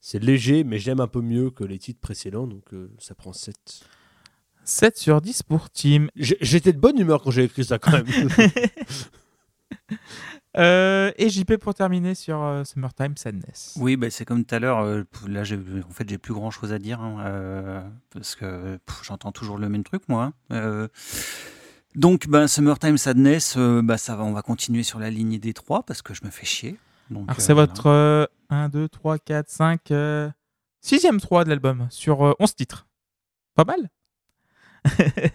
[0.00, 2.46] c'est léger, mais j'aime un peu mieux que les titres précédents.
[2.46, 3.56] Donc euh, ça prend 7.
[4.68, 6.08] 7 sur 10 pour Tim.
[6.16, 8.06] J'étais de bonne humeur quand j'ai écrit ça quand même.
[10.56, 13.74] Euh, et JP pour terminer sur euh, Summertime Sadness.
[13.78, 14.80] Oui, bah, c'est comme tout à l'heure.
[14.80, 17.80] euh, là, en fait, j'ai plus grand chose à dire hein, euh,
[18.10, 20.24] parce que j'entends toujours le même truc, moi.
[20.24, 20.32] hein.
[20.52, 20.88] Euh,
[21.94, 25.52] donc, bah, Summertime Sadness, euh, bah, ça va, on va continuer sur la lignée des
[25.52, 26.76] trois parce que je me fais chier.
[27.10, 27.66] Donc, Alors euh, c'est voilà.
[27.70, 30.28] votre euh, 1, 2, 3, 4, 5, euh,
[30.80, 32.88] sixième 3 de l'album sur euh, 11 titres.
[33.54, 33.90] Pas mal.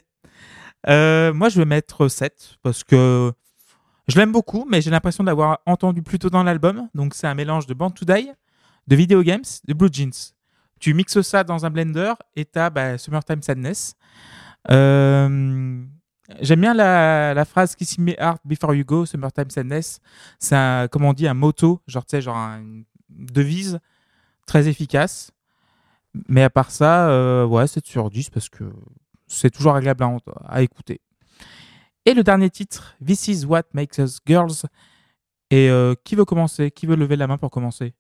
[0.90, 3.32] Euh, moi je vais mettre 7 parce que
[4.10, 6.90] je l'aime beaucoup mais j'ai l'impression d'avoir entendu plus tôt dans l'album.
[6.94, 8.30] Donc c'est un mélange de Band to Die,
[8.88, 10.34] de Video Games, de Blue Jeans.
[10.82, 13.96] Tu mixes ça dans un blender et t'as bah, Summertime Sadness.
[14.72, 15.86] Euh,
[16.40, 20.00] J'aime bien la, phrase Kiss Me Hard Before You Go, Summertime Sadness.
[20.40, 23.80] C'est un, on dit, un motto, genre, tu sais, genre un- une devise
[24.46, 25.32] très efficace.
[26.30, 28.64] Mais à part ça, euh, ouais, 7 sur 10 parce que
[29.28, 30.04] c'est toujours agréable
[30.46, 31.02] à, écouter.
[32.06, 34.64] Et le dernier titre, This is What Makes Us Girls.
[35.50, 36.72] Et euh, qui veut commencer?
[36.72, 37.94] Qui veut lever la main pour commencer?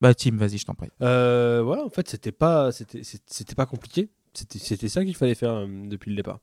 [0.00, 0.90] Bah, Tim, vas-y, je t'en prie.
[1.02, 5.66] Euh, voilà, en fait, c'était pas, c'était, pas compliqué C'était ça qu'il fallait faire euh,
[5.86, 6.40] depuis le départ.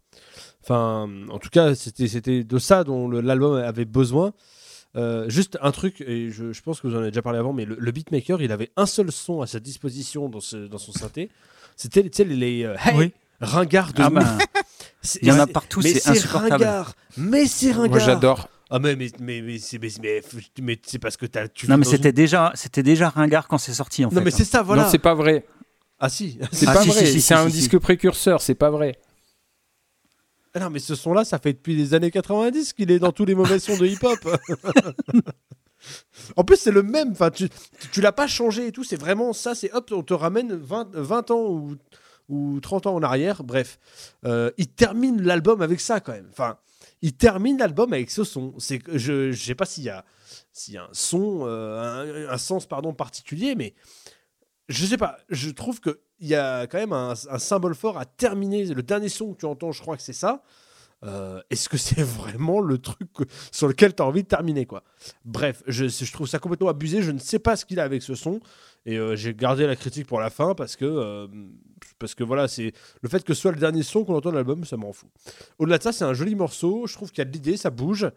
[0.61, 4.33] Enfin, en tout cas, c'était c'était de ça dont l'album avait besoin.
[4.95, 7.51] Euh, juste un truc, et je, je pense que vous en avez déjà parlé avant,
[7.51, 10.77] mais le, le beatmaker, il avait un seul son à sa disposition dans, ce, dans
[10.77, 11.29] son synthé.
[11.75, 13.13] C'était les euh, hey, Oui.
[13.41, 14.37] Ringards de Ah ben,
[15.21, 16.53] il y en a partout, c'est insupportable.
[16.63, 16.93] ringard.
[17.17, 17.89] Mais c'est ringard.
[17.89, 18.49] Moi, j'adore.
[18.69, 20.21] Ah mais mais mais mais c'est mais, mais,
[20.61, 23.59] mais c'est parce que t'as tu non mais c'était une- déjà, c'était déjà ringard quand
[23.59, 24.25] c'est sorti en Non fait.
[24.25, 24.83] mais c'est ça voilà.
[24.85, 25.45] Non, c'est pas vrai.
[25.99, 26.39] Ah si.
[26.51, 26.99] C'est Ah, pas si, vrai.
[27.01, 27.79] si, si, c'est si, un si, disque si.
[27.79, 28.97] précurseur, c'est pas vrai.
[30.55, 33.11] Ah non mais ce son là ça fait depuis les années 90 qu'il est dans
[33.11, 34.37] tous les mauvais sons de hip hop.
[36.35, 37.11] en plus c'est le même.
[37.11, 38.83] Enfin tu tu, tu l'as pas changé et tout.
[38.83, 39.53] C'est vraiment ça.
[39.55, 41.75] C'est hop on te ramène 20, 20 ans ou
[42.29, 43.43] ou 30 ans en arrière.
[43.43, 43.79] Bref,
[44.25, 46.27] Euh, il termine l'album avec ça quand même.
[46.31, 46.57] Enfin
[47.01, 48.53] il termine l'album avec ce son.
[48.57, 50.05] C'est je je sais pas s'il y a
[50.69, 53.73] y a un son euh, un, sens pardon particulier mais
[54.69, 58.05] je sais pas, je trouve que il y a quand même un symbole fort à
[58.05, 58.65] terminer.
[58.65, 60.41] Le dernier son que tu entends, je crois que c'est ça.
[61.03, 63.09] Euh, Est-ce que c'est vraiment le truc
[63.51, 64.83] sur lequel tu as envie de terminer quoi?
[65.23, 67.01] Bref, je, je trouve ça complètement abusé.
[67.01, 68.39] Je ne sais pas ce qu'il a avec ce son
[68.85, 71.27] et euh, j'ai gardé la critique pour la fin parce que euh,
[71.99, 74.35] parce que voilà, c'est le fait que ce soit le dernier son qu'on entend de
[74.35, 75.09] l'album, ça m'en fout.
[75.59, 76.87] Au-delà de ça, c'est un joli morceau.
[76.87, 78.09] Je trouve qu'il y a de l'idée, ça bouge.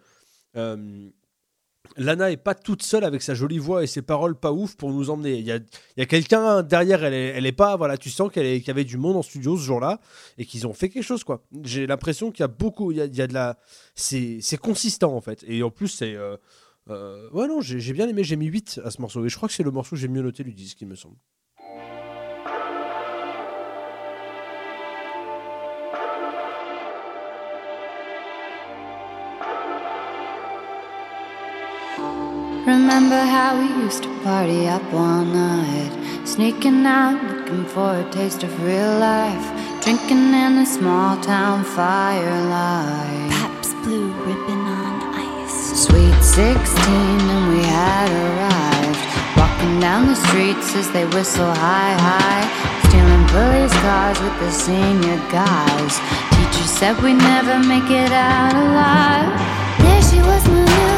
[1.96, 4.92] Lana est pas toute seule avec sa jolie voix et ses paroles pas ouf pour
[4.92, 5.38] nous emmener.
[5.38, 8.96] Il y a, quelqu'un derrière, elle est, pas, voilà, tu sens qu'il y avait du
[8.96, 10.00] monde en studio ce jour-là
[10.36, 11.42] et qu'ils ont fait quelque chose, quoi.
[11.62, 13.58] J'ai l'impression qu'il y a beaucoup, il y a, de la,
[13.94, 15.44] c'est, consistant en fait.
[15.48, 16.36] Et en plus, c'est, euh,
[16.90, 19.48] euh, non, j'ai, j'ai bien aimé, j'ai mis 8 à ce morceau et je crois
[19.48, 21.16] que c'est le morceau que j'ai mieux noté du disque, il me semble.
[32.68, 35.90] Remember how we used to party up all night,
[36.26, 39.46] sneaking out looking for a taste of real life,
[39.82, 43.30] drinking in the small town firelight.
[43.30, 45.86] Paps blue ribbon on ice.
[45.86, 46.92] Sweet 16,
[47.34, 49.00] and we had arrived.
[49.38, 52.44] Walking down the streets as they whistle high, high.
[52.86, 55.94] Stealing police cars with the senior guys.
[56.36, 59.32] Teacher said we'd never make it out alive.
[59.80, 60.97] There she was, my new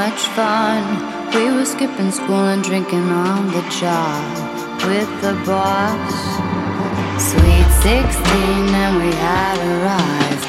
[0.00, 0.82] much fun.
[1.34, 4.22] We were skipping school and drinking on the job
[4.90, 6.14] with the boss.
[7.30, 10.44] Sweet 16, and we had arrived.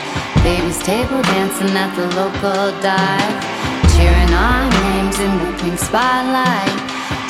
[0.45, 3.37] Baby's table dancing at the local dive.
[3.93, 6.77] Cheering our names in the pink spotlight.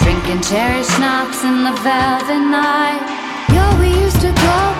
[0.04, 3.04] Drinking cherry schnapps in the velvet night.
[3.54, 4.74] Yo, we used to go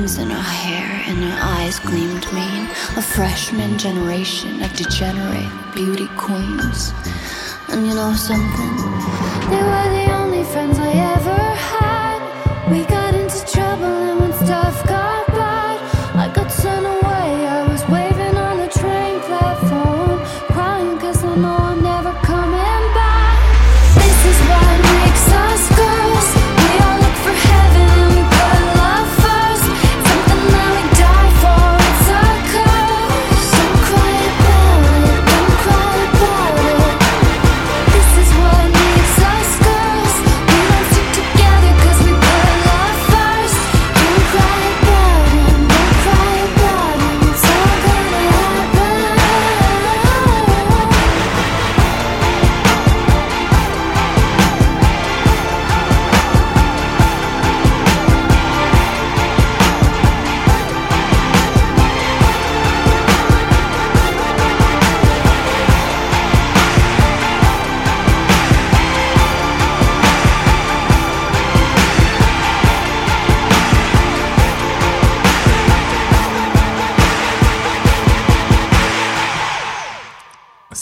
[0.00, 2.64] Ribbons in her hair and her eyes gleamed mean.
[2.96, 6.94] A freshman generation of degenerate beauty queens.
[7.68, 8.74] And you know something?
[9.50, 11.40] They were the only friends I ever
[11.74, 12.70] had.
[12.72, 15.19] We got into trouble and when stuff got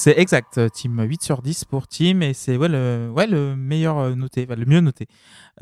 [0.09, 3.55] C'est exact, euh, Team 8 sur 10 pour Team et c'est ouais, le, ouais, le
[3.57, 5.07] meilleur euh, noté, le mieux noté.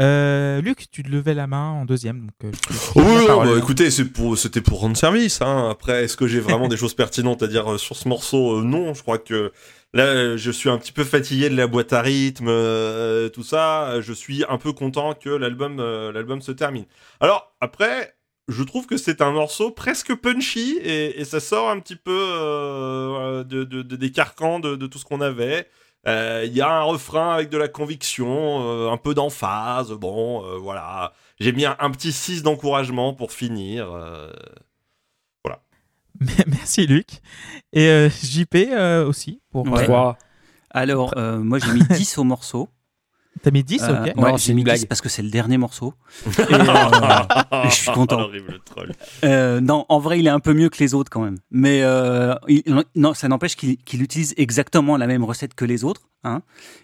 [0.00, 2.20] Euh, Luc, tu te levais la main en deuxième.
[2.20, 3.48] Donc, je te- je te Oui, parole.
[3.48, 5.42] bah, écoutez, pour, c'était pour rendre service.
[5.42, 5.68] Hein.
[5.68, 9.02] Après, est-ce que j'ai vraiment des choses pertinentes à dire sur ce morceau Non, je
[9.02, 9.50] crois que
[9.94, 14.00] là, je suis un petit peu fatigué de la boîte à rythme, euh, tout ça.
[14.00, 16.84] Je suis un peu content que l'album, euh, l'album se termine.
[17.18, 18.14] Alors après,
[18.48, 22.12] je trouve que c'est un morceau presque punchy et, et ça sort un petit peu
[22.16, 25.68] euh, de, de- de- des carcans de, de tout ce qu'on avait.
[26.06, 29.90] Euh, Il y a un refrain avec de la conviction, euh, un peu d'emphase.
[29.92, 31.12] Bon, euh, voilà.
[31.40, 33.90] J'ai mis un, un petit 6 d'encouragement pour finir.
[33.92, 34.30] euh.
[36.46, 37.08] Merci Luc.
[37.74, 39.42] Et euh, JP euh, aussi.
[39.50, 39.90] Pour, Ouais.
[39.90, 40.12] euh.
[40.70, 42.68] Alors, euh, moi j'ai mis 10 au morceau.
[43.42, 44.04] T'as mis 10, Euh, ok.
[44.06, 44.86] ouais, Non, c'est j'ai mis 10 blague.
[44.86, 45.94] parce que c'est le dernier morceau.
[46.26, 48.20] Et, euh, je suis content.
[48.20, 48.92] Horrible troll.
[49.24, 51.36] Euh, non, en vrai, il est un peu mieux que les autres quand même.
[51.50, 52.62] Mais euh, il-
[52.94, 56.08] non, ça n'empêche qu'il qu'il utilise exactement la même recette que les autres.
[56.24, 56.42] Hein.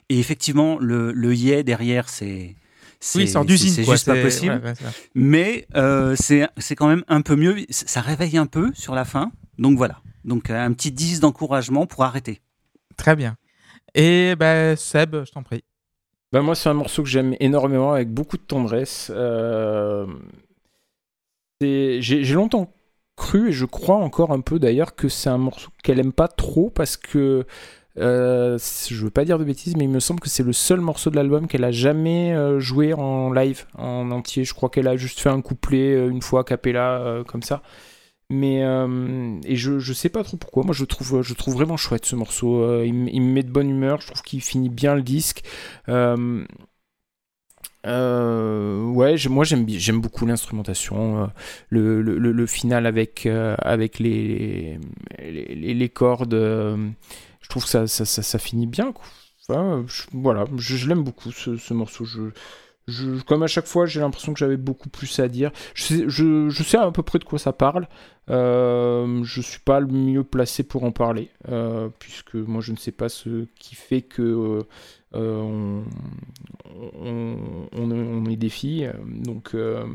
[0.09, 2.55] Et effectivement, le, le yé derrière, c'est.
[3.01, 3.73] c'est- Oui, c'est- d'usine.
[3.73, 4.61] C'est quoi, juste pas possible.
[4.63, 4.91] ouais, ouais.
[5.15, 7.57] Mais euh, c'est c'est quand même un peu mieux.
[7.71, 9.33] Ça réveille un peu sur la fin.
[9.59, 10.01] Donc voilà.
[10.25, 12.41] Donc un petit 10 d'encouragement pour arrêter.
[12.97, 13.37] Très bien.
[13.95, 15.65] Et bah, Seb, je t'en prie.
[16.33, 19.11] Bah, moi, c'est un morceau que j'aime énormément avec beaucoup de tendresse.
[19.15, 20.07] Euh,
[21.61, 22.73] J'ai longtemps
[23.17, 26.29] cru, et je crois encore un peu d'ailleurs, que c'est un morceau qu'elle aime pas
[26.29, 27.47] trop parce que.
[27.99, 30.81] euh, je veux pas dire de bêtises, mais il me semble que c'est le seul
[30.81, 34.45] morceau de l'album qu'elle a jamais euh, joué en live, en entier.
[34.45, 37.63] Je crois qu'elle a juste fait un couplet euh, une fois, a cappella, comme ça.
[38.33, 40.65] Mais euh, et je, je sais pas trop pourquoi.
[40.65, 42.63] Moi, je trouve je trouve vraiment chouette ce morceau.
[42.63, 44.01] Euh, il, me- met de bonne humeur.
[44.01, 45.43] Je trouve qu'il finit bien le disque.
[47.85, 51.31] Euh, ouais, moi j'aime beaucoup l'instrumentation,
[51.69, 54.79] le, final avec avec les
[55.19, 56.35] les, cordes.
[56.35, 58.95] je trouve que ça ça, ça, finit bien.
[60.13, 62.05] voilà, je, je l'aime beaucoup ce, ce morceau.
[62.05, 62.21] Je,
[62.89, 65.53] je, comme à chaque fois, j'ai l'impression que j'avais beaucoup plus à dire.
[65.75, 67.87] Je sais, je, je à peu près de quoi ça parle.
[68.31, 72.77] Euh, je suis pas le mieux placé pour en parler, euh, puisque moi je ne
[72.77, 74.63] sais pas ce qui fait que euh,
[75.15, 75.83] euh,
[77.73, 78.91] on, est des filles.
[79.07, 79.87] Donc, euh,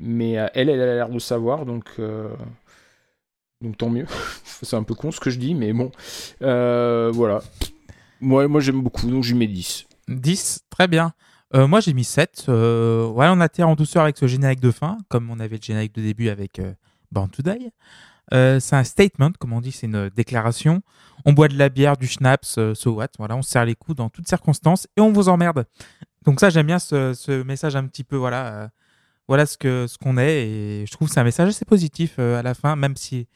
[0.00, 2.00] mais elle, elle a l'air de savoir, donc.
[3.60, 4.06] donc tant mieux.
[4.44, 5.90] C'est un peu con ce que je dis, mais bon.
[6.40, 7.42] Voilà.
[8.20, 9.86] Moi, moi j'aime beaucoup, donc j'y mets 10.
[10.20, 11.12] 10, très bien.
[11.54, 12.46] Euh, moi, j'ai mis 7.
[12.48, 15.62] Euh, ouais, on atterrit en douceur avec ce générique de fin, comme on avait le
[15.62, 16.72] générique de début avec euh,
[17.10, 17.42] Born to.
[18.32, 20.82] Euh, c'est un statement, comme on dit, c'est une déclaration.
[21.26, 23.08] On boit de la bière, du schnapps, so what.
[23.18, 25.66] Voilà, on se serre les coups dans toutes circonstances et on vous emmerde.
[26.24, 28.70] Donc ça, j'aime bien ce, message un petit peu, voilà,
[29.28, 32.18] voilà ce que ce qu'on est et je trouve que c'est un message assez positif
[32.18, 33.26] à la fin, même si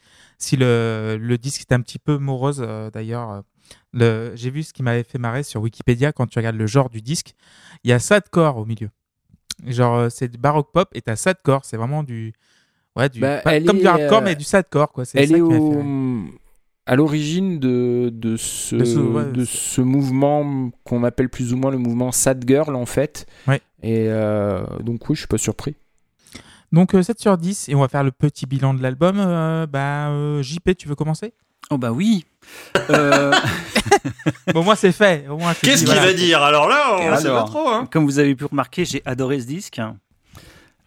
[0.53, 3.43] le, disque est un petit peu morose d'ailleurs.
[3.95, 6.67] Euh, le- J'ai vu ce qui m'avait fait marrer sur Wikipédia quand tu regardes le
[6.67, 7.33] genre du disque.
[7.83, 8.89] Il y a sadcore au milieu.
[9.65, 11.65] Genre, euh, c'est du baroque pop et t'as sadcore.
[11.65, 12.33] C'est vraiment du.
[12.95, 13.19] Ouais, du.
[13.19, 15.05] Bah, pas comme est, du hardcore, euh, mais du sadcore, quoi.
[15.05, 16.23] C'est Elle ça est qui au...
[16.85, 21.53] à l'origine de, de, ce, De ce- ouais, de c'est- ce mouvement qu'on appelle plus
[21.53, 23.25] ou moins le mouvement Sad Girl, en fait.
[23.47, 23.61] Ouais.
[23.83, 25.75] Et euh, donc, oui, je suis pas surpris.
[26.71, 27.69] Donc, euh, 7 sur 10.
[27.69, 29.17] Et on va faire le petit bilan de l'album.
[29.19, 31.33] Euh, bah, euh, JP, tu veux commencer?
[31.69, 32.25] Oh bah oui.
[32.89, 33.33] Euh,
[34.53, 35.25] Bon, moi, c'est fait.
[35.29, 36.07] Au moins, c'est Qu'est-ce dit, qu'il voilà.
[36.07, 37.67] va dire Alors là, on Alors, sait pas trop.
[37.69, 37.87] Hein.
[37.91, 39.81] comme vous avez pu remarquer, j'ai adoré ce disque.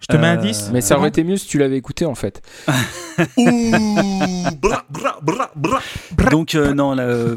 [0.00, 0.70] Je te mets un Euh, 10.
[0.72, 2.40] Mais ça aurait été mieux si tu l'avais écouté, en fait.
[3.36, 4.39] Ouh,
[4.88, 5.80] bra, bra, bra,
[6.16, 6.30] bra.
[6.30, 7.36] Donc euh, non, là, euh,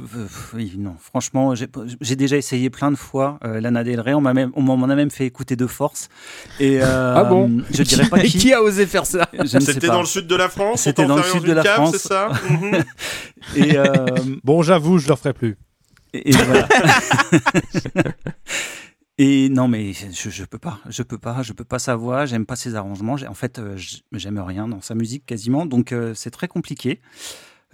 [0.53, 0.95] oui, non.
[0.99, 4.13] Franchement, j'ai déjà essayé plein de fois euh, Lana Del Rey.
[4.13, 6.09] On m'a même, on m'en a même fait écouter de force.
[6.59, 8.37] Et euh, Ah bon Je dirais pas qui.
[8.37, 10.81] qui a osé faire ça ne C'était dans le sud de la France.
[10.81, 11.91] C'était t'a dans le sud de la cave, France.
[11.91, 12.83] C'est ça Mhm.
[13.55, 14.05] Et, euh,
[14.43, 15.57] Bon, j'avoue, je le referai plus.
[16.13, 16.67] et, et voilà.
[19.19, 22.25] Et non, mais je, je peux pas, je peux pas, je peux pas sa voix,
[22.25, 23.15] j'aime pas ses arrangements.
[23.27, 23.77] En fait, euh,
[24.11, 26.99] j'aime rien dans sa musique quasiment, donc euh, c'est très compliqué.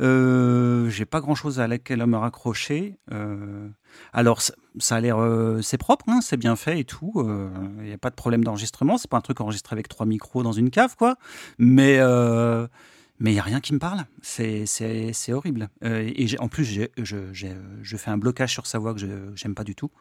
[0.01, 2.97] Euh, J'ai pas grand chose à laquelle me raccrocher.
[3.13, 3.69] Euh,
[4.11, 5.17] alors, ça, a l'air,
[5.61, 7.13] c'est propre, hein, c'est bien fait et tout.
[7.79, 8.97] Il n'y a pas de problème d'enregistrement.
[8.97, 11.15] C'est pas un truc enregistré avec trois micros dans une cave, quoi.
[11.57, 11.99] Mais
[13.19, 14.05] mais il n'y a rien qui me parle.
[14.21, 14.65] C'est
[15.29, 15.69] horrible.
[15.83, 19.55] Euh, et en plus, je, je fais un blocage sur sa voix que je j'aime
[19.55, 19.91] pas du tout.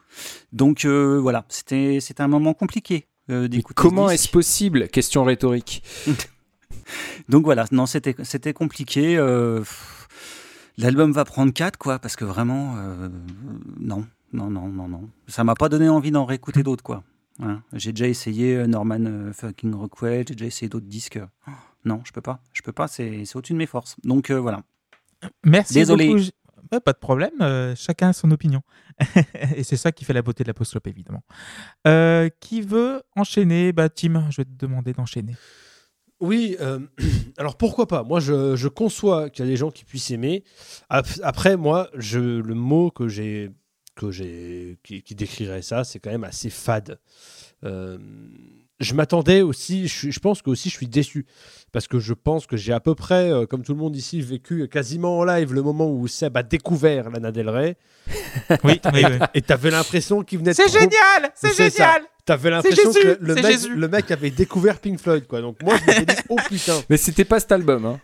[0.53, 3.75] Donc euh, voilà, c'était un moment compliqué euh, d'écouter.
[3.75, 4.87] Comment ce est-ce possible?
[4.87, 5.83] Question rhétorique.
[7.29, 9.17] Donc voilà, non, c'était compliqué.
[10.77, 12.75] L'album va prendre 4, quoi, parce que vraiment,
[13.79, 15.09] non, non, non, non, non.
[15.27, 17.03] Ça m'a pas donné envie d'en réécouter d'autres, quoi.
[17.41, 17.61] Hein.
[17.73, 21.19] J'ai déjà essayé Norman fucking Rockwell, j'ai déjà essayé d'autres disques.
[21.47, 21.51] Oh,
[21.85, 23.95] non, je peux pas, je peux pas, c'est c'est au-dessus de mes forces.
[24.03, 24.63] Donc euh, voilà.
[25.43, 26.07] Merci Désolé.
[26.07, 26.19] beaucoup.
[26.85, 28.61] Pas de problème, euh, chacun a son opinion.
[29.55, 31.23] Et c'est ça qui fait la beauté de la post évidemment.
[31.87, 33.71] Euh, qui veut enchaîner?
[33.71, 35.35] Bah, Tim, je vais te demander d'enchaîner.
[36.19, 36.79] Oui, euh,
[37.37, 38.03] alors pourquoi pas?
[38.03, 40.43] Moi, je, je conçois qu'il y a des gens qui puissent aimer.
[40.89, 43.49] Ap- Après, moi, je, le mot que j'ai,
[43.95, 46.99] que j'ai, qui, qui décrirait ça, c'est quand même assez fade.
[48.79, 51.25] Je m'attendais aussi, je, pense que aussi je suis déçu
[51.73, 54.21] parce que je pense que j'ai à peu près, euh, comme tout le monde ici,
[54.21, 57.75] vécu quasiment en live le moment où Seb a découvert Lana Del Rey
[58.63, 59.17] Oui, oui, oui.
[59.33, 63.35] et t'avais l'impression qu'il venait de C'est trop- génial C'est génial T'avais l'impression que le
[63.35, 63.75] mec, Jésus.
[63.75, 65.41] le mec avait découvert Pink Floyd quoi.
[65.41, 66.79] Donc moi je me suis dit oh putain.
[66.89, 67.85] Mais c'était pas cet album.
[67.85, 67.99] Hein.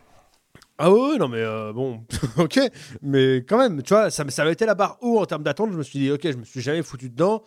[0.78, 2.04] Ah ouais, non mais euh, bon,
[2.38, 2.60] ok,
[3.02, 5.72] mais quand même, tu vois, ça, ça avait été la barre haut en termes d'attente.
[5.72, 7.44] Je me suis dit, ok, je me suis jamais foutu dedans,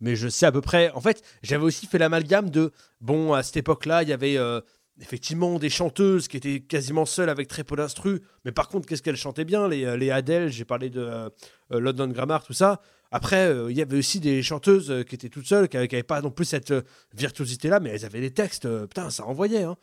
[0.00, 0.90] mais je sais à peu près.
[0.92, 4.60] En fait, j'avais aussi fait l'amalgame de, bon, à cette époque-là, il y avait euh,
[5.00, 9.02] effectivement des chanteuses qui étaient quasiment seules avec très peu d'instru, mais par contre, qu'est-ce
[9.02, 11.28] qu'elles chantaient bien, les, euh, les j'ai parlé de euh,
[11.70, 12.80] London Grammar, tout ça.
[13.12, 16.30] Après, il y avait aussi des chanteuses qui étaient toutes seules, qui n'avaient pas non
[16.30, 16.72] plus cette
[17.12, 19.64] virtuosité-là, mais elles avaient des textes, putain, ça envoyait.
[19.64, 19.76] Hein.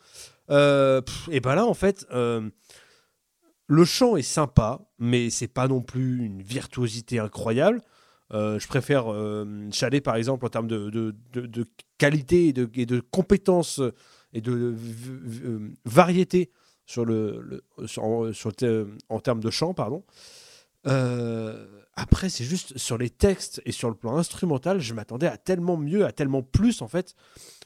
[1.30, 6.40] Et ben là, en fait, le chant est sympa, mais c'est pas non plus une
[6.40, 7.82] virtuosité incroyable.
[8.34, 11.14] Euh, je préfère euh, Chalet, par exemple, en termes de,
[11.96, 13.80] qualité et de, compétences
[14.32, 16.50] et de euh, variété
[16.86, 20.04] sur le, sur- en, termes de chant, pardon.
[21.94, 25.76] Après, c'est juste sur les textes et sur le plan instrumental, je m'attendais à tellement
[25.76, 27.14] mieux, à tellement plus, en fait.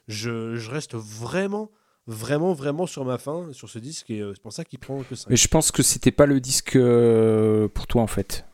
[0.09, 1.71] Je, reste vraiment,
[2.07, 5.15] vraiment, vraiment sur ma faim sur ce disque et c'est pour ça qu'il prend que
[5.15, 5.27] ça.
[5.29, 6.79] Mais je pense que c'était pas le disque
[7.75, 8.47] pour toi en fait.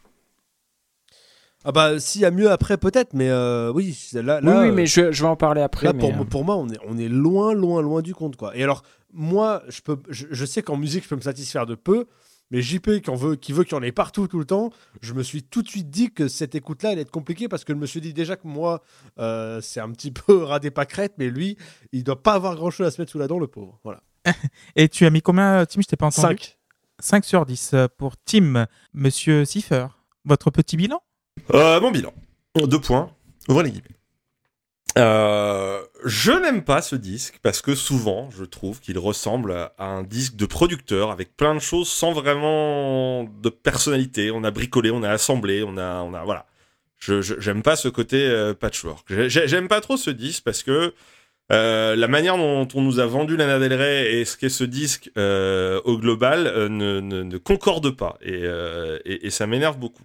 [1.65, 4.61] Ah bah s'il y a mieux après peut-être, mais euh, oui, c'est là, oui, là,
[4.63, 5.87] oui, euh, mais je, je vais en parler après.
[5.87, 8.15] là, mais, pour, euh, moi- pour moi, on est, on est loin, loin, loin du
[8.15, 8.57] compte quoi.
[8.57, 8.83] Et alors
[9.13, 12.07] moi, je peux, je, je sais qu'en musique, je peux me satisfaire de peu,
[12.51, 14.71] mais JP qui en veut, qui veut qu'il y en ait partout tout le temps,
[15.03, 17.73] je me suis tout de suite dit que cette écoute-là allait être compliquée parce que
[17.75, 18.83] je me suis dit déjà que moi,
[19.19, 21.57] euh, c'est un petit peu ras des pâquerettes, mais lui,
[21.93, 23.81] il doit pas avoir grand-chose à se mettre sous la dent, le pauvre.
[23.83, 24.01] Voilà.
[24.77, 25.81] Et tu as mis combien, Tim?
[25.81, 26.59] Je t'ai pas entendu 5.
[27.01, 28.67] 5 sur 10 euh, pour Tim.
[28.95, 29.89] Monsieur Cipher,
[30.25, 31.03] votre petit bilan?
[31.55, 32.13] Euh, mon bilan.
[32.57, 33.11] Deux points.
[33.49, 33.85] Ouvrez les guillemets.
[34.97, 40.03] Euh, je n'aime pas ce disque parce que souvent, je trouve qu'il ressemble à un
[40.03, 44.31] disque de producteur avec plein de choses sans vraiment de personnalité.
[44.31, 46.47] On a bricolé, on a assemblé, on a, on a, voilà.
[46.99, 49.07] Je, j'aime pas ce côté euh, patchwork.
[49.09, 50.93] J'ai- j'ai- J'aime pas trop ce disque parce que
[51.53, 54.65] euh, la manière dont on nous a vendu Lana Del Rey et ce qu'est ce
[54.65, 60.03] disque au global ne, concorde pas et ça m'énerve beaucoup.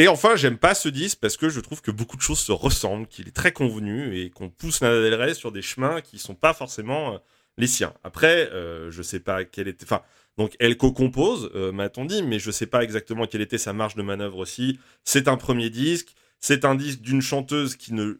[0.00, 2.52] Et enfin, j'aime pas ce disque parce que je trouve que beaucoup de choses se
[2.52, 6.18] ressemblent, qu'il est très convenu et qu'on pousse Lana Del Rey sur des chemins qui
[6.18, 7.18] sont pas forcément euh,
[7.58, 7.92] les siens.
[8.02, 9.84] Après, euh, je sais pas quelle était.
[9.84, 10.00] Enfin,
[10.38, 13.94] donc elle co-compose, euh, m'a-t-on dit, mais je sais pas exactement quelle était sa marge
[13.94, 14.78] de manœuvre aussi.
[15.04, 18.14] C'est un premier disque, c'est un disque d'une chanteuse qui ne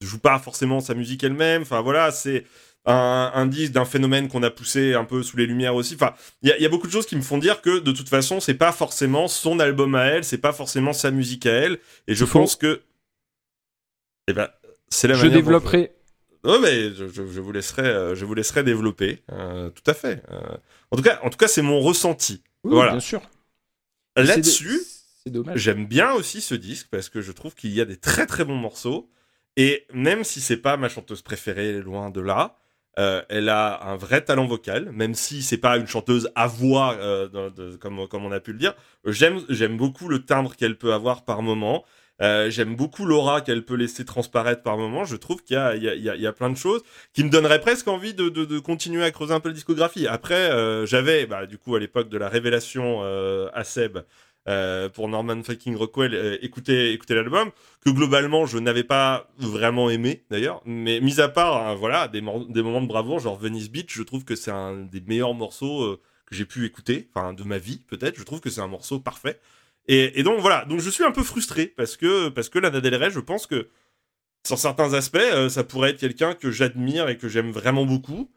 [0.00, 1.62] joue pas forcément sa musique elle-même.
[1.62, 2.44] Enfin voilà, c'est
[2.84, 5.94] un, disque d'un phénomène qu'on a poussé un peu sous les lumières aussi.
[5.94, 7.92] Enfin, il y, a- y a beaucoup de choses qui me font dire que de
[7.92, 11.52] toute façon, c'est pas forcément son album à elle, c'est pas forcément sa musique à
[11.52, 11.78] elle.
[12.08, 12.82] Et je pense que.
[14.28, 14.48] Eh ben,
[14.88, 15.92] c'est la je manière dont- développerai.
[16.44, 19.22] Ouais, mais je, je- je vous laisserai, euh, je vous laisserai développer.
[19.30, 20.22] euh, tout à fait.
[20.32, 20.40] Euh,
[20.90, 22.42] en tout cas, en tout cas, c'est mon ressenti.
[22.64, 22.92] Oui, Voilà.
[22.92, 23.22] bien sûr.
[24.16, 24.80] Là-dessus.
[25.54, 28.44] J'aime bien aussi ce disque parce que je trouve qu'il y a des très très
[28.44, 29.08] bons morceaux.
[29.56, 32.58] Et même si c'est pas ma chanteuse préférée, loin de là,
[32.98, 36.94] euh, elle a un vrai talent vocal, même si c'est pas une chanteuse à voix,
[37.00, 38.74] euh, de- de- comme, comme on a pu le dire.
[39.06, 41.84] J'aime, j'aime beaucoup le timbre qu'elle peut avoir par moment.
[42.20, 45.04] Euh, j'aime beaucoup l'aura qu'elle peut laisser transparaître par moment.
[45.04, 46.82] Je trouve qu'il y y, y y a plein de choses
[47.14, 50.06] qui me donneraient presque envie de, de- de continuer à creuser un peu la discographie.
[50.06, 53.98] Après, euh, j'avais, bah, du coup, à l'époque de la révélation euh, à Seb,
[54.48, 57.50] euh, pour Norman fucking Rockwell, euh, écouter l'album,
[57.84, 62.20] que globalement je n'avais pas vraiment aimé d'ailleurs, mais mis à part hein, voilà des
[62.20, 62.44] moments
[62.82, 66.34] de bravoure, genre Venice Beach, je trouve que c'est un des meilleurs morceaux euh, que
[66.34, 69.40] j'ai pu écouter, enfin de ma vie peut-être, je trouve que c'est un morceau parfait.
[69.88, 72.80] Et, et donc voilà, donc je suis un peu frustré parce que parce que Lana
[72.80, 73.68] Del Rey, je pense que
[74.46, 78.30] sur certains aspects, euh, ça pourrait être quelqu'un que j'admire et que j'aime vraiment beaucoup.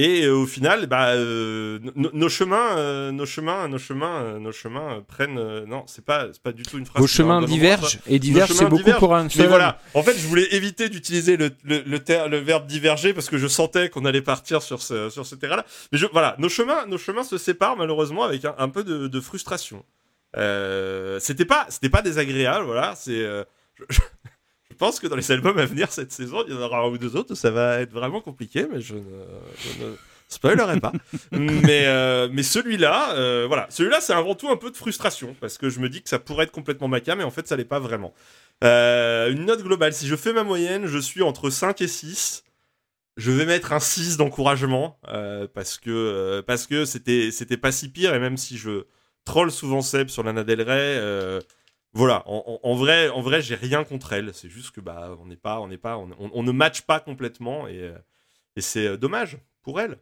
[0.00, 4.38] Et euh, au final, bah, euh, no- nos chemins, euh, nos chemins, nos chemins, euh,
[4.38, 5.38] nos chemins prennent.
[5.38, 7.00] euh, non, c'est pas, c'est pas du tout une phrase.
[7.00, 7.98] Vos chemins divergent.
[8.06, 8.98] Et divergent, c'est beaucoup divergent.
[9.00, 9.48] pour un Mais seul.
[9.48, 13.28] voilà, en fait, je voulais éviter d'utiliser le, le, le, ter- le verbe diverger parce
[13.28, 15.64] que je sentais qu'on allait partir sur ce, sur ce terrain-là.
[15.90, 19.08] Mais je, voilà, nos chemins, nos chemins se séparent malheureusement avec un, un peu de,
[19.08, 19.84] de frustration.
[20.36, 22.94] Euh, c'était pas, c'était pas désagréable, voilà.
[22.94, 23.42] C'est, euh,
[23.88, 23.98] je
[24.78, 26.98] pense que dans les albums à venir cette saison, il y en aura un ou
[26.98, 29.00] deux autres où ça va être vraiment compliqué, mais je ne,
[29.58, 29.92] je ne,
[30.28, 30.92] spoilerai pas.
[31.32, 35.58] mais euh, mais celui-là, euh, voilà, celui-là, c'est avant tout un peu de frustration parce
[35.58, 37.64] que je me dis que ça pourrait être complètement ma mais en fait, ça l'est
[37.64, 38.14] pas vraiment.
[38.64, 42.44] Euh, une note globale, si je fais ma moyenne, je suis entre 5 et 6.
[43.16, 45.00] Je vais mettre un 6 d'encouragement
[45.52, 48.84] parce que parce que c'était c'était pas si pire et même si je
[49.24, 51.40] troll souvent Seb sur Lana Del Rey,
[51.94, 54.32] voilà, en, vrai en vrai j'ai rien contre elle.
[54.34, 57.66] C'est juste que bah on n'est pas on n'est pas on, ne match pas complètement
[57.66, 57.98] et euh,
[58.58, 59.98] c'est euh, dommage pour elle.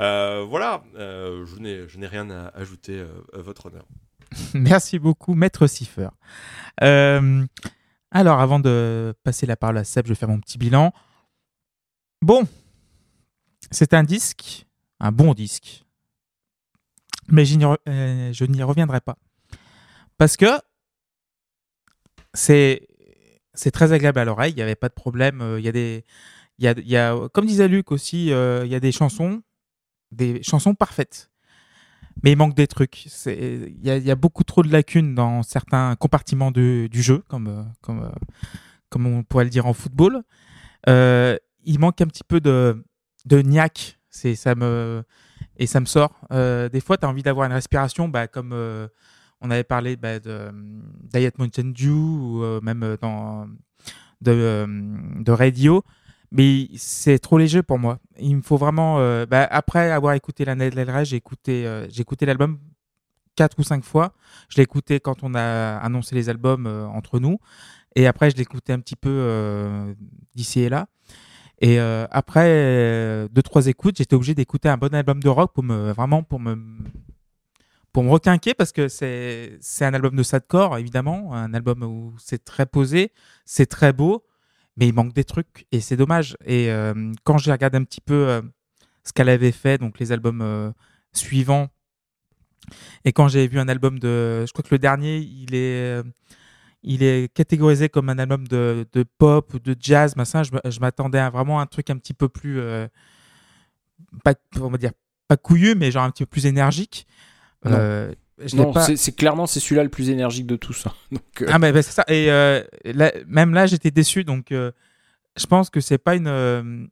[0.00, 3.84] Euh, voilà, je n'ai je n'ai rien à ajouter à votre honneur.
[4.54, 5.66] Merci beaucoup, Maître.
[6.82, 7.44] Euh,
[8.10, 10.92] alors, avant de passer la parole à Seb, je vais faire mon petit bilan.
[12.22, 12.46] Bon,
[13.70, 14.66] c'est un disque,
[15.00, 15.84] un bon disque,
[17.28, 19.18] mais je n'y reviendrai pas.
[20.16, 20.46] Parce que
[22.34, 22.88] c'est
[23.54, 25.40] c'est très agréable à l'oreille, il n'y avait pas de problème.
[25.40, 26.04] euh, Il y a des,
[26.58, 29.42] y a, y a, comme disait Luc aussi, euh, il y a des chansons,
[30.12, 31.30] des chansons parfaites
[32.22, 33.06] mais il manque des trucs.
[33.26, 37.22] Il y, a- y a beaucoup trop de lacunes dans certains compartiments de- du jeu,
[37.28, 38.10] comme, euh, comme,
[38.88, 40.22] comme on pourrait le dire en football.
[40.86, 42.82] Il manque un petit peu de,
[43.26, 43.98] de niaque.
[44.10, 45.02] C'est, ça me,
[45.56, 46.20] et ça me sort.
[46.30, 48.52] Des fois, tu as envie d'avoir une respiration, bah, comme
[49.44, 50.50] on avait parlé bah, de euh,
[51.12, 53.46] Diet Mountain Dew, ou euh, même euh, dans,
[54.20, 54.66] de,
[55.22, 55.84] de Radio
[56.36, 58.00] mais c'est trop léger pour moi.
[58.18, 58.96] Il me faut vraiment.
[59.26, 61.64] bah, après avoir écouté la Del Rey, j'ai écouté,
[61.96, 62.58] écouté l'album
[63.36, 64.14] quatre ou cinq fois.
[64.48, 67.38] Je l'ai écouté quand on a annoncé les albums entre nous,
[67.94, 69.94] et après je l'ai écouté un petit peu
[70.34, 70.88] d'ici et là.
[71.60, 75.92] Et après deux trois écoutes, j'étais obligé d'écouter un bon album de rock pour me
[75.92, 76.56] vraiment pour me
[77.94, 82.14] pour me requinquer parce que c'est c'est un album de sadcore évidemment, un album où
[82.18, 83.12] c'est très posé,
[83.46, 84.22] c'est très beau
[84.76, 86.36] mais il manque des trucs et c'est dommage.
[86.44, 88.42] Et euh, quand j'ai regardé un petit peu euh,
[89.04, 90.70] ce qu'elle avait fait, donc les albums euh,
[91.12, 91.68] suivants,
[93.04, 96.02] et quand j'ai vu un album de, je crois que le dernier, il est,
[96.82, 100.42] il est catégorisé comme un album de, de pop ou de jazz, machin.
[100.42, 102.62] Je, je m'attendais à vraiment un truc un petit peu plus,
[104.24, 104.92] pas, on va dire,
[105.28, 107.06] pas couillu, mais genre un petit peu plus énergique.
[107.64, 107.76] Non.
[107.78, 108.12] Euh,
[108.54, 110.86] Non, pas- c'est clairement c'est celui-là le plus énergique de tous.
[110.86, 110.92] hein.
[111.12, 112.04] Donc, euh, ah mais bah, c'est ça.
[112.08, 114.24] Et euh, là- même là, j'étais déçu.
[114.24, 116.88] Donc, je pense que c'est pas une,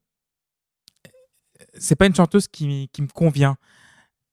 [1.75, 3.57] c'est pas une chanteuse qui, qui me convient.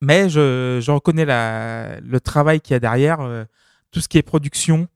[0.01, 3.43] Mais je, je reconnais la, le travail qu'il y a derrière, euh,
[3.91, 4.87] tout ce qui est production.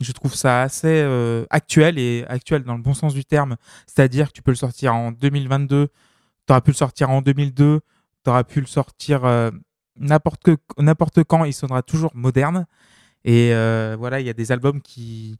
[0.00, 3.56] Je trouve ça assez euh, actuel et actuel dans le bon sens du terme.
[3.86, 7.80] C'est-à-dire que tu peux le sortir en 2022, tu aurais pu le sortir en 2002,
[8.24, 9.50] tu aurais pu le sortir euh,
[9.96, 10.48] n'importe
[10.78, 12.66] n'importe quand, il sonnera toujours moderne.
[13.24, 15.38] Et euh, voilà, il y a des albums qui,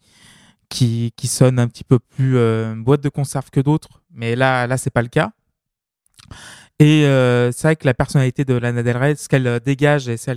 [0.69, 4.67] qui, qui sonnent un petit peu plus euh, boîte de conserve que d'autres, mais là,
[4.67, 5.33] là c'est pas le cas.
[6.79, 10.17] Et euh, c'est vrai que la personnalité de Lana Del Rey, ce qu'elle dégage et
[10.17, 10.33] ce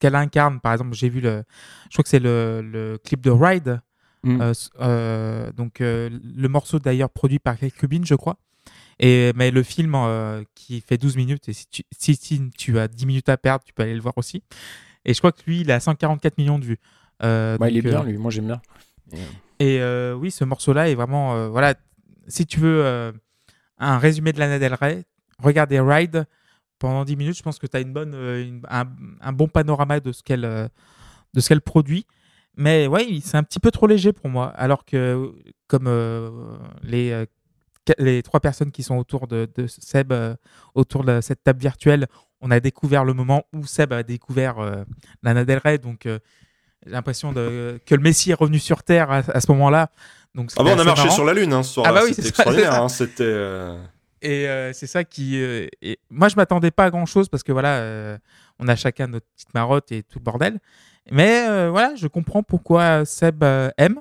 [0.00, 1.44] qu'elle incarne, par exemple, j'ai vu le,
[1.88, 3.80] je crois que c'est le, le clip de Ride,
[4.22, 4.40] Mm.
[4.42, 8.36] euh, euh, donc le morceau d'ailleurs produit par Kate Cubin, je crois.
[9.02, 12.78] Et, mais le film euh, qui fait 12 minutes, et si tu, si, si tu
[12.78, 14.42] as 10 minutes à perdre, tu peux aller le voir aussi.
[15.06, 16.78] Et je crois que lui, il a 144 millions de vues.
[17.22, 18.60] Euh, il est bien euh, lui, moi j'aime bien.
[19.58, 21.48] et euh, oui, ce morceau-là est vraiment.
[21.48, 21.74] voilà,
[22.28, 23.12] si tu veux
[23.78, 25.04] un résumé de Lana Del Rey,
[25.38, 26.26] regardez Ride
[26.78, 27.36] pendant 10 minutes.
[27.38, 28.86] Je pense que tu as une bonne, une- un,
[29.22, 32.04] un bon panorama de ce qu'elle de ce qu'elle produit.
[32.56, 34.48] Mais ouais, c'est un petit peu trop léger pour moi.
[34.48, 35.32] Alors que,
[35.68, 36.30] comme euh,
[36.82, 37.24] les,
[37.98, 40.34] les trois personnes qui sont autour de, de Seb, euh,
[40.74, 42.06] autour de cette table virtuelle,
[42.40, 44.84] on a découvert le moment où Seb a découvert euh,
[45.22, 45.78] Lana Del Rey.
[45.78, 46.18] Donc, euh,
[46.86, 49.90] j'ai l'impression de, que le Messie est revenu sur Terre à, à ce moment-là.
[50.34, 51.14] Donc, Ah bon, on a marché marrant.
[51.14, 51.86] sur la lune hein, ce soir.
[51.88, 52.74] Ah bah oui, c'était extraordinaire.
[52.82, 53.24] hein, C'était.
[53.24, 53.76] euh,
[54.22, 55.36] Et c'est ça qui.
[55.36, 58.18] et moi, je m'attendais pas à grand chose parce que voilà,
[58.58, 60.58] on a chacun notre petite marotte et tout le bordel.
[61.10, 63.42] Mais voilà, je comprends pourquoi Seb
[63.76, 64.00] aime.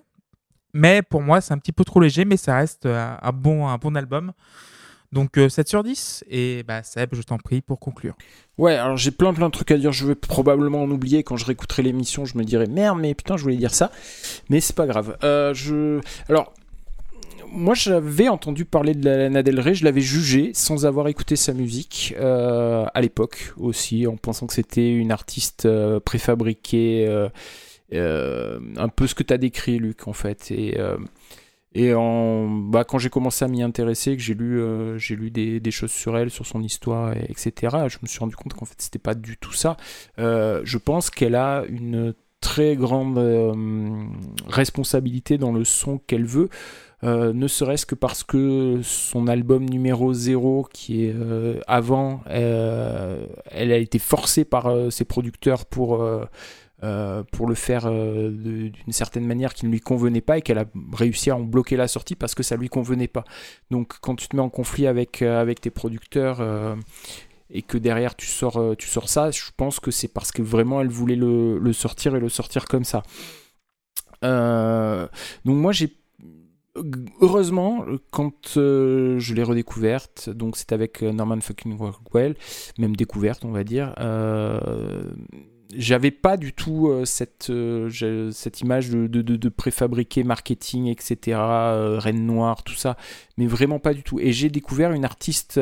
[0.74, 3.68] Mais pour moi, c'est un petit peu trop léger, mais ça reste euh, un bon,
[3.68, 4.34] un bon album.
[5.12, 6.26] Donc euh, 7 sur 10.
[6.30, 8.16] Et bah, Seb, je t'en prie pour conclure.
[8.58, 9.92] Ouais, alors j'ai plein plein de trucs à dire.
[9.92, 12.26] Je vais probablement en oublier quand je réécouterai l'émission.
[12.26, 13.92] Je me dirai merde, mais putain, je voulais dire ça.
[14.50, 15.18] Mais c'est pas grave.
[15.24, 16.54] Euh, je, alors.
[17.52, 21.36] Moi, j'avais entendu parler de la Lana Del Rey, je l'avais jugé sans avoir écouté
[21.36, 25.68] sa musique euh, à l'époque aussi, en pensant que c'était une artiste
[26.06, 27.08] préfabriquée,
[27.94, 30.52] un peu ce que tu as décrit, Luc, en fait.
[30.52, 30.98] Et, euh,
[31.74, 35.32] et en, bah, quand j'ai commencé à m'y intéresser, que j'ai lu, euh, j'ai lu
[35.32, 38.66] des, choses sur elle, sur son histoire, et- etc., je me suis rendu compte qu'en
[38.66, 39.78] fait, c'était pas du tout ça.
[40.20, 43.54] Euh, je pense qu'elle a une très grande euh,
[44.48, 46.50] responsabilité dans le son qu'elle veut.
[47.04, 53.26] euh, ne serait-ce que parce que son album numéro 0, qui est euh, avant, euh,
[53.52, 56.04] elle a été forcée par euh, ses producteurs pour,
[56.82, 60.60] euh, pour le faire euh, d'une certaine manière qui ne lui convenait pas et qu'elle
[60.60, 63.26] a réussi à en bloquer la sortie parce que ça lui convenait pas.
[63.70, 66.42] Donc quand tu te mets en conflit avec, euh, avec tes producteurs
[67.50, 70.80] et que derrière tu sors, tu sors ça, je pense que c'est parce que vraiment
[70.80, 73.04] elle voulait le, sortir et le sortir comme ça.
[74.22, 75.10] Donc
[75.46, 75.98] moi j'ai
[77.20, 82.36] heureusement quand je l'ai redécouverte, donc c'est avec Norman fucking Rockwell,
[82.78, 83.94] même découverte on va dire.
[85.76, 91.38] J'avais pas du tout euh, cette, euh, cette image de, de, de- préfabriqué marketing, etc.,
[91.38, 92.98] euh, Reine Noire, tout ça,
[93.38, 94.20] mais vraiment pas du tout.
[94.20, 95.60] Et j'ai découvert une artiste,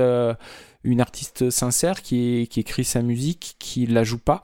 [0.83, 4.41] une artiste sincère qui, écrit sa musique, qui la joue pas,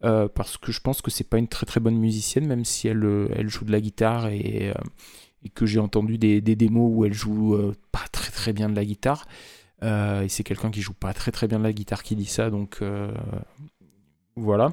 [0.00, 3.28] parce que je pense que c'est pas une très très bonne musicienne, même si elle,
[3.34, 4.72] elle joue de la guitare et,
[5.54, 7.56] que j'ai entendu des, des démos où elle joue
[7.92, 9.26] pas très très bien de la guitare.
[9.82, 12.50] Et c'est quelqu'un qui joue pas très très bien de la guitare qui dit ça,
[12.50, 12.80] donc
[14.36, 14.72] voilà.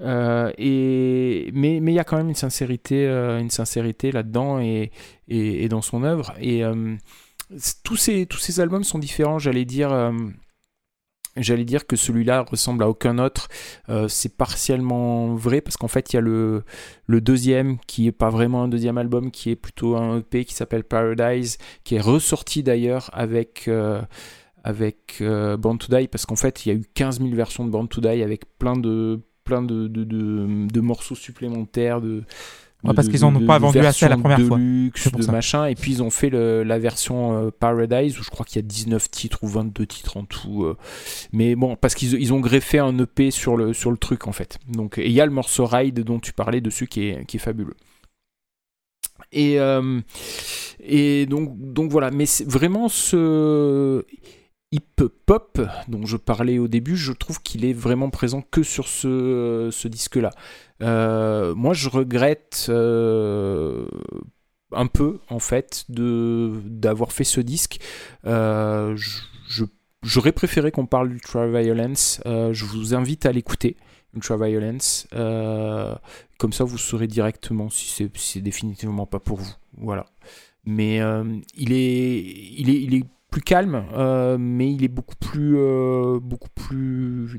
[0.00, 4.90] Euh, et mais il y a quand même une sincérité, euh, une sincérité là-dedans et,
[5.28, 6.34] et, dans son œuvre.
[6.40, 6.96] Et euh,
[7.84, 9.38] tous ces tous ces albums sont différents.
[9.38, 10.12] J'allais dire.
[11.38, 13.48] J'allais dire que celui-là ressemble à aucun autre.
[14.08, 16.64] C'est partiellement vrai parce qu'en fait, il y a le,
[17.06, 20.54] le deuxième qui est pas vraiment un deuxième album, qui est plutôt un EP qui
[20.54, 23.68] s'appelle Paradise, qui est ressorti d'ailleurs avec,
[24.66, 27.64] avec euh, Born to Die parce qu'en fait, il y a eu 15 000 versions
[27.64, 32.00] de Born to Die avec plein de, plein de, de, de, de morceaux supplémentaires.
[32.00, 32.24] De,
[32.84, 34.58] Ouais, de- parce de- qu'ils en ont de- pas de vendu assez la première fois.
[34.58, 35.32] deluxe, C'est pour de ça.
[35.32, 38.56] machin, et puis ils ont fait le- la version euh, Paradise où je crois qu'il
[38.56, 40.64] y a 19 titres ou 22 titres en tout.
[40.64, 40.76] euh.
[41.32, 44.32] mais bon, parce qu'ils ils ont greffé un EP sur le, sur le truc en
[44.32, 44.58] fait.
[44.68, 47.38] Donc, et il y a le morceau Ride dont tu parlais dessus qui est, qui
[47.38, 47.74] est fabuleux.
[49.32, 50.00] Et, euh,
[50.80, 54.04] et donc, donc voilà, mais vraiment ce
[54.76, 59.70] hip-hop dont je parlais au début, je trouve qu'il est vraiment présent que sur ce,
[59.72, 60.30] ce disque-là.
[60.82, 63.86] Euh, moi, je regrette euh,
[64.72, 67.80] un peu, en fait, d'avoir fait ce disque.
[68.26, 68.96] Euh,
[70.02, 72.20] J'aurais préféré qu'on parle d'Ultraviolence.
[72.26, 73.76] Euh, je vous invite à l'écouter,
[74.14, 75.08] Ultraviolence.
[75.14, 75.94] Euh,
[76.38, 79.52] comme ça, vous saurez directement si c'est définitivement pas pour vous.
[79.78, 80.06] Voilà.
[80.64, 81.24] Mais euh,
[81.56, 83.04] il, est, il, est, il est
[83.40, 87.38] calme, euh, mais il est beaucoup plus, euh, beaucoup plus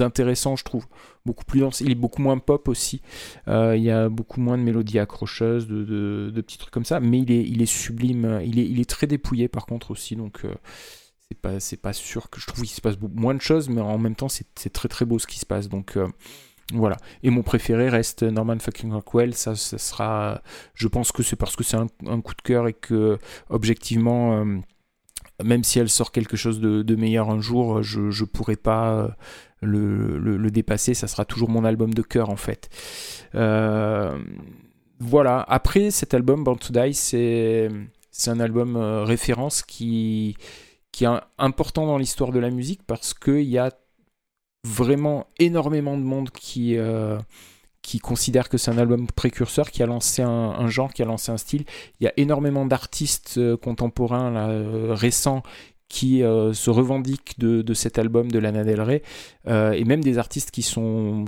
[0.00, 0.86] intéressant, je trouve.
[1.24, 1.80] Beaucoup plus dense.
[1.80, 3.02] Il est beaucoup moins pop aussi.
[3.48, 7.00] Euh, il y a beaucoup moins de mélodies accrocheuses, de, petits trucs comme ça.
[7.00, 8.40] Mais il est, il est sublime.
[8.44, 10.16] Il est, il est très dépouillé par contre aussi.
[10.16, 10.42] Donc
[11.30, 13.80] c'est pas, c'est pas sûr que je trouve qu'il se passe moins de choses, mais
[13.80, 15.68] en même temps c'est très très beau ce qui se passe.
[15.68, 15.98] Donc
[16.74, 16.96] voilà.
[17.22, 19.34] Et mon préféré reste Norman fucking Rockwell.
[19.34, 20.42] Ça, ça sera.
[20.74, 23.18] Je pense que c'est parce que c'est un, un coup de cœur et que
[23.48, 24.44] objectivement.
[25.42, 29.08] Même si elle sort quelque chose de, meilleur un jour, je ne pourrai pas euh,
[29.60, 30.94] le, dépasser.
[30.94, 32.68] Ça sera toujours mon album de cœur en fait.
[33.34, 34.18] Euh,
[34.98, 35.44] voilà.
[35.48, 37.70] Après cet album, Born to Die, c'est
[38.26, 40.36] un album euh, référence qui,
[41.00, 41.06] est
[41.38, 43.70] important dans l'histoire de la musique parce qu'il y a
[44.64, 46.76] vraiment énormément de monde qui,
[47.88, 51.32] qui considère que c'est un album précurseur, qui a lancé un, genre, qui a lancé
[51.32, 51.64] un style.
[52.00, 55.42] Il y a énormément d'artistes euh, contemporains euh, récents
[55.88, 59.02] qui euh, se revendiquent de, de cet album de Lana Del Rey
[59.46, 61.24] euh, et même des artistes qui sont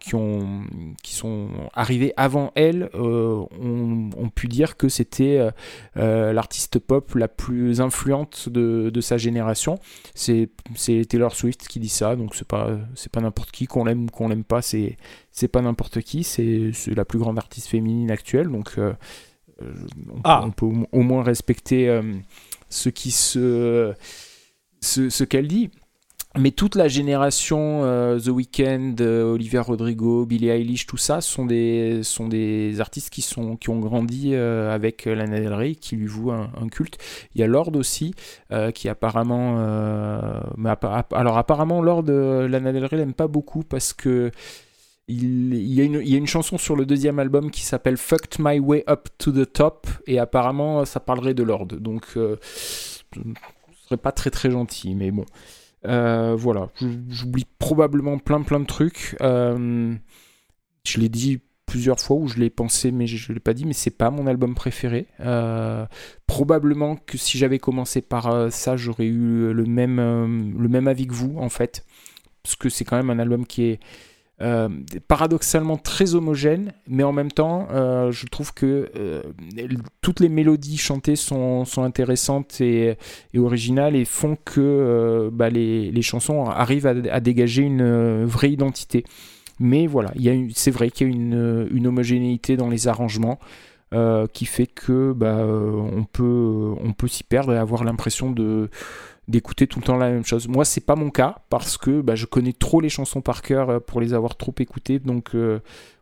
[0.00, 0.62] qui ont
[1.02, 5.50] qui sont arrivés avant elle euh, ont, ont pu dire que c'était
[5.94, 9.78] l'artiste pop la plus influente de, de sa génération
[10.14, 10.48] c'est
[11.08, 14.06] Taylor Swift qui dit ça donc c'est pas c'est pas n'importe qui qu'on l'aime ou
[14.06, 14.96] qu'on l'aime pas c'est
[15.32, 20.42] c'est pas n'importe qui c'est la plus grande artiste féminine actuelle donc on, Ah.
[20.44, 22.00] on peut au, au moins respecter
[22.70, 23.94] ce
[25.24, 25.70] qu'elle dit
[26.36, 32.02] mais toute la génération euh, The Weeknd, euh, Rodrigo, Billie Eilish, tout ça sont des
[32.02, 36.06] sont des artistes qui sont qui ont grandi euh, avec Lana Del Rey, qui lui
[36.06, 36.98] vouent un, culte.
[37.34, 38.14] Il y a Lord aussi,
[38.52, 39.58] euh, qui apparemment,
[41.12, 44.30] alors apparemment Lord, Lana Del Rey l'aime pas beaucoup parce que
[45.08, 49.08] il, y a une, chanson sur le deuxième album qui s'appelle Fucked My Way Up
[49.16, 51.66] to the Top et apparemment ça parlerait de Lord.
[51.66, 53.00] Donc euh, ce
[53.86, 55.24] serait pas très très gentil, mais bon.
[55.86, 56.68] Euh, voilà,
[57.08, 59.16] j'oublie probablement plein plein de trucs.
[59.22, 59.94] Euh,
[60.84, 63.66] je l'ai dit plusieurs fois ou je l'ai pensé mais je, ne l'ai pas dit
[63.66, 65.84] mais c'est pas mon album préféré Euh,
[66.26, 71.12] probablement que si j'avais commencé par ça j'aurais eu le même le même avis que
[71.12, 71.84] vous en fait
[72.42, 73.80] parce que c'est quand même un album qui est
[74.40, 74.68] euh,
[75.08, 79.22] paradoxalement très homogène, mais en même temps, euh, je trouve que euh,
[80.00, 82.96] toutes les mélodies chantées sont, intéressantes et,
[83.36, 89.02] originales et font que bah, les, chansons arrivent à, dégager une vraie identité.
[89.58, 90.12] Mais voilà,
[90.54, 93.40] c'est vrai qu'il y a une, homogénéité dans les arrangements
[94.32, 98.70] qui fait que bah, on peut, on peut s'y perdre et avoir l'impression de
[99.28, 100.48] d'écouter tout le temps la même chose.
[100.48, 103.70] Moi, c'est pas mon cas parce que bah, je connais trop les chansons par cœur
[103.70, 104.98] euh, pour les avoir trop écoutées.
[104.98, 105.60] Donc euh,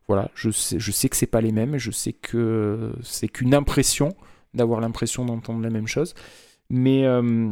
[0.09, 1.77] voilà, je sais, je sais que c'est pas les mêmes.
[1.77, 4.15] Je sais que c'est qu'une impression
[4.55, 6.15] d'avoir l'impression d'entendre la même chose.
[6.71, 7.51] Mais euh,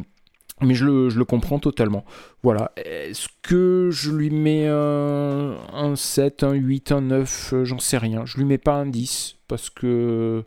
[0.63, 2.05] je le, comprends totalement.
[2.43, 2.73] Voilà.
[2.77, 7.99] Est-ce que je lui mets un, un 7, un 8, un 9 euh, J'en sais
[7.99, 8.25] rien.
[8.25, 10.45] Je lui mets pas un 10 parce que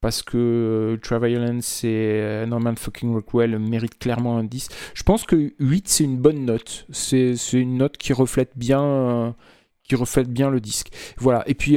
[0.00, 4.68] parce que euh, Ultraviolence et euh, Norman fucking Rockwell méritent clairement un 10.
[4.94, 6.86] Je pense que 8 c'est une bonne note.
[6.90, 9.30] C'est une note qui reflète bien euh,
[9.84, 10.90] qui reflète bien le disque.
[11.16, 11.42] Voilà.
[11.46, 11.76] Et puis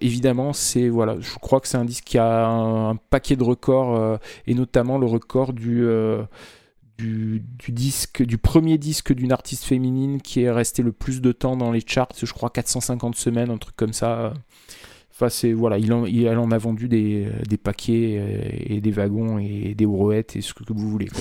[0.00, 4.20] évidemment, c'est voilà, je crois que c'est un disque qui a un, paquet de records
[4.46, 5.84] et notamment le record du
[6.98, 11.32] du, du disque, du premier disque d'une artiste féminine qui est resté le plus de
[11.32, 14.34] temps dans les charts, je crois 450 semaines, un truc comme ça.
[15.28, 17.28] C'est voilà, il en, en a vendu des,
[17.62, 21.08] paquets euh, et des wagons et des brouettes et ce que vous voulez.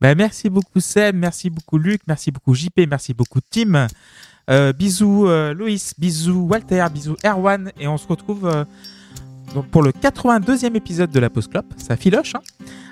[0.00, 3.86] Bah, merci beaucoup Seb, merci beaucoup Luc, merci beaucoup JP, merci beaucoup Tim.
[4.48, 8.64] Euh, bisous euh, Loïs, bisous Walter, bisous Erwan et on se retrouve euh,
[9.54, 12.40] donc pour le 82e épisode de la Pause Clope, ça filoche, hein,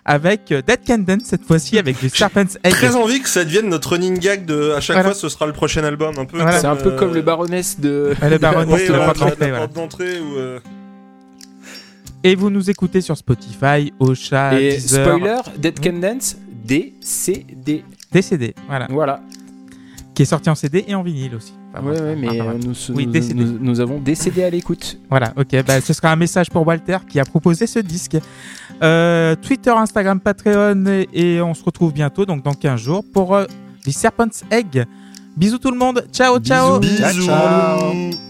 [0.05, 2.73] avec euh, Dead Can Dance cette fois-ci avec du Serpent's Egg.
[2.73, 5.11] Très envie que ça devienne notre running gag de à chaque Voilà.
[5.11, 6.59] fois ce sera le prochain album un peu Voilà.
[6.61, 8.15] C'est un peu euh, comme le baroness de.
[8.21, 9.59] Ouais, le baroness oui, de la porte d'entrée, la voilà.
[9.69, 10.59] porte d'entrée où euh,
[12.25, 17.85] Et vous nous écoutez sur Spotify, Ocha, Et Deezer, spoiler, Dead Can Dance, DCD.
[18.13, 19.21] DCD, voilà, Voilà.
[20.19, 21.53] Qui est sorti en CD et en vinyle aussi.
[21.73, 23.45] Enfin, Ouais, ouais, mais euh, nous, Oui, nous- décédé.
[23.45, 24.99] nous- nous avons décédé à l'écoute.
[25.09, 28.17] Voilà, ok, bah, ce sera un message pour Walter qui a proposé ce disque.
[28.83, 33.37] Euh, Twitter, Instagram, Patreon, et, et on se retrouve bientôt, donc dans 15 jours, pour
[33.37, 33.45] euh,
[33.87, 34.85] The Serpent's Egg.
[35.37, 37.05] Bisous tout le monde, ciao, ciao Bisous.
[37.05, 37.27] bisous.
[37.27, 38.28] ciao.